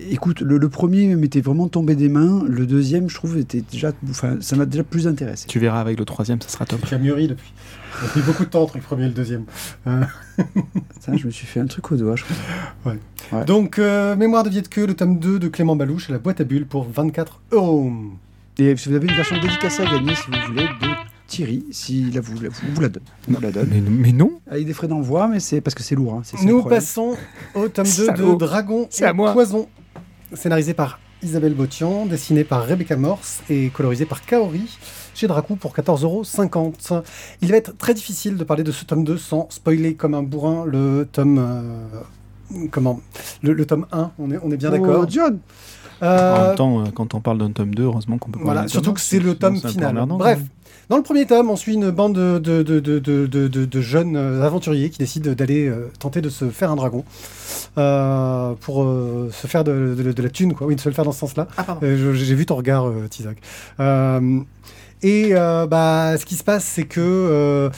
écoute, 0.00 0.40
le, 0.40 0.58
le 0.58 0.68
premier 0.68 1.14
m'était 1.16 1.40
vraiment 1.40 1.68
tombé 1.68 1.94
des 1.94 2.08
mains. 2.08 2.44
Le 2.48 2.66
deuxième, 2.66 3.08
je 3.08 3.14
trouve, 3.14 3.38
était 3.38 3.62
déjà, 3.70 3.92
enfin, 4.10 4.36
ça 4.40 4.56
m'a 4.56 4.66
déjà 4.66 4.84
plus 4.84 5.06
intéressé. 5.06 5.46
Tu 5.48 5.58
verras 5.58 5.80
avec 5.80 5.98
le 5.98 6.04
troisième, 6.04 6.40
ça 6.40 6.48
sera 6.48 6.66
top. 6.66 6.80
Tu 6.86 6.94
as 6.94 6.98
mûri 6.98 7.28
depuis. 7.28 7.52
Il 8.02 8.04
a 8.06 8.08
pris 8.08 8.20
beaucoup 8.22 8.44
de 8.44 8.50
temps 8.50 8.62
entre 8.62 8.76
le 8.76 8.82
premier 8.82 9.04
et 9.04 9.08
le 9.08 9.14
deuxième. 9.14 9.44
Euh, 9.86 10.02
Ça, 11.00 11.16
je 11.16 11.24
me 11.26 11.30
suis 11.30 11.46
fait 11.46 11.60
un 11.60 11.66
truc 11.66 11.90
au 11.92 11.96
doigt, 11.96 12.14
je 12.16 12.24
crois. 12.24 12.94
Ouais. 13.32 13.44
Donc, 13.46 13.78
euh, 13.78 14.14
Mémoire 14.16 14.42
de 14.44 14.50
Vietque, 14.50 14.76
le 14.76 14.92
tome 14.94 15.18
2 15.18 15.38
de 15.38 15.48
Clément 15.48 15.76
Balouche 15.76 16.08
la 16.10 16.18
boîte 16.18 16.40
à 16.40 16.44
bulles 16.44 16.66
pour 16.66 16.86
24 16.90 17.40
euros. 17.52 17.90
Et 18.58 18.76
si 18.76 18.88
vous 18.90 18.94
avez 18.96 19.06
une 19.08 19.14
version 19.14 19.36
dédicacée 19.40 19.82
à 19.82 19.86
gagner, 19.90 20.14
si 20.14 20.22
vous 20.30 20.36
voulez, 20.46 20.64
de 20.64 20.88
Thierry, 21.26 21.64
si 21.70 22.10
la 22.10 22.20
vous, 22.20 22.38
la- 22.40 22.48
vous, 22.50 22.54
vous 22.74 22.80
la 22.82 22.88
donne. 22.90 23.02
On 23.30 23.32
vous 23.34 23.40
la 23.40 23.50
donne. 23.50 23.68
Mais, 23.70 23.80
mais 23.80 24.12
non 24.12 24.40
Avec 24.50 24.66
des 24.66 24.72
frais 24.74 24.88
d'envoi, 24.88 25.26
mais 25.28 25.40
c'est 25.40 25.60
parce 25.62 25.74
que 25.74 25.82
c'est 25.82 25.94
lourd. 25.94 26.14
Hein. 26.14 26.20
C'est 26.24 26.36
ça 26.36 26.44
Nous 26.44 26.62
passons 26.64 27.16
au 27.54 27.68
tome 27.68 27.86
2 27.96 28.06
de. 28.12 28.34
Dragon 28.36 28.86
C'est 28.90 29.04
et 29.04 29.06
à 29.08 29.12
moi. 29.14 29.32
Poison. 29.32 29.68
Scénarisé 30.32 30.74
par 30.74 30.98
Isabelle 31.22 31.54
Botian, 31.54 32.04
dessiné 32.06 32.44
par 32.44 32.66
Rebecca 32.66 32.96
Morse 32.96 33.40
et 33.48 33.68
colorisé 33.70 34.04
par 34.06 34.24
Kaori 34.24 34.78
chez 35.14 35.26
Dracou 35.26 35.56
pour 35.56 35.72
14,50€. 35.74 37.02
Il 37.42 37.50
va 37.50 37.56
être 37.56 37.76
très 37.76 37.94
difficile 37.94 38.36
de 38.36 38.44
parler 38.44 38.64
de 38.64 38.72
ce 38.72 38.84
tome 38.84 39.04
2 39.04 39.16
sans 39.16 39.46
spoiler 39.50 39.94
comme 39.94 40.14
un 40.14 40.22
bourrin 40.22 40.64
le 40.66 41.08
tome. 41.10 41.38
euh, 41.38 42.66
comment 42.70 43.00
le, 43.42 43.52
le 43.54 43.64
tome 43.66 43.86
1, 43.92 44.10
on 44.18 44.30
est, 44.30 44.38
on 44.42 44.50
est 44.50 44.56
bien 44.56 44.70
d'accord. 44.70 45.04
Oh, 45.04 45.06
John 45.08 45.38
En 46.02 46.04
Euh, 46.06 46.48
même 46.48 46.56
temps, 46.56 46.80
euh, 46.80 46.84
quand 46.94 47.14
on 47.14 47.20
parle 47.20 47.38
d'un 47.38 47.50
tome 47.52 47.74
2, 47.74 47.84
heureusement 47.84 48.18
qu'on 48.18 48.30
peut 48.30 48.38
pas 48.38 48.44
Voilà, 48.44 48.60
parler 48.60 48.68
d'un 48.68 48.72
surtout 48.72 48.92
que 48.92 49.00
c'est 49.00 49.20
le 49.20 49.36
tome 49.36 49.56
final. 49.60 50.04
Bref, 50.06 50.38
ouais. 50.40 50.44
Dans 50.88 50.96
le 50.96 51.02
premier 51.02 51.26
tome, 51.26 51.50
on 51.50 51.56
suit 51.56 51.74
une 51.74 51.90
bande 51.90 52.14
de, 52.14 53.80
jeunes 53.80 54.16
euh, 54.16 54.42
aventuriers 54.44 54.90
qui 54.90 54.98
décident 54.98 55.32
d'aller 55.32 55.66
euh, 55.68 55.90
tenter 55.98 56.20
de 56.20 56.28
se 56.28 56.48
faire 56.50 56.70
un 56.70 56.76
dragon 56.76 57.04
euh, 57.76 58.52
pour 58.60 58.84
euh, 58.84 59.28
se 59.32 59.46
faire 59.46 59.64
de, 59.64 59.96
la 60.16 60.28
thune, 60.30 60.54
quoi. 60.54 60.66
Oui, 60.66 60.76
de 60.76 60.80
se 60.80 60.88
le 60.88 60.94
faire 60.94 61.04
dans 61.04 61.12
ce 61.12 61.18
sens-là. 61.20 61.48
Je- 61.82 62.12
J'ai 62.14 62.34
vu 62.34 62.46
ton 62.46 62.54
regard, 62.56 62.90
Tizak. 63.10 63.38
Euh, 63.80 64.40
et 65.02 65.32
bah, 65.34 66.16
ce 66.18 66.24
qui 66.24 66.34
se 66.36 66.44
passe, 66.44 66.64
c'est 66.64 66.84
que 66.84 67.70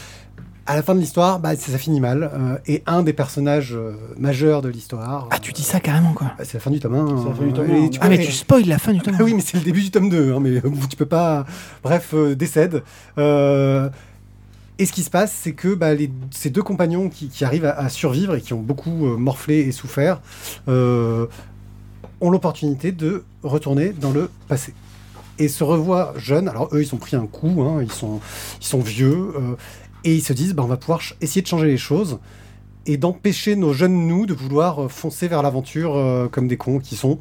à 0.69 0.77
la 0.77 0.83
fin 0.83 0.95
de 0.95 1.01
l'histoire, 1.01 1.41
bah, 1.41 1.57
ça, 1.57 1.73
ça 1.73 1.79
finit 1.79 2.01
mal. 2.01 2.31
euh, 2.33 2.59
et 2.67 2.83
un 2.87 3.03
des 3.03 3.13
personnages 3.13 3.75
euh, 3.75 3.93
majeurs 4.19 4.63
de 4.63 4.69
l'histoire. 4.69 5.27
Ah, 5.31 5.39
tu 5.39 5.53
dis 5.53 5.63
ça 5.65 5.81
carrément, 5.81 6.13
quoi. 6.13 6.29
bah, 6.39 6.45
c'est 6.45 6.55
la 6.55 6.61
fin 6.61 6.71
du 6.71 6.79
tome 6.79 6.95
1. 6.95 7.23
C'est 7.23 7.29
la 7.29 7.35
fin 7.35 7.45
du 7.45 7.53
tome 7.53 7.71
et 7.71 7.85
un, 7.85 7.89
tu 7.89 7.99
Ah, 8.03 8.09
mais 8.09 8.19
tu 8.19 8.31
spoil 8.33 8.65
la 8.67 8.79
fin 8.79 8.93
du 8.93 9.01
tome 9.01 9.17
ah 9.19 9.25
oui, 9.25 9.35
mais 9.35 9.41
c'est 9.41 9.57
le 9.57 9.65
début 9.65 9.81
du 9.83 9.91
tome 9.91 10.09
2, 10.11 10.35
hein, 10.35 10.41
mais 10.41 10.57
euh, 10.59 10.71
tu 10.89 10.97
peux 10.97 11.07
pas. 11.07 11.45
Bref, 11.83 12.11
euh, 12.15 12.35
décède. 12.37 12.83
Euh, 13.19 13.89
Et 14.81 14.87
ce 14.87 14.93
qui 14.93 15.03
se 15.03 15.11
passe, 15.11 15.33
c'est 15.33 15.55
que 15.55 15.75
bah, 15.75 15.93
les- 15.95 16.13
ces 16.31 16.51
deux 16.51 16.63
compagnons 16.63 17.09
qui, 17.09 17.29
qui 17.29 17.45
arrivent 17.45 17.65
à, 17.65 17.73
à 17.77 17.89
survivre 17.89 18.37
et 18.37 18.41
qui 18.41 18.53
ont 18.53 18.61
beaucoup 18.63 19.07
euh, 19.07 19.17
morflé 19.17 19.59
et 19.61 19.73
souffert 19.73 20.21
euh, 20.69 21.27
ont 22.21 22.31
l'opportunité 22.31 22.93
de 22.93 23.25
retourner 23.43 23.91
dans 23.91 24.11
le 24.13 24.31
passé. 24.49 24.75
Et 25.41 25.49
se 25.49 25.63
revoient 25.65 26.15
jeunes. 26.17 26.49
Alors 26.49 26.69
eux, 26.73 26.83
ils 26.83 26.95
ont 26.95 26.99
pris 26.99 27.17
un 27.17 27.27
coup, 27.27 27.63
hein, 27.63 27.81
ils, 27.83 27.91
sont, 27.93 28.21
ils 28.61 28.67
sont 28.67 28.81
vieux, 28.81 29.33
euh, 29.37 29.57
et 30.05 30.15
ils 30.15 30.23
se 30.23 30.33
disent, 30.33 30.55
bah, 30.55 30.63
on 30.63 30.69
va 30.69 30.77
pouvoir 30.77 31.01
essayer 31.21 31.43
de 31.43 31.47
changer 31.47 31.67
les 31.67 31.77
choses 31.77 32.19
et 32.89 32.97
d'empêcher 32.97 33.55
nos 33.55 33.73
jeunes 33.73 34.07
nous 34.07 34.27
de 34.27 34.35
vouloir 34.35 34.85
euh, 34.85 34.89
foncer 34.89 35.29
vers 35.29 35.43
l'aventure 35.43 35.97
euh, 35.97 36.29
comme 36.29 36.49
des 36.49 36.57
cons 36.57 36.79
qui 36.79 36.97
sont 36.97 37.19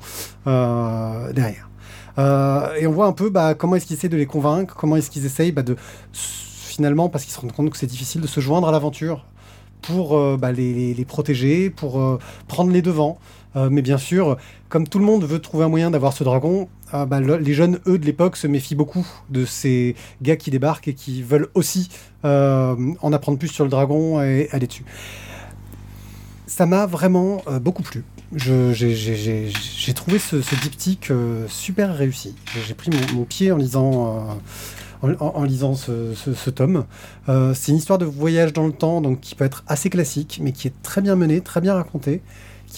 euh, 0.48 1.32
derrière. 1.34 1.70
Et 2.80 2.88
on 2.88 2.92
voit 2.92 3.06
un 3.06 3.12
peu 3.12 3.30
bah, 3.30 3.54
comment 3.54 3.76
est-ce 3.76 3.86
qu'ils 3.86 3.96
essaient 3.96 4.10
de 4.10 4.18
les 4.18 4.26
convaincre, 4.26 4.76
comment 4.76 4.96
est-ce 4.96 5.12
qu'ils 5.12 5.28
essayent 5.28 5.52
bah, 5.52 5.62
de 5.62 5.76
finalement, 6.12 7.10
parce 7.10 7.26
qu'ils 7.26 7.34
se 7.34 7.40
rendent 7.40 7.52
compte 7.52 7.70
que 7.70 7.78
c'est 7.78 7.86
difficile 7.86 8.22
de 8.22 8.28
se 8.28 8.40
joindre 8.40 8.68
à 8.68 8.72
l'aventure 8.72 9.28
pour 9.84 10.20
bah, 10.38 10.52
les, 10.52 11.06
protéger, 11.08 11.70
pour 11.70 12.20
prendre 12.48 12.72
les 12.72 12.82
devants. 12.82 13.20
Euh, 13.58 13.70
mais 13.72 13.82
bien 13.82 13.98
sûr, 13.98 14.38
comme 14.70 14.88
tout 14.88 15.00
le 15.00 15.06
monde 15.06 15.24
veut 15.24 15.40
trouver 15.40 15.66
un 15.66 15.70
moyen 15.70 15.90
d'avoir 15.90 16.14
ce 16.14 16.24
dragon, 16.24 16.70
euh, 16.94 17.06
bah, 17.06 17.20
le- 17.20 17.38
les 17.38 17.54
jeunes, 17.54 17.80
eux, 17.88 17.98
de 17.98 18.06
l'époque, 18.06 18.38
se 18.38 18.46
méfient 18.46 18.76
beaucoup 18.76 19.06
de 19.30 19.46
ces 19.46 19.96
gars 20.22 20.36
qui 20.36 20.52
débarquent 20.52 20.90
et 20.90 20.94
qui 20.94 21.24
veulent 21.24 21.48
aussi 21.56 21.90
euh, 22.24 22.76
en 23.02 23.14
apprendre 23.14 23.40
plus 23.40 23.48
sur 23.48 23.64
le 23.64 23.70
dragon 23.72 24.22
et 24.22 24.48
aller 24.52 24.68
dessus. 24.68 24.86
Ça 26.46 26.66
m'a 26.66 26.86
vraiment 26.86 27.42
beaucoup 27.62 27.84
plu. 27.84 28.04
J'ai 28.34 29.94
trouvé 29.94 30.18
ce, 30.18 30.38
diptyque 30.62 31.12
super 31.48 31.96
réussi. 31.96 32.36
J'ai- 32.68 32.74
pris 32.74 32.90
mon, 33.14 33.26
pied 33.26 33.52
en 33.52 33.58
lisant, 33.58 34.40
en, 35.02 35.44
lisant 35.44 35.76
ce, 35.76 36.50
tome. 36.50 36.86
C'est 37.28 37.72
une 37.72 37.78
histoire 37.78 38.00
de 38.00 38.06
voyage 38.06 38.54
dans 38.54 38.66
le 38.66 38.74
temps, 38.74 39.02
donc 39.02 39.20
qui 39.20 39.36
peut 39.36 39.46
être 39.46 39.64
assez 39.68 39.90
classique, 39.90 40.40
mais 40.42 40.52
qui 40.54 40.68
est 40.68 40.82
très 40.84 41.02
bien 41.02 41.16
menée, 41.16 41.42
très 41.42 41.62
bien 41.62 41.74
racontée, 41.76 42.22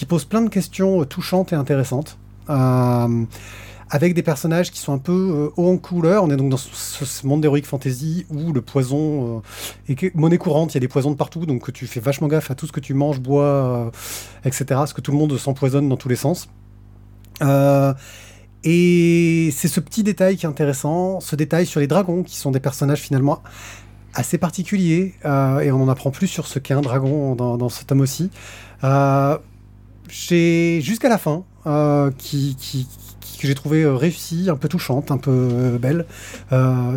qui 0.00 0.06
pose 0.06 0.24
plein 0.24 0.40
de 0.40 0.48
questions 0.48 1.02
euh, 1.02 1.04
touchantes 1.04 1.52
et 1.52 1.56
intéressantes. 1.56 2.16
Euh, 2.48 3.24
avec 3.90 4.14
des 4.14 4.22
personnages 4.22 4.70
qui 4.70 4.78
sont 4.78 4.94
un 4.94 4.98
peu 4.98 5.12
euh, 5.12 5.48
haut 5.58 5.70
en 5.70 5.76
couleur. 5.76 6.24
On 6.24 6.30
est 6.30 6.36
donc 6.36 6.48
dans 6.48 6.56
ce, 6.56 7.26
monde 7.26 7.42
d'heroic 7.42 7.64
fantasy 7.64 8.24
où 8.30 8.54
le 8.54 8.62
poison 8.62 9.42
est 9.90 10.14
monnaie 10.14 10.38
courante. 10.38 10.72
Il 10.72 10.76
y 10.76 10.78
a 10.78 10.80
des 10.80 10.88
poisons 10.88 11.10
de 11.10 11.16
partout, 11.16 11.44
donc 11.44 11.70
tu 11.74 11.86
fais 11.86 12.00
vachement 12.00 12.28
gaffe 12.28 12.50
à 12.50 12.54
tout 12.54 12.66
ce 12.66 12.72
que 12.72 12.80
tu 12.80 12.94
manges, 12.94 13.20
bois, 13.20 13.92
etc. 14.46 14.64
Parce 14.68 14.94
que 14.94 15.02
tout 15.02 15.12
le 15.12 15.18
monde 15.18 15.36
s'empoisonne 15.36 15.86
dans 15.90 15.98
tous 15.98 16.08
les 16.08 16.16
sens. 16.16 16.48
Et 18.64 19.50
c'est 19.52 19.68
ce 19.68 19.80
petit 19.80 20.02
détail 20.02 20.36
qui 20.38 20.46
est 20.46 20.48
intéressant, 20.48 21.20
ce 21.20 21.36
détail 21.36 21.66
sur 21.66 21.80
les 21.80 21.88
dragons, 21.88 22.22
qui 22.22 22.36
sont 22.36 22.52
des 22.52 22.60
personnages 22.60 23.00
finalement 23.00 23.42
assez 24.14 24.38
particuliers, 24.38 25.14
et 25.24 25.70
on 25.72 25.82
en 25.82 25.88
apprend 25.90 26.10
plus 26.10 26.28
sur 26.28 26.46
ce 26.46 26.58
qu'est 26.58 26.74
un 26.74 26.80
dragon 26.80 27.34
dans, 27.34 27.58
dans 27.58 27.68
ce 27.68 27.84
tome 27.84 28.00
aussi. 28.00 28.30
Jusqu'à 30.10 31.08
la 31.08 31.18
fin, 31.18 31.44
euh, 31.66 32.10
qui, 32.18 32.56
que 33.40 33.46
j'ai 33.46 33.54
trouvé 33.54 33.82
euh, 33.82 33.94
réussie, 33.94 34.48
un 34.50 34.56
peu 34.56 34.68
touchante, 34.68 35.10
un 35.10 35.18
peu 35.18 35.30
euh, 35.30 35.78
belle. 35.78 36.06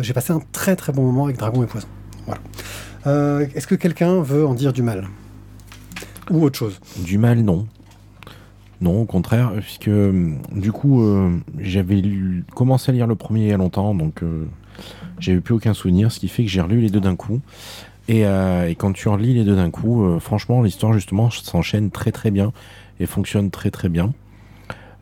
J'ai 0.02 0.12
passé 0.12 0.32
un 0.32 0.40
très 0.52 0.76
très 0.76 0.92
bon 0.92 1.02
moment 1.02 1.24
avec 1.24 1.36
Dragon 1.36 1.62
et 1.62 1.66
Poison. 1.66 1.88
Voilà. 2.26 2.40
Est-ce 3.54 3.66
que 3.66 3.74
quelqu'un 3.74 4.20
veut 4.22 4.46
en 4.46 4.54
dire 4.54 4.72
du 4.72 4.82
mal? 4.82 5.08
Ou 6.30 6.42
autre 6.42 6.58
chose? 6.58 6.80
Du 6.98 7.18
mal, 7.18 7.40
non. 7.42 7.66
Non, 8.80 9.02
au 9.02 9.04
contraire, 9.04 9.52
puisque 9.60 9.90
du 10.52 10.72
coup, 10.72 11.04
j'avais 11.58 12.02
commencé 12.54 12.90
à 12.90 12.94
lire 12.94 13.06
le 13.06 13.14
premier 13.14 13.42
il 13.42 13.48
y 13.48 13.52
a 13.52 13.58
longtemps, 13.58 13.94
donc 13.94 14.22
j'avais 15.18 15.40
plus 15.40 15.54
aucun 15.54 15.74
souvenir, 15.74 16.10
ce 16.10 16.18
qui 16.18 16.28
fait 16.28 16.44
que 16.44 16.50
j'ai 16.50 16.62
relu 16.62 16.80
les 16.80 16.90
deux 16.90 17.00
d'un 17.00 17.14
coup. 17.14 17.40
Et, 18.08 18.22
et 18.22 18.74
quand 18.74 18.92
tu 18.92 19.08
relis 19.08 19.34
les 19.34 19.44
deux 19.44 19.56
d'un 19.56 19.70
coup, 19.70 20.18
franchement, 20.18 20.62
l'histoire 20.62 20.94
justement 20.94 21.30
s'enchaîne 21.30 21.90
très 21.90 22.10
très 22.10 22.30
bien 22.30 22.52
et 23.04 23.06
fonctionne 23.06 23.50
très 23.50 23.70
très 23.70 23.88
bien. 23.88 24.12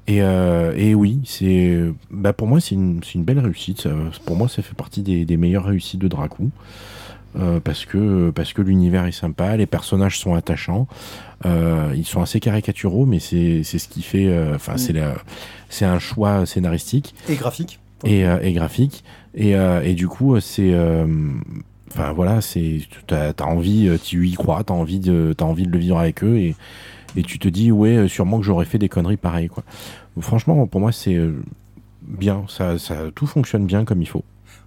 Et, 0.08 0.20
euh, 0.20 0.74
et 0.76 0.94
oui, 0.94 1.20
c'est, 1.24 1.78
bah 2.10 2.32
pour 2.32 2.48
moi, 2.48 2.60
c'est 2.60 2.74
une, 2.74 3.00
une 3.14 3.22
belle 3.24 3.38
réussite. 3.38 3.82
Ça- 3.82 3.90
pour 4.26 4.36
moi, 4.36 4.48
ça 4.48 4.60
fait 4.62 4.74
partie 4.74 5.02
des, 5.02 5.24
des 5.24 5.36
meilleures 5.36 5.64
réussites 5.64 6.00
de 6.00 6.08
Dracou. 6.08 6.50
Euh, 7.38 7.60
parce 7.60 7.86
que, 7.86 8.30
parce 8.30 8.52
que 8.52 8.60
l'univers 8.60 9.06
est 9.06 9.12
sympa, 9.12 9.56
les 9.56 9.64
personnages 9.64 10.18
sont 10.18 10.34
attachants. 10.34 10.86
Euh, 11.46 11.92
ils 11.96 12.04
sont 12.04 12.20
assez 12.20 12.40
caricaturaux, 12.40 13.06
mais 13.06 13.20
c'est 13.20 13.62
ce 13.64 13.88
qui 13.88 14.02
fait. 14.02 14.26
euh, 14.26 14.54
Enfin, 14.56 14.76
c'est 14.76 14.92
la- 14.92 15.14
c'est 15.70 15.86
un 15.86 15.98
choix 15.98 16.44
scénaristique 16.44 17.14
Et 17.30 17.36
graphique 17.36 17.78
et, 18.04 18.26
euh, 18.26 18.38
et 18.42 18.52
graphique. 18.52 19.02
Et, 19.34 19.54
euh, 19.56 19.80
et 19.82 19.94
du 19.94 20.08
coup, 20.08 20.38
c'est. 20.40 20.72
euh, 20.74 21.06
Enfin 21.94 22.12
voilà, 22.12 22.40
c'est 22.40 22.80
t'as 23.06 23.32
as 23.38 23.44
envie, 23.44 23.86
euh, 23.86 23.98
tu 24.02 24.26
y 24.26 24.32
crois, 24.32 24.64
t'as 24.64 24.72
envie 24.72 24.98
de 24.98 25.34
t'as 25.36 25.44
envie 25.44 25.66
de 25.66 25.70
le 25.72 25.76
vivre 25.78 25.98
avec 25.98 26.24
eux 26.24 26.38
et, 26.38 26.54
et 27.16 27.22
tu 27.22 27.38
te 27.38 27.48
dis 27.48 27.70
ouais, 27.72 27.96
euh, 27.96 28.08
sûrement 28.08 28.38
que 28.38 28.44
j'aurais 28.44 28.64
fait 28.66 28.78
des 28.78 28.88
conneries 28.88 29.16
pareilles 29.16 29.48
quoi. 29.48 29.62
Franchement, 30.20 30.66
pour 30.66 30.80
moi, 30.80 30.92
c'est 30.92 31.14
euh, 31.14 31.34
bien, 32.02 32.44
ça, 32.48 32.78
ça 32.78 32.96
tout 33.14 33.26
fonctionne 33.26 33.64
bien 33.66 33.84
comme 33.84 34.02
il 34.02 34.08
faut. 34.08 34.24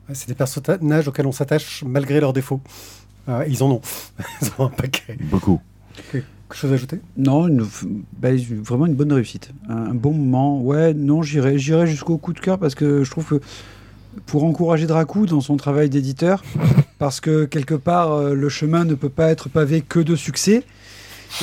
Ouais, 0.10 0.16
C'est 0.16 0.28
des 0.28 0.36
personnages 0.36 1.08
auxquels 1.08 1.28
on 1.28 1.32
s'attache 1.32 1.84
malgré 1.86 2.20
leurs 2.20 2.34
défauts. 2.34 2.62
Euh, 3.30 3.44
ils 3.48 3.64
en 3.64 3.72
ont. 3.72 3.82
Ils 4.42 4.48
en 4.58 4.64
ont 4.64 4.68
un 4.68 4.72
paquet. 4.72 5.18
Beaucoup. 5.32 5.60
Quelque 6.12 6.26
chose 6.54 6.72
à 6.72 6.76
ajouter? 6.76 7.00
Non, 7.18 7.48
une- 7.48 7.66
bah, 8.20 8.30
vraiment 8.64 8.86
une 8.86 8.94
bonne 8.94 9.12
réussite. 9.14 9.50
Un, 9.68 9.78
un 9.78 9.94
bon 9.96 10.14
moment. 10.14 10.62
Ouais, 10.62 10.94
non, 10.94 11.24
j'irai 11.24 11.58
j'irai 11.58 11.88
jusqu'au 11.88 12.18
coup 12.20 12.34
de 12.34 12.40
cœur 12.40 12.60
parce 12.60 12.76
que 12.76 13.04
je 13.04 13.10
trouve 13.12 13.26
que 13.26 13.42
pour 14.28 14.44
encourager 14.44 14.86
Dracou 14.88 15.26
dans 15.26 15.42
son 15.42 15.58
travail 15.58 15.90
d'éditeur, 15.90 16.44
parce 17.00 17.20
que 17.20 17.46
quelque 17.46 17.74
part, 17.76 18.12
euh, 18.14 18.34
le 18.36 18.50
chemin 18.50 18.86
ne 18.86 18.94
peut 18.94 19.10
pas 19.10 19.30
être 19.32 19.50
pavé 19.50 19.82
que 19.82 20.00
de 20.00 20.16
succès, 20.16 20.64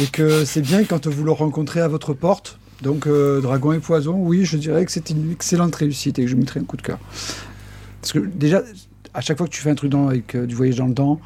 et 0.00 0.06
que 0.06 0.44
c'est 0.44 0.60
bien 0.62 0.84
quand 0.84 1.06
vous 1.06 1.24
le 1.24 1.32
rencontrez 1.32 1.80
à 1.80 1.88
votre 1.88 2.14
porte. 2.14 2.58
Donc, 2.82 3.06
euh, 3.06 3.40
Dragon 3.40 3.72
et 3.72 3.78
Poison, 3.78 4.14
oui, 4.16 4.44
je 4.44 4.56
dirais 4.56 4.84
que 4.84 4.90
c'est 4.90 5.10
une 5.10 5.30
excellente 5.30 5.74
réussite 5.76 6.18
et 6.18 6.22
que 6.22 6.28
je 6.28 6.36
mettrai 6.36 6.60
un 6.60 6.64
coup 6.64 6.76
de 6.76 6.82
cœur. 6.82 6.98
Parce 8.00 8.12
que 8.12 8.18
déjà, 8.18 8.62
à 9.14 9.20
chaque 9.20 9.38
fois 9.38 9.46
que 9.46 9.52
tu 9.52 9.60
fais 9.60 9.70
un 9.70 9.74
truc 9.76 9.90
dans, 9.90 10.08
avec 10.08 10.34
euh, 10.34 10.46
du 10.46 10.54
voyage 10.54 10.76
dans 10.76 10.86
le 10.86 10.94
temps, 10.94 11.20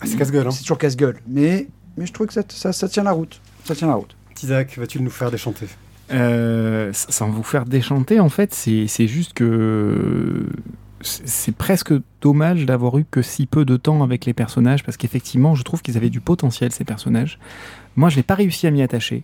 Ah, 0.00 0.06
C'est 0.06 0.16
casse-gueule. 0.16 0.46
Hein. 0.46 0.50
c'est 0.50 0.62
toujours 0.62 0.78
casse-gueule. 0.78 1.18
Mais, 1.28 1.68
mais 1.96 2.06
je 2.06 2.12
trouve 2.12 2.26
que 2.26 2.32
ça, 2.32 2.42
ça, 2.48 2.72
ça 2.72 2.88
tient 2.88 3.04
la 3.04 3.12
route. 3.12 3.40
Ça 3.64 3.74
tient 3.76 3.86
la 3.88 3.94
route. 3.94 4.16
Isaac, 4.42 4.76
vas-tu 4.78 5.00
nous 5.00 5.10
faire 5.10 5.30
déchanter? 5.30 5.66
Euh, 6.10 6.90
sans 6.92 7.28
vous 7.28 7.42
faire 7.42 7.64
déchanter, 7.66 8.18
en 8.18 8.28
fait, 8.30 8.54
c'est 8.54 8.86
c'est 8.86 9.06
juste 9.08 9.34
que 9.34 10.46
c'est 11.02 11.54
presque 11.54 11.92
dommage 12.22 12.64
d'avoir 12.66 12.96
eu 12.98 13.04
que 13.08 13.20
si 13.22 13.46
peu 13.46 13.64
de 13.64 13.76
temps 13.76 14.02
avec 14.02 14.24
les 14.24 14.32
personnages, 14.32 14.82
parce 14.84 14.96
qu'effectivement, 14.96 15.54
je 15.54 15.62
trouve 15.64 15.82
qu'ils 15.82 15.96
avaient 15.96 16.10
du 16.10 16.20
potentiel, 16.20 16.72
ces 16.72 16.84
personnages. 16.84 17.38
Moi, 17.98 18.08
je 18.10 18.16
n'ai 18.16 18.22
pas 18.22 18.34
réussi 18.34 18.66
à 18.66 18.70
m'y 18.70 18.80
attacher. 18.82 19.22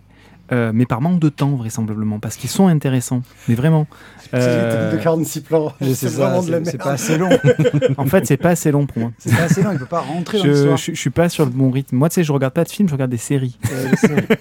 euh, 0.51 0.71
mais 0.75 0.85
par 0.85 1.01
manque 1.01 1.19
de 1.19 1.29
temps, 1.29 1.55
vraisemblablement, 1.55 2.19
parce 2.19 2.35
qu'ils 2.35 2.51
sont 2.51 2.67
intéressants. 2.67 3.23
Mais 3.47 3.55
vraiment. 3.55 3.87
Euh, 4.35 4.89
C'est 4.91 4.97
de 4.97 5.01
46 5.01 5.41
plans. 5.41 5.73
C'est 5.81 6.07
vraiment 6.07 6.43
de 6.43 6.51
la 6.51 6.57
c'est 6.59 6.73
merde. 6.73 6.77
pas 6.77 6.91
assez 6.91 7.17
long. 7.17 7.29
en 7.97 8.05
fait, 8.05 8.27
c'est 8.27 8.37
pas 8.37 8.49
assez 8.49 8.69
long 8.71 8.85
pour 8.85 8.99
moi. 8.99 9.11
C'est 9.17 9.33
pas 9.35 9.43
assez 9.43 9.63
long, 9.63 9.71
il 9.71 9.79
peut 9.79 9.85
pas 9.87 10.01
rentrer 10.01 10.37
dans 10.37 10.43
Je, 10.43 10.49
l'histoire. 10.51 10.77
je, 10.77 10.91
je 10.91 10.99
suis 10.99 11.09
pas 11.09 11.29
sur 11.29 11.45
le 11.45 11.51
bon 11.51 11.71
rythme. 11.71 11.95
Moi, 11.95 12.09
tu 12.09 12.15
sais, 12.15 12.23
je 12.23 12.31
regarde 12.31 12.53
pas 12.53 12.63
de 12.63 12.69
films, 12.69 12.87
je 12.89 12.93
regarde 12.93 13.09
des 13.09 13.17
séries. 13.17 13.57
Euh, 13.71 13.87
c'est- 13.95 14.39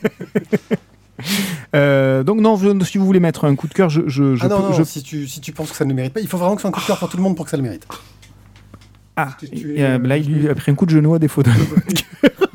Euh, 1.76 2.22
donc, 2.24 2.40
non, 2.40 2.56
je- 2.56 2.84
si 2.84 2.98
vous 2.98 3.06
voulez 3.06 3.20
mettre 3.20 3.44
un 3.44 3.54
coup 3.56 3.66
de 3.68 3.72
cœur, 3.74 3.88
je, 3.88 4.02
je, 4.08 4.34
je 4.34 4.44
ah 4.44 4.48
non, 4.48 4.56
peux- 4.58 4.62
non, 4.64 4.72
je- 4.72 4.82
si, 4.82 5.02
tu, 5.02 5.26
si 5.26 5.40
tu 5.40 5.52
penses 5.52 5.70
que 5.70 5.76
ça 5.76 5.84
ne 5.84 5.90
le 5.90 5.94
mérite 5.96 6.12
pas, 6.12 6.20
il 6.20 6.28
faut 6.28 6.38
vraiment 6.38 6.54
que 6.56 6.60
ce 6.60 6.62
soit 6.62 6.70
un 6.70 6.72
coup 6.72 6.80
de 6.80 6.86
cœur 6.86 6.98
pour 6.98 7.08
tout 7.08 7.16
le 7.16 7.22
monde 7.22 7.36
pour 7.36 7.44
que 7.44 7.50
ça 7.50 7.56
le 7.56 7.62
mérite. 7.62 7.86
Ah, 9.16 9.28
et, 9.52 9.82
euh, 9.82 9.98
euh, 9.98 9.98
là, 10.06 10.16
il 10.16 10.32
lui 10.32 10.48
a 10.48 10.54
pris 10.54 10.72
un 10.72 10.74
coup 10.74 10.86
de 10.86 10.90
genou 10.90 11.14
à 11.14 11.18
défaut 11.18 11.42
de. 11.42 11.50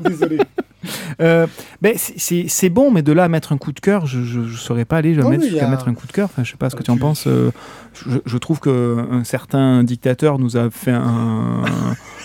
Désolé. 0.00 0.38
Euh, 1.20 1.46
ben, 1.82 1.94
c'est- 1.96 2.70
bon, 2.70 2.90
mais 2.90 3.02
de 3.02 3.12
là 3.12 3.24
à 3.24 3.28
mettre 3.28 3.52
un 3.52 3.58
coup 3.58 3.72
de 3.72 3.80
cœur, 3.80 4.06
je 4.06 4.18
ne 4.40 4.48
saurais 4.48 4.86
pas 4.86 4.96
aller 4.98 5.14
mettre, 5.14 5.42
jusqu'à 5.44 5.66
a- 5.66 5.70
mettre 5.70 5.88
un 5.88 5.94
coup 5.94 6.06
de 6.06 6.12
cœur. 6.12 6.26
Enfin, 6.32 6.42
je 6.42 6.50
sais 6.50 6.56
pas 6.56 6.70
ce 6.70 6.76
que 6.76 6.80
Ah, 6.80 6.84
tu 6.84 6.90
en 6.90 6.96
penses. 6.96 7.26
euh, 7.26 7.50
je, 8.06 8.18
je 8.24 8.38
trouve 8.38 8.60
qu'un 8.60 9.22
certain 9.24 9.84
dictateur 9.84 10.38
nous 10.38 10.56
a 10.56 10.70
fait 10.70 10.90
un, 10.92 11.62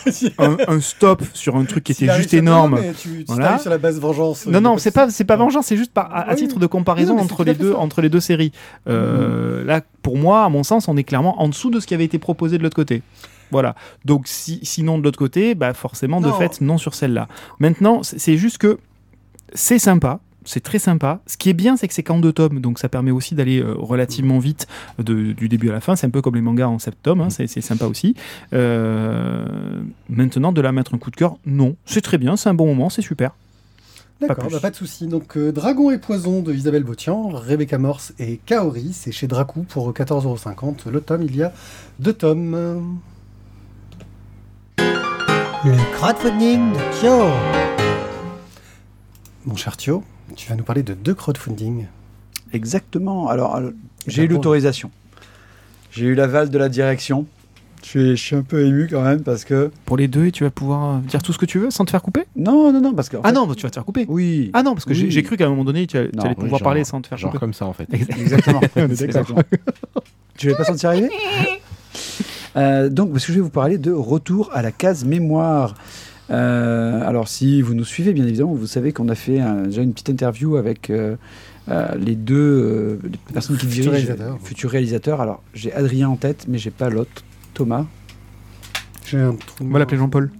un, 0.40 0.58
un 0.68 0.80
stop 0.80 1.24
sur 1.34 1.58
un 1.58 1.66
truc 1.66 1.84
qui 1.84 1.92
était 1.92 2.14
juste 2.16 2.34
énorme. 2.34 2.80
Tu, 3.02 3.10
tu 3.10 3.24
Voilà. 3.28 3.58
sur 3.58 3.70
la 3.70 3.78
base 3.78 4.00
vengeance. 4.00 4.46
Non, 4.48 4.62
non, 4.62 4.78
c'est 4.78 4.92
pas, 4.92 5.10
c'est 5.10 5.26
pas 5.26 5.36
vengeance, 5.36 5.66
c'est 5.68 5.78
juste 5.78 5.92
par, 5.94 6.10
à, 6.14 6.34
titre 6.36 6.60
de 6.60 6.68
comparaison 6.68 7.16
non, 7.18 7.24
entre, 7.24 7.44
les 7.44 7.54
deux, 7.56 7.74
ça. 7.74 7.78
entre 7.80 8.02
les 8.02 8.10
deux 8.10 8.22
séries. 8.22 8.52
Euh, 8.88 9.64
Là, 9.66 9.82
pour 10.02 10.18
moi, 10.18 10.46
à 10.46 10.50
mon 10.50 10.64
sens, 10.64 10.88
on 10.88 10.96
est 10.96 11.04
clairement 11.04 11.42
en 11.42 11.50
dessous 11.50 11.72
de 11.72 11.80
ce 11.82 11.88
qui 11.88 11.94
avait 11.94 12.06
été 12.06 12.20
proposé 12.20 12.58
de 12.58 12.64
l'autre 12.64 12.76
côté. 12.76 13.02
Voilà. 13.52 13.76
Donc, 14.06 14.28
si, 14.28 14.60
sinon, 14.64 14.98
de 14.98 15.04
l'autre 15.04 15.20
côté, 15.20 15.56
bah, 15.56 15.74
forcément, 15.74 16.20
de 16.22 16.32
fait, 16.32 16.62
non 16.62 16.78
sur 16.78 16.94
celle-là. 16.96 17.28
Maintenant, 17.60 18.02
c'est 18.04 18.38
juste 18.38 18.58
que 18.58 18.78
c'est 19.54 19.80
sympa. 19.80 20.20
C'est 20.48 20.62
très 20.62 20.78
sympa. 20.78 21.22
Ce 21.26 21.38
qui 21.38 21.50
est 21.50 21.54
bien, 21.54 21.76
c'est 21.76 21.88
que 21.88 21.94
c'est 21.96 22.04
qu'en 22.04 22.20
deux 22.20 22.32
tomes, 22.34 22.60
donc 22.60 22.78
ça 22.78 22.88
permet 22.88 23.10
aussi 23.10 23.34
d'aller 23.34 23.60
euh, 23.64 23.74
relativement 23.76 24.38
vite 24.38 24.68
de- 25.00 25.32
du 25.32 25.50
début 25.50 25.70
à 25.70 25.74
la 25.74 25.82
fin. 25.82 25.96
C'est 25.96 26.06
un 26.06 26.12
peu 26.12 26.22
comme 26.22 26.36
les 26.36 26.42
mangas 26.42 26.68
en 26.68 26.78
sept 26.78 26.96
tomes, 27.02 27.22
hein, 27.22 27.30
c'est 27.32 27.48
sympa 27.62 27.88
aussi. 27.88 28.14
Euh, 28.54 29.46
maintenant, 30.10 30.52
de 30.52 30.62
la 30.62 30.72
mettre 30.72 30.94
un 30.94 30.98
coup 31.00 31.10
de 31.12 31.16
cœur, 31.16 31.38
non. 31.48 31.76
C'est 31.86 32.02
très 32.02 32.18
bien, 32.20 32.36
c'est 32.36 32.50
un 32.50 32.54
bon 32.54 32.68
moment, 32.68 32.90
c'est 32.92 33.02
super. 33.02 33.32
D'accord, 34.22 34.36
pas 34.38 34.44
pas, 34.44 34.50
plus. 34.50 34.60
pas 34.62 34.70
de 34.70 34.76
souci. 34.76 35.08
Donc, 35.08 35.36
euh, 35.36 35.52
Dragon 35.52 35.90
et 35.92 35.98
Poison 35.98 36.42
de 36.42 36.54
Isabelle 36.54 36.84
Botian, 36.84 37.28
Rebecca 37.30 37.78
Morse 37.78 38.14
et 38.20 38.40
Kaori, 38.46 38.92
c'est 38.94 39.12
chez 39.12 39.28
Dracou 39.28 39.64
pour 39.64 39.92
14,50€. 39.94 40.90
Le 40.92 41.02
tome, 41.02 41.24
il 41.24 41.36
y 41.36 41.44
a 41.44 41.52
deux 42.00 42.14
tomes. 42.14 43.00
Le 45.66 45.78
crowdfunding 45.96 46.74
de 46.74 47.00
Thio. 47.00 47.24
Mon 49.46 49.56
cher 49.56 49.76
Thio, 49.78 50.04
tu 50.36 50.50
vas 50.50 50.56
nous 50.56 50.64
parler 50.64 50.84
de 50.84 50.94
deux 50.94 51.14
crowdfunding. 51.14 51.86
Exactement. 52.54 53.28
Alors, 53.30 53.56
alors, 53.56 53.72
j'ai 54.08 54.24
eu 54.24 54.28
l'autorisation. 54.28 54.92
J'ai 55.92 56.06
eu 56.06 56.16
l'aval 56.16 56.50
de 56.50 56.58
la 56.58 56.70
direction. 56.70 57.26
Je 57.84 57.90
suis, 57.90 58.10
je 58.18 58.22
suis 58.24 58.36
un 58.36 58.42
peu 58.42 58.66
ému 58.66 58.88
quand 58.90 59.02
même 59.04 59.22
parce 59.22 59.46
que. 59.46 59.72
Pour 59.86 59.98
les 59.98 60.08
deux, 60.08 60.26
et 60.28 60.32
tu 60.32 60.44
vas 60.44 60.50
pouvoir 60.52 60.96
euh, 60.96 61.00
dire 61.02 61.22
tout 61.22 61.34
ce 61.34 61.38
que 61.38 61.46
tu 61.46 61.60
veux 61.60 61.70
sans 61.70 61.86
te 61.86 61.92
faire 61.92 62.02
couper? 62.02 62.24
Non, 62.36 62.72
non, 62.74 62.82
non, 62.82 62.94
parce 62.94 63.10
que. 63.10 63.18
Ah 63.24 63.30
fait- 63.30 63.34
non, 63.36 63.54
tu 63.54 63.62
vas 63.64 63.70
te 63.70 63.76
faire 63.76 63.86
couper. 63.86 64.06
Oui. 64.08 64.50
Ah 64.54 64.64
non, 64.64 64.74
parce 64.74 64.86
que 64.86 64.94
j'ai 64.96 65.06
Oui. 65.06 65.12
j'ai 65.12 65.22
cru 65.24 65.38
qu'à 65.38 65.46
un 65.46 65.50
moment 65.50 65.64
donné, 65.66 65.86
tu 65.86 65.98
allais, 65.98 66.10
tu 66.10 66.16
Non, 66.18 66.24
allais 66.24 66.32
oui, 66.38 66.44
pouvoir 66.44 66.60
genre- 66.60 66.64
parler 66.66 66.84
sans 66.84 67.02
te 67.02 67.08
faire 67.08 67.18
Genre 67.18 67.30
couper. 67.32 67.40
comme 67.40 67.54
ça 67.54 67.66
en 67.68 67.74
fait. 67.74 67.88
Exactement. 67.92 68.62
Exactement. 68.76 69.42
Tu 70.38 70.48
l'avais 70.48 70.58
pas 70.58 70.64
senti 70.66 70.86
arriver 70.86 71.10
Euh, 72.58 72.90
Donc, 72.90 73.12
parce 73.12 73.26
que 73.26 73.32
je 73.32 73.38
vais 73.38 73.44
vous 73.44 73.50
parler 73.50 73.78
de 73.78 73.92
retour 73.92 74.50
à 74.54 74.62
la 74.62 74.72
case 74.72 75.04
mémoire. 75.06 75.76
Euh, 76.32 77.02
alors, 77.08 77.28
si 77.28 77.62
vous 77.62 77.74
nous 77.74 77.84
suivez, 77.86 78.14
bien 78.14 78.26
évidemment, 78.26 78.54
vous 78.54 78.66
savez 78.68 78.94
qu'on 78.94 79.10
a 79.10 79.16
fait 79.16 79.40
un- 79.40 79.64
déjà 79.64 79.82
une 79.84 79.94
petite 79.94 80.10
interview 80.10 80.56
avec 80.56 80.90
euh, 80.90 81.16
euh, 81.70 81.88
les 82.00 82.16
deux 82.16 82.36
euh, 82.36 83.00
les 83.04 83.34
personnes 83.34 83.58
qui 83.58 83.66
Futurs 83.68 83.92
dirigent, 83.92 84.08
réalisateurs. 84.08 84.38
futurs 84.44 84.70
réalisateurs. 84.72 85.22
Alors, 85.22 85.44
j'ai 85.54 85.72
Adrien 85.74 86.10
en 86.10 86.16
tête, 86.16 86.46
mais 86.48 86.58
j'ai 86.58 86.72
pas 86.72 86.90
l'autre, 86.90 87.24
Thomas. 87.54 87.86
J'ai 89.06 89.20
un 89.20 89.34
trou. 89.36 89.66
On 89.66 89.70
va 89.72 89.80
l'appeler 89.80 89.98
Jean-Paul. 89.98 90.32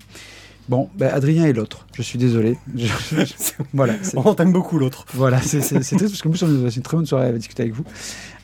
Bon, 0.68 0.90
ben, 0.98 1.12
Adrien 1.14 1.46
est 1.46 1.54
l'autre. 1.54 1.86
Je 1.94 2.02
suis 2.02 2.18
désolé. 2.18 2.58
Je- 2.76 2.88
je- 2.88 3.26
voilà. 3.74 3.94
On 4.16 4.34
t'aime 4.34 4.52
beaucoup 4.52 4.80
l'autre. 4.80 5.06
Voilà, 5.14 5.40
c'est 5.42 5.60
triste 5.60 6.00
parce 6.00 6.22
qu'en 6.24 6.32
plus, 6.32 6.42
on 6.44 6.66
a 6.66 6.70
une 6.70 6.82
très 6.82 6.98
bonne 6.98 7.06
soirée 7.06 7.28
à 7.28 7.32
discuter 7.34 7.64
avec 7.64 7.76
vous. 7.76 7.84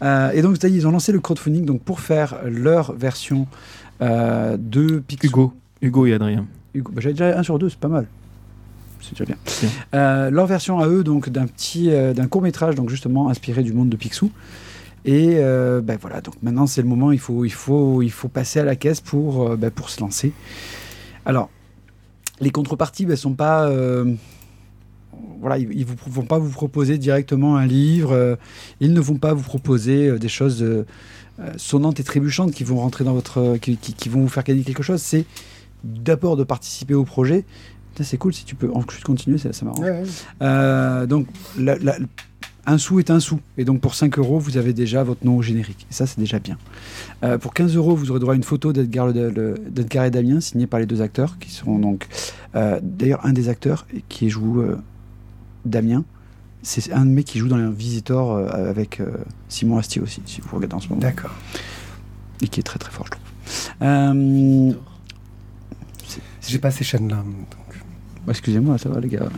Euh, 0.04 0.30
et 0.32 0.42
donc, 0.44 0.58
ça 0.62 0.68
y 0.68 0.74
est, 0.74 0.78
ils 0.78 0.88
ont 0.88 0.92
lancé 0.92 1.12
le 1.12 1.20
crowdfunding 1.20 1.66
donc, 1.66 1.82
pour 1.82 2.00
faire 2.00 2.38
leur 2.46 2.94
version 2.94 3.48
euh, 4.04 4.56
de 4.60 5.00
Picsou. 5.00 5.28
Hugo. 5.28 5.54
Hugo 5.82 6.06
et 6.06 6.14
Adrien. 6.14 6.46
Hugo. 6.76 6.92
Bah, 6.94 7.02
J'avais 7.02 7.14
déjà 7.14 7.38
un 7.40 7.44
sur 7.44 7.58
deux, 7.58 7.70
c'est 7.70 7.80
pas 7.80 7.88
mal. 7.88 8.06
C'est 9.02 9.12
déjà 9.18 9.26
bien. 9.26 9.38
Euh, 9.96 10.30
leur 10.30 10.46
version 10.46 10.78
à 10.80 10.88
eux, 10.88 11.04
donc 11.04 11.30
d'un 11.30 11.48
petit, 11.48 11.90
d'un 11.90 12.28
court 12.28 12.44
métrage, 12.44 12.76
donc 12.76 12.90
justement 12.92 13.30
inspiré 13.30 13.64
du 13.64 13.74
monde 13.74 13.90
de 13.90 13.98
Picsou. 13.98 14.30
Et 15.06 15.38
ben 15.40 15.98
voilà, 16.00 16.22
donc 16.22 16.36
maintenant 16.44 16.68
c'est 16.68 16.84
le 16.84 16.88
moment, 16.88 17.12
il 17.12 17.18
faut, 17.18 17.44
il 17.44 17.52
faut, 17.52 18.04
il 18.04 18.12
faut 18.12 18.28
passer 18.28 18.60
à 18.60 18.64
la 18.64 18.76
caisse 18.76 19.02
pour, 19.02 19.58
ben, 19.58 19.72
pour 19.72 19.90
se 19.90 20.00
lancer. 20.02 20.34
Alors, 21.26 21.50
les 22.42 22.50
contreparties 22.52 23.06
ne 23.06 23.16
sont 23.16 23.34
pas. 23.34 23.68
euh, 23.70 24.14
voilà, 25.40 25.58
ils 25.58 25.80
ne 25.80 25.86
vont 26.12 26.24
pas 26.26 26.38
vous 26.40 26.50
proposer 26.52 26.98
directement 26.98 27.56
un 27.58 27.66
livre, 27.66 28.12
euh, 28.12 28.36
ils 28.80 28.94
ne 28.94 29.00
vont 29.00 29.16
pas 29.18 29.34
vous 29.34 29.44
proposer 29.44 30.08
euh, 30.10 30.20
des 30.20 30.30
choses 30.30 30.66
sonnantes 31.58 32.00
et 32.00 32.04
trébuchantes 32.04 32.52
qui 32.52 32.64
vont 32.64 32.78
rentrer 32.78 33.04
dans 33.04 33.14
votre. 33.14 33.58
qui, 33.62 33.78
qui- 33.78 33.94
qui 33.94 34.10
vont 34.10 34.22
vous 34.22 34.28
faire 34.30 34.44
gagner 34.44 34.64
quelque 34.64 34.84
chose. 34.84 35.02
C'est 35.02 35.26
d'abord 35.84 36.38
de 36.38 36.44
participer 36.44 36.94
au 36.94 37.04
projet. 37.06 37.46
C'est 38.00 38.18
cool 38.18 38.34
si 38.34 38.46
tu 38.46 38.56
peux 38.56 38.70
en 38.74 38.82
plus 38.84 39.02
continuer, 39.04 39.38
ça, 39.38 39.52
ça 39.54 39.66
m'arrange. 39.66 39.86
Ouais, 39.86 40.04
ouais. 40.42 41.08
Donc, 41.08 41.28
la- 41.60 41.78
la- 41.78 41.98
un 42.66 42.78
sou 42.78 43.00
est 43.00 43.10
un 43.10 43.20
sou. 43.20 43.40
Et 43.58 43.66
donc, 43.66 43.82
pour 43.82 43.96
5 43.96 44.18
euros, 44.20 44.40
vous 44.40 44.58
avez 44.58 44.74
déjà 44.74 45.04
votre 45.04 45.26
nom 45.26 45.38
au 45.38 45.42
générique. 45.42 45.88
Et 45.90 45.94
ça, 45.94 46.06
c'est 46.06 46.20
déjà 46.20 46.40
bien. 46.40 46.58
Euh, 47.24 47.38
pour 47.38 47.54
15 47.54 47.76
euros, 47.76 47.96
vous 47.96 48.12
aurez 48.12 48.20
droit 48.20 48.34
à 48.34 48.36
une 48.36 48.44
photo 48.44 48.72
d'Edgar, 48.74 49.10
et 49.10 50.12
Damien, 50.12 50.40
signée 50.42 50.68
par 50.68 50.80
les 50.80 50.86
deux 50.86 51.02
acteurs, 51.02 51.38
qui 51.40 51.50
seront 51.52 51.80
donc. 51.80 52.08
euh, 52.56 52.80
D'ailleurs, 52.84 53.26
un 53.26 53.34
des 53.34 53.50
acteurs 53.50 53.88
qui 54.10 54.30
joue 54.30 54.62
euh, 54.62 54.78
Damien, 55.66 56.04
c'est 56.62 56.92
un 56.94 57.06
de 57.06 57.12
mes 57.12 57.24
qui 57.24 57.40
joue 57.40 57.48
dans 57.48 57.58
les 57.58 57.72
Visitor 57.72 58.38
avec 58.38 59.02
Simon 59.50 59.80
Astier 59.80 60.00
aussi, 60.00 60.22
si 60.28 60.42
vous 60.42 60.56
regardez 60.56 60.76
en 60.76 60.80
ce 60.80 60.90
moment. 60.90 61.02
D'accord. 61.02 61.32
Et 62.42 62.48
qui 62.48 62.60
est 62.60 62.64
très 62.64 62.78
très 62.78 62.92
fort, 62.92 63.08
je 63.08 63.12
trouve. 63.12 64.76
J'ai 66.48 66.60
pas 66.60 66.70
ces 66.70 66.84
chaînes-là. 66.84 67.24
Excusez-moi, 68.28 68.78
ça 68.78 68.90
va 68.90 69.00
les 69.00 69.08
gars. 69.08 69.30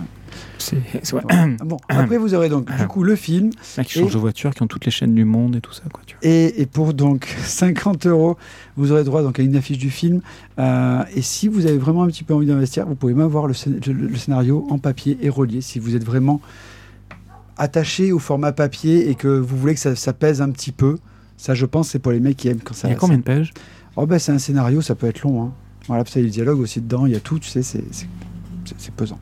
C'est 0.57 0.77
c'est- 1.03 1.15
ouais. 1.15 1.21
Ah 1.29 1.47
Bon, 1.65 1.77
après 1.89 2.17
vous 2.17 2.33
aurez 2.33 2.49
donc 2.49 2.69
du 2.77 2.87
coup 2.87 3.03
le 3.03 3.15
film, 3.15 3.49
mecs 3.77 3.87
qui 3.87 3.99
changent 3.99 4.11
Et- 4.11 4.13
de 4.13 4.19
voiture, 4.19 4.53
qui 4.53 4.61
ont 4.63 4.67
toutes 4.67 4.85
les 4.85 4.91
chaînes 4.91 5.13
du 5.15 5.25
monde 5.25 5.55
et 5.55 5.61
tout 5.61 5.73
ça. 5.73 5.83
Quoi, 5.91 6.01
tu 6.05 6.15
vois. 6.15 6.29
Et, 6.29 6.61
et 6.61 6.65
pour 6.65 6.93
donc 6.93 7.25
50 7.43 8.05
euros, 8.07 8.37
vous 8.77 8.91
aurez 8.91 9.03
droit 9.03 9.21
donc 9.23 9.39
à 9.39 9.43
une 9.43 9.55
affiche 9.55 9.77
du 9.77 9.89
film. 9.89 10.21
Euh, 10.59 11.03
et 11.15 11.21
si 11.21 11.47
vous 11.47 11.65
avez 11.65 11.77
vraiment 11.77 12.03
un 12.03 12.07
petit 12.07 12.23
peu 12.23 12.33
envie 12.33 12.47
d'investir, 12.47 12.85
vous 12.85 12.95
pouvez 12.95 13.13
même 13.13 13.25
avoir 13.25 13.47
le, 13.47 13.53
scén- 13.53 13.85
le- 13.85 14.07
le 14.07 14.15
scénario 14.17 14.65
en 14.69 14.77
papier 14.77 15.17
et 15.21 15.29
relié. 15.29 15.61
Si 15.61 15.79
vous 15.79 15.95
êtes 15.95 16.03
vraiment 16.05 16.41
attaché 17.57 18.11
au 18.11 18.19
format 18.19 18.51
papier 18.51 19.09
et 19.09 19.15
que 19.15 19.27
vous 19.27 19.57
voulez 19.57 19.73
que 19.75 19.79
ça, 19.79 19.95
ça 19.95 20.13
pèse 20.13 20.41
un 20.41 20.49
petit 20.49 20.71
peu, 20.71 20.97
ça 21.37 21.53
je 21.53 21.65
pense 21.65 21.89
c'est 21.89 21.99
pour 21.99 22.11
les 22.11 22.19
mecs 22.19 22.37
qui 22.37 22.47
aiment 22.47 22.61
quand 22.63 22.73
ça. 22.73 22.87
Il 22.87 22.91
y 22.91 22.93
a 22.93 22.97
combien 22.97 23.17
de 23.17 23.23
pages? 23.23 23.53
Oh 23.95 24.05
ben 24.07 24.17
c'est 24.17 24.31
un 24.31 24.39
scénario, 24.39 24.81
ça 24.81 24.95
peut 24.95 25.07
être 25.07 25.21
long. 25.21 25.43
Hein. 25.43 25.51
Voilà, 25.87 26.03
parce 26.03 26.13
qu'il 26.13 26.21
y 26.21 26.25
a 26.25 26.27
le 26.27 26.31
dialogue 26.31 26.59
aussi 26.59 26.81
dedans, 26.81 27.05
il 27.05 27.11
y 27.11 27.15
a 27.15 27.19
tout, 27.19 27.37
tu 27.39 27.49
sais, 27.49 27.61
c'est 27.61 27.83
c'est- 27.91 28.07
c'est- 28.77 28.93
pesant. 28.93 29.19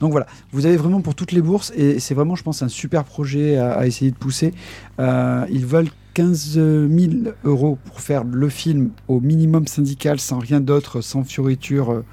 Donc 0.00 0.10
voilà, 0.10 0.26
vous 0.52 0.66
avez 0.66 0.76
vraiment 0.76 1.00
pour 1.00 1.14
toutes 1.14 1.32
les 1.32 1.40
bourses 1.40 1.72
et 1.76 2.00
c'est 2.00 2.14
vraiment, 2.14 2.34
je 2.34 2.42
pense, 2.42 2.62
un 2.62 2.68
super 2.68 3.04
projet 3.04 3.56
à, 3.58 3.86
essayer 3.86 4.10
de 4.10 4.16
pousser. 4.16 4.52
Euh, 4.98 5.46
ils 5.50 5.64
veulent 5.64 5.90
15 6.14 6.54
000 6.54 7.12
euros 7.44 7.78
pour 7.84 8.00
faire 8.00 8.24
le 8.24 8.48
film 8.48 8.90
au 9.08 9.20
minimum 9.20 9.66
syndical, 9.66 10.18
sans 10.20 10.38
rien 10.38 10.60
d'autre, 10.60 11.00
sans 11.00 11.24
fioriture, 11.24 11.92
euh, 11.92 12.04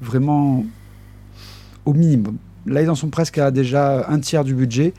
vraiment 0.00 0.64
au 1.84 1.92
minimum. 1.92 2.36
Là, 2.66 2.82
ils 2.82 2.90
en 2.90 2.94
sont 2.94 3.08
presque 3.10 3.38
à 3.38 3.50
déjà 3.50 4.08
un 4.08 4.18
tiers 4.20 4.44
du 4.44 4.54
budget. 4.54 4.94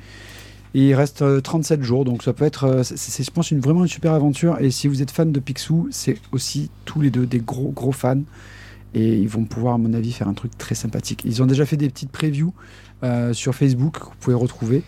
Et 0.76 0.90
il 0.90 0.94
reste 0.94 1.22
euh, 1.22 1.40
37 1.40 1.84
jours, 1.84 2.04
donc 2.04 2.22
ça 2.22 2.34
peut 2.34 2.44
être, 2.44 2.66
euh, 2.66 2.84
c'est, 2.84 3.24
je 3.24 3.32
pense, 3.32 3.50
une, 3.50 3.62
vraiment 3.62 3.84
une 3.84 3.88
super 3.90 4.12
aventure. 4.12 4.60
Et 4.60 4.72
si 4.72 4.90
vous 4.90 5.02
êtes 5.02 5.10
fan 5.10 5.32
de 5.32 5.40
Picsou, 5.40 5.88
c'est 5.90 6.18
aussi 6.34 6.70
tous 6.84 7.00
les 7.00 7.10
deux 7.10 7.26
des 7.26 7.40
gros, 7.40 7.72
gros 7.72 7.94
fans. 7.94 8.22
Et 8.96 9.18
ils 9.18 9.28
vont 9.28 9.44
pouvoir, 9.44 9.76
à 9.76 9.78
mon 9.78 9.94
avis, 9.94 10.12
faire 10.14 10.28
un 10.28 10.34
truc 10.34 10.58
très 10.58 10.74
sympathique. 10.74 11.22
Ils 11.26 11.44
ont 11.44 11.46
déjà 11.46 11.66
fait 11.66 11.78
des 11.78 11.90
petites 11.90 12.12
previews 12.12 12.54
euh, 13.04 13.34
sur 13.34 13.54
Facebook 13.54 14.00
que 14.00 14.06
vous 14.06 14.12
pouvez 14.20 14.36
retrouver 14.36 14.82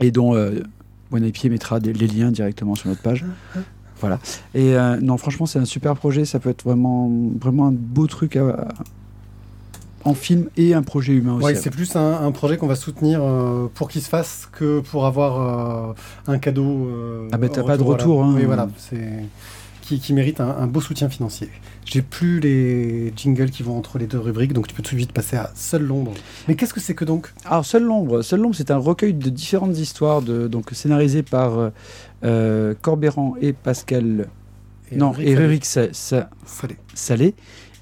et 0.00 0.10
dont 0.10 0.34
euh, 0.36 0.60
Pied 1.32 1.48
mettra 1.50 1.80
des, 1.80 1.92
les 1.92 2.06
liens 2.06 2.30
directement 2.30 2.74
sur 2.74 2.88
notre 2.88 3.02
page. 3.02 3.24
Voilà. 4.00 4.18
Et 4.54 4.74
euh, 4.76 4.98
non, 5.00 5.16
franchement, 5.16 5.46
c'est 5.46 5.58
un 5.58 5.64
super 5.64 5.94
projet. 5.96 6.24
Ça 6.24 6.38
peut 6.40 6.50
être 6.50 6.62
vraiment, 6.64 7.10
vraiment 7.40 7.66
un 7.68 7.72
beau 7.72 8.06
truc 8.06 8.36
à- 8.36 8.48
à- 8.50 8.68
en 10.04 10.14
film 10.14 10.48
et 10.56 10.74
un 10.74 10.82
projet 10.82 11.12
humain 11.12 11.34
aussi. 11.36 11.44
Ouais, 11.44 11.54
c'est 11.54 11.70
plus 11.70 11.94
un, 11.96 12.24
un 12.24 12.32
projet 12.32 12.56
qu'on 12.56 12.66
va 12.66 12.74
soutenir 12.74 13.20
euh, 13.22 13.68
pour 13.72 13.88
qu'il 13.88 14.02
se 14.02 14.08
fasse 14.08 14.48
que 14.50 14.80
pour 14.80 15.06
avoir 15.06 15.90
euh, 15.90 15.92
un 16.26 16.38
cadeau. 16.38 16.88
euh, 16.88 17.28
Ah 17.30 17.38
ben, 17.38 17.48
t'as 17.48 17.62
pas 17.62 17.76
de 17.76 17.82
voilà. 17.84 18.02
retour, 18.02 18.24
hein. 18.24 18.34
Oui, 18.36 18.44
voilà. 18.44 18.68
C'est 18.78 19.24
qui, 19.82 20.00
qui 20.00 20.14
mérite 20.14 20.40
un, 20.40 20.48
un 20.48 20.66
beau 20.66 20.80
soutien 20.80 21.08
financier. 21.10 21.50
J'ai 21.84 22.00
plus 22.00 22.40
les 22.40 23.12
jingles 23.16 23.50
qui 23.50 23.62
vont 23.62 23.76
entre 23.76 23.98
les 23.98 24.06
deux 24.06 24.18
rubriques, 24.18 24.54
donc 24.54 24.68
tu 24.68 24.74
peux 24.74 24.82
tout 24.82 24.94
de 24.94 25.00
suite 25.00 25.12
passer 25.12 25.36
à 25.36 25.50
Seul 25.54 25.82
l'ombre. 25.82 26.12
Mais 26.48 26.54
qu'est-ce 26.54 26.72
que 26.72 26.80
c'est 26.80 26.94
que 26.94 27.04
donc? 27.04 27.32
Alors, 27.44 27.66
Seul 27.66 27.82
l'ombre, 27.82 28.22
Seul 28.22 28.40
l'ombre, 28.40 28.54
c'est 28.54 28.70
un 28.70 28.78
recueil 28.78 29.12
de 29.12 29.28
différentes 29.28 29.76
histoires, 29.76 30.22
de, 30.22 30.48
donc 30.48 30.70
scénarisées 30.72 31.22
par 31.22 31.58
euh, 31.58 31.70
euh, 32.24 32.74
Corbéran 32.80 33.34
et 33.40 33.52
Pascal. 33.52 34.28
non, 34.94 35.10
Rurik 35.10 35.26
et 35.28 35.34
Salé. 35.34 35.44
Rurik 35.46 35.64
Sa- 35.64 35.92
Sa- 35.92 36.30
Salé. 36.46 36.76
Salé, 36.94 37.34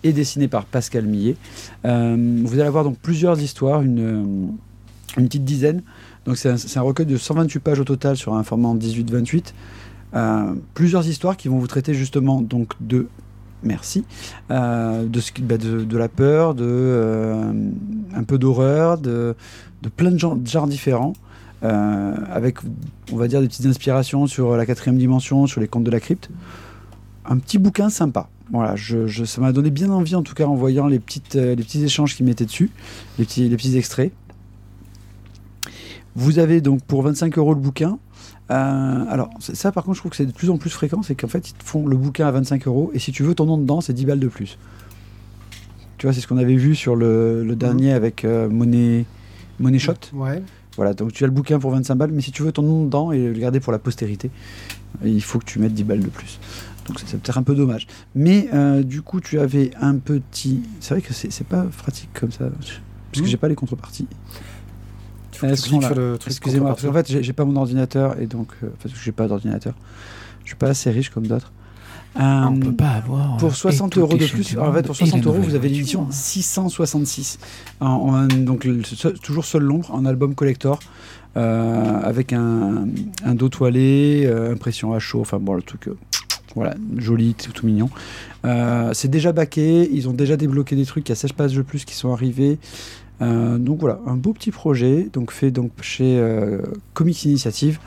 et 0.02 0.12
dessiné 0.12 0.48
par 0.48 0.64
Pascal 0.64 1.04
Millet. 1.04 1.36
Euh, 1.84 2.16
vous 2.44 2.54
allez 2.54 2.66
avoir 2.68 2.84
donc 2.84 2.96
plusieurs 2.98 3.38
histoires, 3.40 3.82
une, 3.82 4.00
euh, 4.00 5.18
une 5.18 5.26
petite 5.26 5.44
dizaine. 5.44 5.82
Donc 6.24 6.36
c'est 6.38 6.48
un, 6.48 6.56
c'est 6.56 6.78
un 6.78 6.82
recueil 6.82 7.04
de 7.06 7.16
128 7.18 7.60
pages 7.60 7.80
au 7.80 7.84
total 7.84 8.16
sur 8.16 8.34
un 8.34 8.42
format 8.42 8.68
en 8.68 8.76
18-28. 8.76 9.52
Euh, 10.14 10.54
plusieurs 10.74 11.06
histoires 11.06 11.36
qui 11.36 11.48
vont 11.48 11.58
vous 11.58 11.66
traiter 11.66 11.94
justement 11.94 12.40
donc 12.40 12.72
de 12.80 13.06
merci 13.62 14.04
euh, 14.50 15.06
de, 15.06 15.20
ce 15.20 15.30
bah, 15.40 15.56
de, 15.56 15.84
de 15.84 15.98
la 15.98 16.08
peur, 16.08 16.54
de 16.54 16.64
euh, 16.66 17.52
un 18.14 18.24
peu 18.24 18.38
d'horreur, 18.38 18.98
de, 18.98 19.36
de 19.82 19.88
plein 19.88 20.10
de 20.10 20.18
genres, 20.18 20.66
différents. 20.66 21.12
avec, 21.62 22.58
on 23.12 23.16
va 23.16 23.28
dire, 23.28 23.40
des 23.40 23.48
petites 23.48 23.66
inspirations 23.66 24.26
sur 24.26 24.56
la 24.56 24.66
quatrième 24.66 24.98
dimension, 24.98 25.46
sur 25.46 25.60
les 25.60 25.68
contes 25.68 25.84
de 25.84 25.90
la 25.90 26.00
crypte. 26.00 26.30
Un 27.26 27.38
petit 27.38 27.58
bouquin 27.58 27.90
sympa. 27.90 28.28
Voilà, 28.50 28.74
je, 28.74 29.24
ça 29.24 29.40
m'a 29.40 29.52
donné 29.52 29.70
bien 29.70 29.90
envie 29.90 30.16
en 30.16 30.22
tout 30.22 30.34
cas 30.34 30.46
en 30.46 30.56
voyant 30.56 30.88
les, 30.88 30.98
petites, 30.98 31.34
les 31.34 31.54
petits 31.54 31.84
échanges 31.84 32.16
qu'ils 32.16 32.26
mettaient 32.26 32.46
dessus, 32.46 32.70
les 33.18 33.24
petits, 33.24 33.48
les 33.48 33.56
petits 33.56 33.76
extraits. 33.76 34.12
Vous 36.16 36.40
avez 36.40 36.60
donc 36.60 36.82
pour 36.82 37.02
25 37.02 37.38
euros 37.38 37.54
le 37.54 37.60
bouquin. 37.60 37.98
Euh, 38.50 39.04
alors, 39.08 39.30
ça 39.38 39.70
par 39.72 39.84
contre, 39.84 39.94
je 39.96 40.00
trouve 40.02 40.10
que 40.10 40.16
c'est 40.16 40.26
de 40.26 40.32
plus 40.32 40.50
en 40.50 40.58
plus 40.58 40.70
fréquent, 40.70 41.02
c'est 41.02 41.14
qu'en 41.14 41.28
fait, 41.28 41.50
ils 41.50 41.54
te 41.54 41.64
font 41.64 41.86
le 41.86 41.96
bouquin 41.96 42.26
à 42.26 42.30
25 42.32 42.66
euros 42.66 42.90
et 42.94 42.98
si 42.98 43.12
tu 43.12 43.22
veux 43.22 43.34
ton 43.34 43.46
nom 43.46 43.56
dedans, 43.58 43.80
c'est 43.80 43.92
10 43.92 44.06
balles 44.06 44.20
de 44.20 44.28
plus. 44.28 44.58
Tu 45.98 46.06
vois, 46.06 46.12
c'est 46.14 46.20
ce 46.20 46.26
qu'on 46.26 46.38
avait 46.38 46.56
vu 46.56 46.74
sur 46.74 46.96
le, 46.96 47.44
le 47.44 47.56
dernier 47.56 47.92
avec 47.92 48.24
euh, 48.24 48.48
Money, 48.48 49.04
Money 49.58 49.78
Shot. 49.78 49.94
Ouais. 50.14 50.42
Voilà, 50.76 50.94
donc 50.94 51.12
tu 51.12 51.24
as 51.24 51.26
le 51.26 51.32
bouquin 51.32 51.58
pour 51.58 51.70
25 51.72 51.94
balles, 51.96 52.10
mais 52.12 52.22
si 52.22 52.32
tu 52.32 52.42
veux 52.42 52.52
ton 52.52 52.62
nom 52.62 52.84
dedans 52.84 53.12
et 53.12 53.18
le 53.28 53.38
garder 53.38 53.60
pour 53.60 53.72
la 53.72 53.78
postérité, 53.78 54.30
il 55.04 55.22
faut 55.22 55.38
que 55.38 55.44
tu 55.44 55.58
mettes 55.58 55.74
10 55.74 55.84
balles 55.84 56.00
de 56.00 56.08
plus. 56.08 56.38
Donc 56.88 56.98
c'est 57.04 57.20
peut-être 57.20 57.36
un 57.38 57.42
peu 57.42 57.54
dommage. 57.54 57.86
Mais 58.14 58.48
euh, 58.54 58.82
du 58.82 59.02
coup, 59.02 59.20
tu 59.20 59.38
avais 59.38 59.70
un 59.80 59.96
petit. 59.96 60.60
C'est 60.80 60.94
vrai 60.94 61.02
que 61.02 61.12
c'est 61.12 61.30
c'est 61.30 61.46
pas 61.46 61.64
pratique 61.64 62.08
comme 62.14 62.32
ça, 62.32 62.46
parce 62.46 62.72
que 62.72 63.20
Mhm. 63.20 63.26
j'ai 63.26 63.36
pas 63.36 63.48
les 63.48 63.54
contreparties. 63.56 64.06
Tu 65.40 65.46
faut 65.46 65.46
Elles 65.46 65.56
que 65.56 65.62
tu 65.62 65.68
sont 65.70 65.78
cliques 65.78 65.82
là. 65.82 65.88
sur 65.88 65.96
le 65.98 66.18
truc 66.18 66.32
Excusez-moi, 66.32 66.68
parce 66.70 66.82
qu'en 66.82 66.92
fait, 66.92 67.22
j'ai- 67.22 67.32
pas 67.32 67.44
mon 67.44 67.56
ordinateur 67.56 68.20
et 68.20 68.26
donc. 68.26 68.48
euh, 68.62 68.68
parce 68.82 68.94
que 68.94 69.00
j'ai 69.02 69.12
pas 69.12 69.26
d'ordinateur. 69.28 69.74
Je 70.44 70.48
suis 70.48 70.56
pas 70.56 70.68
assez 70.68 70.90
riche 70.90 71.10
comme 71.10 71.26
d'autres. 71.26 71.52
Ah, 72.16 72.48
on 72.50 72.56
Euh, 72.56 72.60
peut 72.60 72.72
pas 72.72 72.88
avoir. 72.90 73.36
pour 73.36 73.50
euh, 73.50 73.52
60 73.52 73.96
et 73.96 74.00
euros 74.00 74.10
toutes 74.10 74.20
de 74.20 74.26
plus, 74.26 74.58
en 74.58 74.72
fait, 74.72 74.82
pour 74.82 74.94
et 74.96 74.98
60 74.98 75.20
les 75.20 75.26
euros, 75.26 75.38
vous 75.40 75.54
avez 75.54 75.68
l'édition 75.68 76.08
666. 76.10 77.38
En- 77.80 77.86
en- 77.86 78.26
donc, 78.26 78.64
le- 78.64 78.82
toujours 79.22 79.44
seul 79.44 79.62
l'ombre, 79.62 79.90
en 79.94 80.04
album 80.04 80.34
collector, 80.34 80.80
euh, 81.36 82.00
avec 82.02 82.32
un, 82.32 82.86
un 83.24 83.34
dos 83.34 83.48
toilé, 83.48 84.24
euh, 84.26 84.52
impression 84.52 84.92
à 84.92 84.98
chaud, 84.98 85.20
enfin 85.20 85.38
bon, 85.38 85.54
le 85.54 85.62
truc, 85.62 85.86
euh, 85.88 85.96
voilà, 86.56 86.74
joli, 86.96 87.34
tout, 87.34 87.52
tout 87.52 87.64
mignon. 87.66 87.88
Euh, 88.44 88.90
c'est 88.92 89.08
déjà 89.08 89.30
baqué, 89.32 89.88
ils 89.92 90.08
ont 90.08 90.12
déjà 90.12 90.36
débloqué 90.36 90.74
des 90.74 90.86
trucs, 90.86 91.08
il 91.08 91.12
y 91.12 91.12
a 91.12 91.16
16 91.16 91.32
pages 91.32 91.54
de 91.54 91.62
plus 91.62 91.84
qui 91.84 91.94
sont 91.94 92.12
arrivés. 92.12 92.58
Euh, 93.22 93.58
donc 93.58 93.80
voilà, 93.80 94.00
un 94.06 94.16
beau 94.16 94.32
petit 94.32 94.50
projet, 94.50 95.08
donc 95.12 95.30
fait 95.30 95.50
donc 95.50 95.72
chez 95.82 96.18
euh, 96.18 96.62
Comics 96.94 97.24
Initiative, 97.24 97.78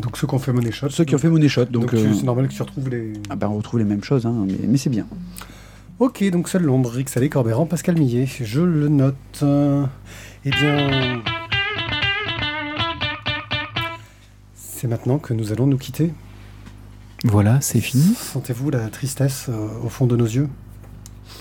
Donc 0.00 0.16
ceux 0.16 0.26
qui 0.26 0.34
ont 0.34 0.38
fait 0.38 0.52
Money 0.52 0.72
Shot. 0.72 0.90
ceux 0.90 1.04
qui 1.04 1.14
ont 1.14 1.18
fait 1.18 1.28
Money 1.28 1.48
Shot. 1.48 1.66
Donc, 1.66 1.94
euh, 1.94 2.12
c'est 2.14 2.24
normal 2.24 2.48
que 2.48 2.52
tu 2.52 2.62
retrouves 2.62 2.88
les. 2.88 3.12
ah 3.28 3.36
ben, 3.36 3.48
on 3.48 3.56
retrouve 3.56 3.78
les 3.78 3.86
mêmes 3.86 4.02
choses, 4.02 4.26
hein, 4.26 4.44
mais, 4.46 4.66
mais 4.66 4.78
c'est 4.78 4.90
bien. 4.90 5.06
Ok, 5.98 6.24
donc 6.30 6.48
seul 6.48 6.62
l'ombre, 6.62 6.90
Rick 6.90 7.08
Salé, 7.08 7.28
Corbéran, 7.28 7.66
Pascal 7.66 7.98
Millet. 7.98 8.26
Je 8.26 8.62
le 8.62 8.88
note. 8.88 9.44
Eh 10.44 10.50
bien. 10.50 11.20
C'est 14.54 14.88
maintenant 14.88 15.18
que 15.18 15.34
nous 15.34 15.52
allons 15.52 15.66
nous 15.66 15.76
quitter. 15.76 16.10
Voilà, 17.24 17.60
c'est 17.60 17.80
fini. 17.80 18.14
Sentez-vous 18.14 18.70
la 18.70 18.88
tristesse 18.88 19.46
euh, 19.50 19.68
au 19.84 19.90
fond 19.90 20.06
de 20.06 20.16
nos 20.16 20.24
yeux? 20.24 20.48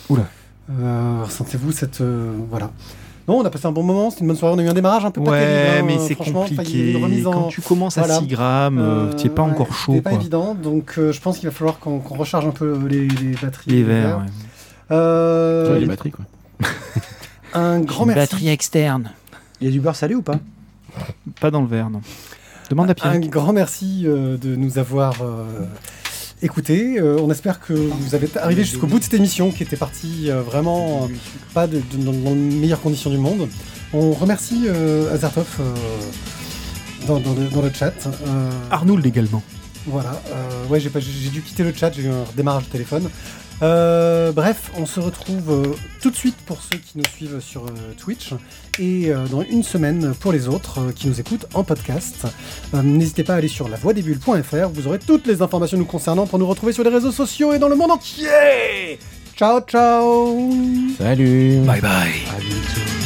Oula. 0.09 0.27
Euh, 0.69 1.21
Ressentez-vous 1.23 1.71
cette. 1.71 2.01
euh, 2.01 2.31
voilà. 2.49 2.71
Non, 3.27 3.37
on 3.39 3.45
a 3.45 3.49
passé 3.51 3.67
un 3.67 3.71
bon 3.71 3.83
moment, 3.83 4.09
c'était 4.09 4.21
une 4.21 4.27
bonne 4.27 4.35
soirée, 4.37 4.55
on 4.55 4.59
a 4.59 4.63
eu 4.63 4.67
un 4.69 4.73
démarrage 4.73 5.05
un 5.05 5.11
peu 5.11 5.21
pas 5.23 5.31
Ouais, 5.31 5.39
terrible, 5.39 5.77
hein, 5.81 5.83
mais 5.85 5.99
c'est 6.07 6.15
compliqué. 6.15 6.93
une 6.93 7.03
remise 7.03 7.27
en- 7.27 7.31
Quand 7.31 7.47
tu 7.49 7.61
commences 7.61 7.97
à 7.99 8.01
Voilà. 8.01 8.19
6 8.19 8.27
grammes, 8.27 8.79
euh, 8.79 9.13
t'es 9.13 9.29
pas 9.29 9.43
ouais, 9.43 9.51
encore 9.51 9.71
chaud. 9.71 9.91
C'était 9.93 10.01
pas 10.01 10.13
évident, 10.13 10.55
donc 10.55 10.95
euh, 10.97 11.11
je 11.11 11.21
pense 11.21 11.37
qu'il 11.37 11.47
va 11.47 11.53
falloir 11.53 11.77
qu'on 11.77 11.99
recharge 11.99 12.45
un 12.47 12.51
peu 12.51 12.75
les, 12.87 13.07
les 13.07 13.35
batteries. 13.39 13.69
Les 13.71 13.83
verres. 13.83 14.17
ouais. 14.19 14.25
Euh, 14.91 15.73
Ouais, 15.73 15.79
les 15.79 15.85
batteries, 15.85 16.09
quoi. 16.11 16.25
un 17.53 17.79
grand 17.81 18.05
Une 18.05 18.13
merci. 18.13 18.19
batterie 18.33 18.49
externe. 18.49 19.11
Il 19.61 19.67
y 19.67 19.69
a 19.69 19.73
du 19.73 19.79
beurre 19.79 19.95
salé 19.95 20.15
ou 20.15 20.23
pas? 20.23 20.39
Pas 21.39 21.51
dans 21.51 21.61
le 21.61 21.67
verre, 21.67 21.89
non. 21.91 22.01
Demande 22.71 22.89
à 22.89 22.95
Pierre. 22.95 23.11
Un 23.11 23.19
grand 23.19 23.53
merci 23.53 24.03
euh, 24.07 24.37
de 24.37 24.55
nous 24.55 24.79
avoir 24.79 25.13
écoutés. 26.41 26.99
Euh, 26.99 27.17
on 27.21 27.29
espère 27.31 27.59
que 27.59 27.73
vous 27.73 28.15
avez 28.15 28.29
arrivé 28.37 28.63
jusqu'au 28.63 28.87
bout 28.87 28.99
de 28.99 29.03
cette 29.03 29.13
émission 29.13 29.51
qui 29.51 29.63
était 29.63 29.75
partie 29.77 30.29
euh, 30.29 30.41
vraiment 30.41 31.07
pas 31.53 31.67
de- 31.67 31.77
de- 31.91 32.03
dans, 32.03 32.13
dans 32.13 32.31
les 32.31 32.35
meilleures 32.35 32.81
conditions 32.81 33.09
du 33.09 33.17
monde. 33.17 33.47
On 33.93 34.11
remercie 34.11 34.63
euh, 34.67 35.13
Azertov 35.13 35.47
euh, 35.59 35.73
dans, 37.07 37.19
dans 37.19 37.33
le, 37.33 37.47
dans 37.49 37.61
le 37.61 37.71
chat. 37.73 37.93
Arnould 38.71 39.05
également. 39.05 39.41
Voilà, 39.87 40.21
ouais, 40.69 40.79
j'ai 40.79 40.89
dû 41.29 41.41
quitter 41.41 41.63
le 41.63 41.73
chat, 41.73 41.91
j'ai 41.95 42.03
eu 42.03 42.09
un 42.09 42.25
démarrage 42.35 42.65
de 42.65 42.69
téléphone. 42.69 43.09
Euh, 43.61 44.31
bref, 44.31 44.71
on 44.77 44.85
se 44.85 44.99
retrouve 44.99 45.51
euh, 45.51 45.75
tout 46.01 46.09
de 46.11 46.15
suite 46.15 46.37
pour 46.45 46.61
ceux 46.61 46.77
qui 46.77 46.97
nous 46.97 47.03
suivent 47.15 47.39
sur 47.41 47.65
euh, 47.65 47.69
Twitch 47.97 48.31
et 48.79 49.11
euh, 49.11 49.25
dans 49.27 49.41
une 49.41 49.63
semaine 49.63 50.13
pour 50.19 50.31
les 50.31 50.47
autres 50.47 50.79
euh, 50.79 50.91
qui 50.93 51.07
nous 51.07 51.19
écoutent 51.19 51.45
en 51.53 51.63
podcast. 51.65 52.25
Euh, 52.73 52.81
N'hésitez 52.81 53.23
pas 53.23 53.33
à 53.33 53.37
aller 53.37 53.49
sur 53.49 53.67
lavoidesbulles.fr, 53.67 54.69
vous 54.73 54.87
aurez 54.87 54.99
toutes 54.99 55.27
les 55.27 55.41
informations 55.41 55.77
nous 55.77 55.85
concernant 55.85 56.25
pour 56.25 56.39
nous 56.39 56.47
retrouver 56.47 56.71
sur 56.71 56.83
les 56.83 56.89
réseaux 56.89 57.11
sociaux 57.11 57.53
et 57.53 57.59
dans 57.59 57.69
le 57.69 57.75
monde 57.75 57.91
entier. 57.91 58.97
Ciao 59.35 59.59
ciao 59.61 60.51
Salut 60.97 61.59
Bye 61.65 61.81
bye 61.81 61.91
À 62.35 62.39
bientôt. 62.39 62.98